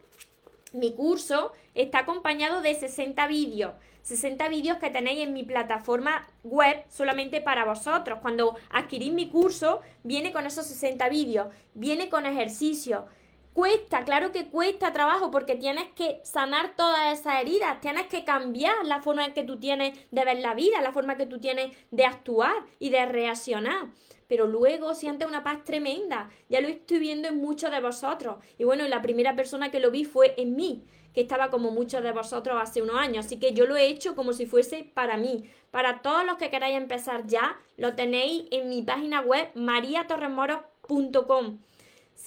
mi 0.72 0.93
curso 0.93 1.53
está 1.76 2.01
acompañado 2.01 2.61
de 2.61 2.74
60 2.74 3.24
vídeos. 3.28 3.72
60 4.03 4.49
vídeos 4.49 4.78
que 4.78 4.91
tenéis 4.91 5.20
en 5.20 5.32
mi 5.32 5.45
plataforma 5.45 6.26
web 6.43 6.82
solamente 6.89 7.41
para 7.41 7.64
vosotros. 7.64 8.18
Cuando 8.20 8.57
adquirís 8.70 9.12
mi 9.12 9.28
curso, 9.28 9.80
viene 10.03 10.32
con 10.32 10.47
esos 10.47 10.66
60 10.66 11.09
vídeos, 11.09 11.49
viene 11.74 12.09
con 12.09 12.26
ejercicios. 12.26 13.05
Cuesta, 13.53 14.05
claro 14.05 14.31
que 14.31 14.47
cuesta 14.47 14.93
trabajo 14.93 15.31
porque 15.31 15.57
tienes 15.57 15.89
que 15.97 16.21
sanar 16.23 16.77
todas 16.77 17.19
esas 17.19 17.41
heridas, 17.41 17.81
tienes 17.81 18.07
que 18.07 18.25
cambiar 18.25 18.85
la 18.85 19.03
forma 19.03 19.25
en 19.25 19.35
que 19.35 19.43
tú 19.43 19.59
tienes 19.59 19.99
de 20.13 20.25
ver 20.25 20.39
la 20.39 20.55
vida, 20.55 20.81
la 20.81 20.93
forma 20.93 21.17
que 21.17 21.27
tú 21.27 21.41
tienes 21.41 21.77
de 21.91 22.05
actuar 22.05 22.55
y 22.79 22.91
de 22.91 23.05
reaccionar 23.07 23.89
pero 24.29 24.47
luego 24.47 24.95
sientes 24.95 25.27
una 25.27 25.43
paz 25.43 25.65
tremenda. 25.65 26.31
Ya 26.49 26.61
lo 26.61 26.69
estoy 26.69 26.99
viendo 26.99 27.27
en 27.29 27.39
muchos 27.39 27.73
de 27.73 27.81
vosotros. 27.81 28.37
Y 28.59 28.65
bueno, 28.65 28.87
la 28.87 29.03
primera 29.03 29.35
persona 29.35 29.71
que 29.71 29.81
lo 29.81 29.91
vi 29.91 30.05
fue 30.05 30.35
en 30.37 30.55
mí, 30.55 30.85
que 31.15 31.23
estaba 31.23 31.49
como 31.51 31.71
muchos 31.71 32.03
de 32.03 32.13
vosotros 32.13 32.59
hace 32.61 32.83
unos 32.83 32.97
años. 32.97 33.25
Así 33.25 33.39
que 33.39 33.55
yo 33.55 33.65
lo 33.67 33.77
he 33.77 33.87
hecho 33.87 34.15
como 34.15 34.35
si 34.35 34.45
fuese 34.47 34.85
para 34.95 35.17
mí. 35.17 35.51
Para 35.71 36.03
todos 36.03 36.25
los 36.25 36.37
que 36.37 36.51
queráis 36.51 36.77
empezar 36.77 37.27
ya, 37.27 37.59
lo 37.77 37.95
tenéis 37.95 38.45
en 38.51 38.69
mi 38.69 38.83
página 38.83 39.23
web 39.23 39.49
mariatorremoros.com. 39.55 41.61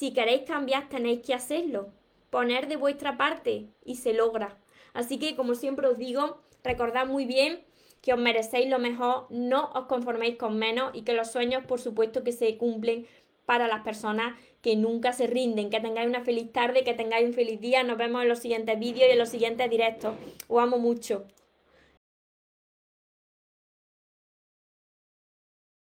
Si 0.02 0.14
queréis 0.14 0.42
cambiar, 0.48 0.90
tenéis 0.90 1.22
que 1.22 1.36
hacerlo. 1.36 1.90
Poner 2.32 2.68
de 2.68 2.76
vuestra 2.76 3.18
parte 3.18 3.68
y 3.86 3.98
se 3.98 4.14
logra. 4.14 4.58
Así 4.94 5.20
que, 5.20 5.36
como 5.36 5.54
siempre 5.54 5.88
os 5.88 5.96
digo, 6.00 6.42
recordad 6.64 7.06
muy 7.06 7.26
bien 7.26 7.64
que 8.02 8.12
os 8.12 8.20
merecéis 8.20 8.68
lo 8.68 8.80
mejor, 8.80 9.28
no 9.30 9.70
os 9.76 9.86
conforméis 9.86 10.38
con 10.38 10.58
menos 10.58 10.90
y 10.96 11.04
que 11.04 11.14
los 11.14 11.32
sueños, 11.32 11.66
por 11.68 11.80
supuesto, 11.80 12.24
que 12.24 12.32
se 12.32 12.58
cumplen 12.58 13.06
para 13.46 13.68
las 13.68 13.84
personas 13.84 14.34
que 14.64 14.76
nunca 14.76 15.14
se 15.14 15.28
rinden. 15.28 15.70
Que 15.70 15.80
tengáis 15.80 16.10
una 16.10 16.22
feliz 16.22 16.52
tarde, 16.52 16.84
que 16.84 16.96
tengáis 16.96 17.28
un 17.28 17.34
feliz 17.36 17.62
día. 17.62 17.84
Nos 17.84 18.00
vemos 18.00 18.24
en 18.24 18.30
los 18.30 18.40
siguientes 18.40 18.80
vídeos 18.80 19.08
y 19.08 19.12
en 19.12 19.20
los 19.20 19.30
siguientes 19.30 19.70
directos. 19.70 20.16
Os 20.48 20.64
amo 20.64 20.80
mucho. 20.80 21.28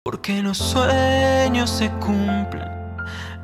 Porque 0.04 0.42
los 0.42 0.58
sueños 0.58 1.70
se 1.70 1.90
cumplen, 2.02 2.73